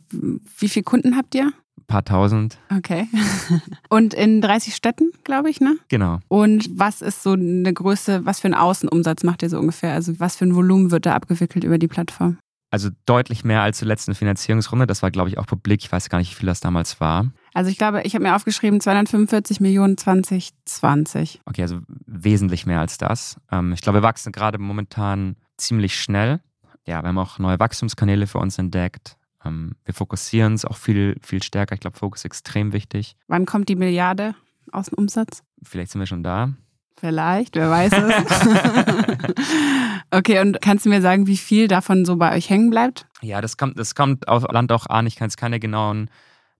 wie 0.57 0.67
viele 0.67 0.83
Kunden 0.83 1.15
habt 1.15 1.33
ihr? 1.33 1.53
Ein 1.85 1.87
paar 1.87 2.05
tausend. 2.05 2.57
Okay. 2.75 3.07
Und 3.89 4.13
in 4.13 4.41
30 4.41 4.75
Städten, 4.75 5.11
glaube 5.23 5.49
ich, 5.49 5.61
ne? 5.61 5.77
Genau. 5.87 6.19
Und 6.27 6.67
was 6.71 7.01
ist 7.01 7.21
so 7.21 7.33
eine 7.33 7.71
Größe, 7.71 8.25
was 8.25 8.39
für 8.39 8.45
einen 8.45 8.55
Außenumsatz 8.55 9.23
macht 9.23 9.43
ihr 9.43 9.49
so 9.49 9.59
ungefähr? 9.59 9.93
Also 9.93 10.19
was 10.19 10.35
für 10.35 10.45
ein 10.45 10.55
Volumen 10.55 10.91
wird 10.91 11.05
da 11.05 11.13
abgewickelt 11.13 11.63
über 11.63 11.77
die 11.77 11.87
Plattform? 11.87 12.37
Also 12.71 12.89
deutlich 13.05 13.45
mehr 13.45 13.61
als 13.61 13.77
zur 13.77 13.87
letzten 13.87 14.15
Finanzierungsrunde. 14.15 14.87
Das 14.87 15.03
war, 15.03 15.11
glaube 15.11 15.29
ich, 15.29 15.37
auch 15.37 15.45
publik. 15.45 15.83
Ich 15.83 15.91
weiß 15.91 16.09
gar 16.09 16.17
nicht, 16.17 16.31
wie 16.31 16.35
viel 16.35 16.47
das 16.47 16.59
damals 16.59 16.99
war. 16.99 17.31
Also 17.53 17.69
ich 17.69 17.77
glaube, 17.77 18.01
ich 18.01 18.15
habe 18.15 18.23
mir 18.23 18.35
aufgeschrieben 18.35 18.81
245 18.81 19.61
Millionen 19.61 19.97
2020. 19.97 21.41
Okay, 21.45 21.61
also 21.61 21.79
wesentlich 22.05 22.65
mehr 22.65 22.79
als 22.79 22.97
das. 22.97 23.37
Ähm, 23.51 23.73
ich 23.73 23.81
glaube, 23.81 23.99
wir 23.99 24.03
wachsen 24.03 24.31
gerade 24.31 24.57
momentan 24.57 25.37
ziemlich 25.57 26.01
schnell 26.01 26.41
ja, 26.87 27.01
wir 27.01 27.09
haben 27.09 27.17
auch 27.17 27.39
neue 27.39 27.59
Wachstumskanäle 27.59 28.27
für 28.27 28.37
uns 28.37 28.57
entdeckt. 28.57 29.17
Ähm, 29.45 29.75
wir 29.85 29.93
fokussieren 29.93 30.53
uns 30.53 30.65
auch 30.65 30.77
viel, 30.77 31.17
viel 31.21 31.43
stärker. 31.43 31.75
Ich 31.75 31.81
glaube, 31.81 31.97
Fokus 31.97 32.21
ist 32.21 32.25
extrem 32.25 32.73
wichtig. 32.73 33.15
Wann 33.27 33.45
kommt 33.45 33.69
die 33.69 33.75
Milliarde 33.75 34.35
aus 34.71 34.87
dem 34.87 34.95
Umsatz? 34.97 35.43
Vielleicht 35.63 35.91
sind 35.91 35.99
wir 35.99 36.07
schon 36.07 36.23
da. 36.23 36.53
Vielleicht, 36.97 37.55
wer 37.55 37.69
weiß 37.69 37.91
es. 37.91 38.13
okay, 40.11 40.39
und 40.39 40.61
kannst 40.61 40.85
du 40.85 40.89
mir 40.89 41.01
sagen, 41.01 41.27
wie 41.27 41.37
viel 41.37 41.67
davon 41.67 42.05
so 42.05 42.15
bei 42.15 42.35
euch 42.35 42.49
hängen 42.49 42.69
bleibt? 42.69 43.05
Ja, 43.21 43.41
das 43.41 43.57
kommt, 43.57 43.77
das 43.77 43.95
kommt 43.95 44.27
auf 44.27 44.43
Land 44.49 44.71
auch 44.71 44.87
an. 44.87 45.05
Ich 45.05 45.17
kann 45.17 45.27
jetzt 45.27 45.37
keine 45.37 45.59
genauen 45.59 46.09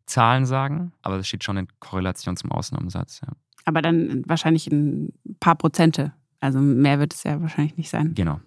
Zahlen 0.05 0.45
sagen, 0.45 0.91
aber 1.01 1.17
das 1.17 1.27
steht 1.27 1.43
schon 1.43 1.57
in 1.57 1.67
Korrelation 1.79 2.35
zum 2.35 2.51
Außenumsatz. 2.51 3.21
Ja. 3.21 3.29
Aber 3.63 3.81
dann 3.81 4.23
wahrscheinlich 4.27 4.67
ein 4.67 5.13
paar 5.39 5.55
Prozente. 5.55 6.11
Also 6.41 6.59
mehr 6.59 6.99
wird 6.99 7.13
es 7.13 7.23
ja 7.23 7.41
wahrscheinlich 7.41 7.77
nicht 7.77 7.89
sein. 7.89 8.13
Genau. 8.13 8.39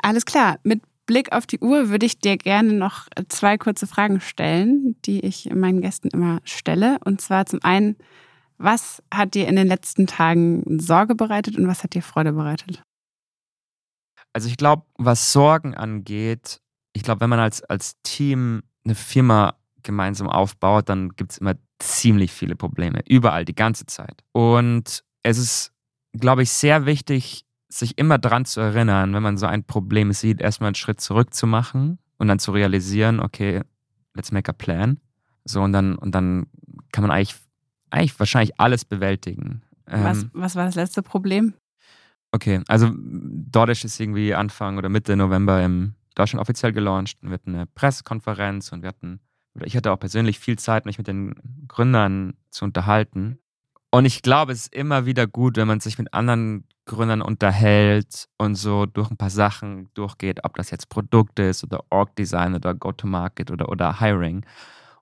Alles 0.00 0.24
klar. 0.24 0.58
Mit 0.62 0.80
Blick 1.06 1.32
auf 1.32 1.46
die 1.46 1.58
Uhr 1.60 1.90
würde 1.90 2.06
ich 2.06 2.18
dir 2.18 2.36
gerne 2.36 2.72
noch 2.72 3.08
zwei 3.28 3.58
kurze 3.58 3.86
Fragen 3.86 4.20
stellen, 4.20 4.96
die 5.04 5.20
ich 5.20 5.50
meinen 5.54 5.80
Gästen 5.80 6.08
immer 6.08 6.40
stelle. 6.44 6.98
Und 7.04 7.20
zwar 7.20 7.46
zum 7.46 7.62
einen, 7.62 7.96
was 8.58 9.02
hat 9.12 9.34
dir 9.34 9.48
in 9.48 9.56
den 9.56 9.66
letzten 9.66 10.06
Tagen 10.06 10.78
Sorge 10.78 11.14
bereitet 11.14 11.58
und 11.58 11.66
was 11.66 11.82
hat 11.82 11.94
dir 11.94 12.02
Freude 12.02 12.32
bereitet? 12.32 12.82
Also 14.32 14.48
ich 14.48 14.56
glaube, 14.56 14.84
was 14.96 15.32
Sorgen 15.32 15.74
angeht, 15.74 16.60
ich 16.92 17.02
glaube, 17.02 17.20
wenn 17.20 17.30
man 17.30 17.38
als, 17.38 17.62
als 17.62 18.00
Team 18.02 18.62
eine 18.84 18.94
Firma 18.94 19.56
gemeinsam 19.82 20.28
aufbaut, 20.28 20.88
dann 20.88 21.10
gibt 21.10 21.32
es 21.32 21.38
immer 21.38 21.54
ziemlich 21.78 22.32
viele 22.32 22.56
Probleme. 22.56 23.00
Überall, 23.06 23.44
die 23.44 23.54
ganze 23.54 23.86
Zeit. 23.86 24.22
Und 24.32 25.04
es 25.22 25.38
ist, 25.38 25.72
glaube 26.12 26.42
ich, 26.42 26.50
sehr 26.50 26.86
wichtig, 26.86 27.44
sich 27.68 27.98
immer 27.98 28.18
dran 28.18 28.44
zu 28.44 28.60
erinnern, 28.60 29.14
wenn 29.14 29.22
man 29.22 29.36
so 29.36 29.46
ein 29.46 29.64
Problem 29.64 30.12
sieht, 30.12 30.40
erstmal 30.40 30.68
einen 30.68 30.74
Schritt 30.74 31.00
zurück 31.00 31.34
zu 31.34 31.46
machen 31.46 31.98
und 32.18 32.28
dann 32.28 32.38
zu 32.38 32.52
realisieren, 32.52 33.20
okay, 33.20 33.62
let's 34.14 34.32
make 34.32 34.50
a 34.50 34.54
plan. 34.54 35.00
So, 35.44 35.62
und 35.62 35.72
dann, 35.72 35.96
und 35.96 36.14
dann 36.14 36.46
kann 36.92 37.02
man 37.02 37.10
eigentlich, 37.10 37.34
eigentlich 37.90 38.18
wahrscheinlich 38.18 38.58
alles 38.58 38.84
bewältigen. 38.84 39.62
Was, 39.86 40.22
ähm, 40.22 40.30
was 40.32 40.56
war 40.56 40.64
das 40.64 40.74
letzte 40.74 41.02
Problem? 41.02 41.54
Okay, 42.32 42.62
also 42.68 42.90
DoorDash 42.94 43.84
ist 43.84 44.00
irgendwie 44.00 44.34
Anfang 44.34 44.78
oder 44.78 44.88
Mitte 44.88 45.16
November 45.16 45.62
im 45.62 45.94
Deutschland 46.14 46.40
offiziell 46.40 46.72
gelauncht 46.72 47.18
und 47.22 47.28
wir 47.28 47.34
hatten 47.34 47.54
eine 47.54 47.66
Pressekonferenz 47.66 48.72
und 48.72 48.82
wir 48.82 48.88
hatten, 48.88 49.20
ich 49.62 49.76
hatte 49.76 49.92
auch 49.92 49.98
persönlich 49.98 50.38
viel 50.38 50.58
Zeit, 50.58 50.86
mich 50.86 50.98
mit 50.98 51.06
den 51.06 51.34
Gründern 51.68 52.34
zu 52.50 52.64
unterhalten. 52.64 53.38
Und 53.90 54.04
ich 54.04 54.22
glaube, 54.22 54.52
es 54.52 54.62
ist 54.62 54.74
immer 54.74 55.06
wieder 55.06 55.26
gut, 55.26 55.56
wenn 55.56 55.68
man 55.68 55.80
sich 55.80 55.98
mit 55.98 56.12
anderen 56.12 56.64
Gründern 56.86 57.22
unterhält 57.22 58.28
und 58.38 58.56
so 58.56 58.86
durch 58.86 59.10
ein 59.10 59.16
paar 59.16 59.30
Sachen 59.30 59.90
durchgeht, 59.94 60.44
ob 60.44 60.56
das 60.56 60.70
jetzt 60.70 60.88
Produkt 60.88 61.38
ist 61.38 61.64
oder 61.64 61.84
Org-Design 61.90 62.54
oder 62.54 62.74
Go-to-Market 62.74 63.50
oder, 63.50 63.68
oder 63.68 64.00
Hiring. 64.00 64.44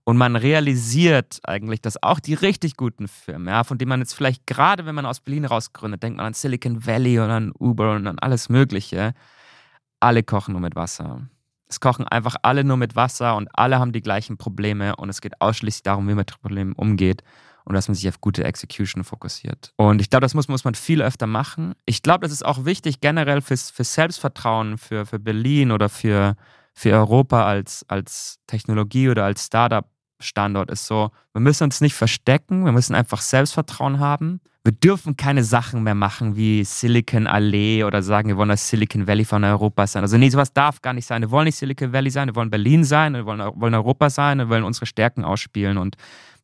Und 0.05 0.17
man 0.17 0.35
realisiert 0.35 1.41
eigentlich, 1.45 1.81
dass 1.81 2.03
auch 2.03 2.19
die 2.19 2.35
richtig 2.35 2.77
guten 2.77 3.07
Firmen, 3.07 3.49
ja, 3.49 3.63
von 3.63 3.79
denen 3.79 3.89
man 3.89 4.01
jetzt 4.01 4.15
vielleicht 4.15 4.47
gerade, 4.47 4.85
wenn 4.85 4.97
man 4.97 5.07
aus 5.07 5.21
Berlin 5.21 5.45
rausgründet, 5.45 6.03
denkt 6.03 6.17
man 6.17 6.27
an 6.27 6.35
Silicon 6.35 6.85
Valley 6.85 7.21
oder 7.21 7.35
an 7.35 7.53
Uber 7.59 7.95
und 7.95 8.07
an 8.07 8.19
alles 8.19 8.49
Mögliche, 8.49 9.15
alle 10.01 10.23
kochen 10.25 10.53
nur 10.53 10.61
mit 10.61 10.75
Wasser. 10.75 11.29
Es 11.69 11.81
kochen 11.81 12.07
einfach 12.07 12.37
alle 12.43 12.65
nur 12.65 12.77
mit 12.77 12.97
Wasser 12.97 13.37
und 13.37 13.49
alle 13.55 13.79
haben 13.79 13.93
die 13.93 14.03
gleichen 14.03 14.37
Probleme 14.37 14.97
und 14.97 15.09
es 15.09 15.21
geht 15.21 15.41
ausschließlich 15.41 15.85
darum, 15.85 16.05
wie 16.05 16.11
man 16.11 16.19
mit 16.19 16.41
Problemen 16.41 16.73
umgeht 16.73 17.23
und 17.65 17.75
dass 17.75 17.89
man 17.89 17.95
sich 17.95 18.09
auf 18.09 18.21
gute 18.21 18.45
Execution 18.45 19.05
fokussiert. 19.05 19.73
Und 19.77 20.01
ich 20.01 20.11
glaube, 20.11 20.23
das 20.23 20.35
muss, 20.35 20.49
muss 20.49 20.65
man 20.65 20.75
viel 20.75 21.03
öfter 21.03 21.27
machen. 21.27 21.75
Ich 21.87 22.03
glaube, 22.03 22.25
das 22.25 22.33
ist 22.33 22.45
auch 22.45 22.65
wichtig 22.65 23.01
generell 23.01 23.41
fürs, 23.41 23.71
fürs 23.71 23.95
Selbstvertrauen 23.95 24.79
für, 24.79 25.07
für 25.07 25.19
Berlin 25.19 25.71
oder 25.73 25.89
für, 25.89 26.37
für 26.75 26.93
Europa 26.93 27.45
als, 27.45 27.85
als 27.89 28.39
Technologie 28.47 29.09
oder 29.09 29.25
als 29.25 29.47
Startup. 29.47 29.87
Standort 30.21 30.71
ist 30.71 30.87
so, 30.87 31.11
wir 31.33 31.41
müssen 31.41 31.65
uns 31.65 31.81
nicht 31.81 31.95
verstecken, 31.95 32.65
wir 32.65 32.73
müssen 32.73 32.95
einfach 32.95 33.21
Selbstvertrauen 33.21 33.99
haben. 33.99 34.41
Wir 34.65 34.73
dürfen 34.73 35.17
keine 35.17 35.43
Sachen 35.43 35.83
mehr 35.83 35.97
machen 35.97 36.37
wie 36.37 36.63
Silicon 36.63 37.27
Allee 37.27 37.83
oder 37.83 38.01
sagen, 38.01 38.29
wir 38.29 38.37
wollen 38.37 38.51
das 38.51 38.69
Silicon 38.69 39.09
Valley 39.09 39.25
von 39.25 39.43
Europa 39.43 39.89
sein. 39.89 40.05
Also 40.05 40.19
nee, 40.19 40.29
sowas 40.29 40.53
darf 40.53 40.81
gar 40.81 40.93
nicht 40.93 41.07
sein. 41.07 41.21
Wir 41.21 41.33
wollen 41.33 41.47
nicht 41.47 41.57
Silicon 41.57 41.93
Valley 41.93 42.11
sein, 42.11 42.29
wir 42.29 42.37
wollen 42.37 42.51
Berlin 42.51 42.85
sein, 42.85 43.15
wir 43.15 43.27
wollen, 43.27 43.41
wollen 43.41 43.75
Europa 43.75 44.09
sein, 44.09 44.39
wir 44.39 44.49
wollen 44.49 44.63
unsere 44.63 44.87
Stärken 44.87 45.25
ausspielen 45.25 45.79
und 45.79 45.97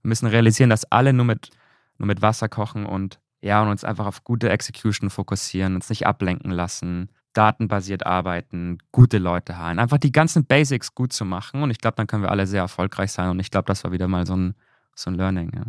müssen 0.09 0.27
realisieren, 0.27 0.71
dass 0.71 0.91
alle 0.91 1.13
nur 1.13 1.27
mit, 1.27 1.51
nur 1.99 2.07
mit 2.07 2.23
Wasser 2.23 2.49
kochen 2.49 2.87
und 2.87 3.19
ja, 3.41 3.63
und 3.63 3.69
uns 3.69 3.85
einfach 3.85 4.07
auf 4.07 4.25
gute 4.25 4.51
Execution 4.51 5.11
fokussieren, 5.11 5.77
uns 5.77 5.89
nicht 5.89 6.07
ablenken 6.07 6.51
lassen, 6.51 7.09
datenbasiert 7.35 8.05
arbeiten, 8.05 8.79
gute 8.91 9.19
Leute 9.19 9.57
haben, 9.57 9.79
einfach 9.79 9.99
die 9.99 10.11
ganzen 10.11 10.45
Basics 10.45 10.95
gut 10.95 11.13
zu 11.13 11.25
machen. 11.25 11.63
Und 11.63 11.71
ich 11.71 11.79
glaube, 11.79 11.95
dann 11.97 12.09
können 12.09 12.23
wir 12.23 12.33
alle 12.33 12.47
sehr 12.49 12.63
erfolgreich 12.63 13.13
sein. 13.13 13.31
Und 13.31 13.39
ich 13.39 13.51
glaube, 13.51 13.67
das 13.67 13.85
war 13.85 13.93
wieder 13.93 14.09
mal 14.09 14.27
so 14.27 14.35
ein, 14.35 14.55
so 14.97 15.11
ein 15.11 15.15
Learning. 15.15 15.53
Ja. 15.55 15.63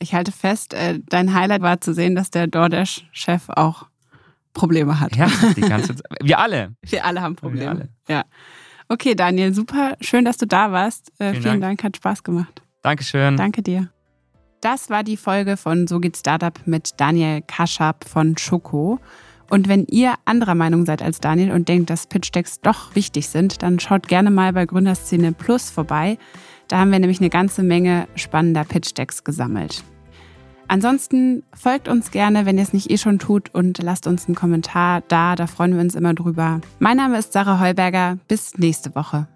Ich 0.00 0.14
halte 0.14 0.32
fest, 0.32 0.74
äh, 0.74 1.00
dein 1.06 1.32
Highlight 1.32 1.62
war 1.62 1.80
zu 1.80 1.94
sehen, 1.94 2.14
dass 2.14 2.30
der 2.30 2.46
DoorDash-Chef 2.46 3.48
auch 3.48 3.86
Probleme 4.52 5.00
hat. 5.00 5.16
Ja, 5.16 5.30
die 5.56 5.62
ganze 5.62 5.96
Zeit. 5.96 6.06
Wir 6.20 6.38
alle. 6.38 6.74
Wir 6.82 7.04
alle 7.06 7.22
haben 7.22 7.36
Probleme. 7.36 7.70
Alle. 7.70 7.88
Ja. 8.06 8.24
Okay, 8.88 9.14
Daniel, 9.14 9.54
super. 9.54 9.96
Schön, 10.00 10.26
dass 10.26 10.36
du 10.36 10.46
da 10.46 10.72
warst. 10.72 11.10
Äh, 11.18 11.30
vielen, 11.30 11.42
vielen 11.42 11.60
Dank. 11.60 11.78
Dank, 11.78 11.84
hat 11.84 11.96
Spaß 11.96 12.22
gemacht. 12.22 12.63
Dankeschön. 12.84 13.36
Danke 13.36 13.62
dir. 13.62 13.88
Das 14.60 14.90
war 14.90 15.02
die 15.02 15.16
Folge 15.16 15.56
von 15.56 15.86
So 15.86 16.00
geht 16.00 16.16
Startup 16.16 16.58
mit 16.66 16.92
Daniel 16.98 17.42
Kaschab 17.46 18.04
von 18.06 18.36
Schoko. 18.36 19.00
Und 19.50 19.68
wenn 19.68 19.86
ihr 19.86 20.14
anderer 20.26 20.54
Meinung 20.54 20.84
seid 20.84 21.02
als 21.02 21.18
Daniel 21.18 21.52
und 21.52 21.68
denkt, 21.68 21.90
dass 21.90 22.06
Pitch-Decks 22.06 22.60
doch 22.60 22.94
wichtig 22.94 23.28
sind, 23.28 23.62
dann 23.62 23.80
schaut 23.80 24.06
gerne 24.06 24.30
mal 24.30 24.52
bei 24.52 24.66
Gründerszene 24.66 25.32
Plus 25.32 25.70
vorbei. 25.70 26.18
Da 26.68 26.78
haben 26.78 26.92
wir 26.92 26.98
nämlich 26.98 27.20
eine 27.20 27.30
ganze 27.30 27.62
Menge 27.62 28.06
spannender 28.16 28.64
Pitch-Decks 28.64 29.24
gesammelt. 29.24 29.82
Ansonsten 30.68 31.42
folgt 31.54 31.88
uns 31.88 32.10
gerne, 32.10 32.46
wenn 32.46 32.56
ihr 32.56 32.64
es 32.64 32.72
nicht 32.72 32.90
eh 32.90 32.98
schon 32.98 33.18
tut 33.18 33.54
und 33.54 33.82
lasst 33.82 34.06
uns 34.06 34.26
einen 34.26 34.34
Kommentar 34.34 35.02
da, 35.08 35.36
da 35.36 35.46
freuen 35.46 35.74
wir 35.74 35.80
uns 35.80 35.94
immer 35.94 36.14
drüber. 36.14 36.60
Mein 36.78 36.96
Name 36.96 37.18
ist 37.18 37.32
Sarah 37.32 37.60
Heuberger, 37.60 38.18
bis 38.28 38.56
nächste 38.58 38.94
Woche. 38.94 39.26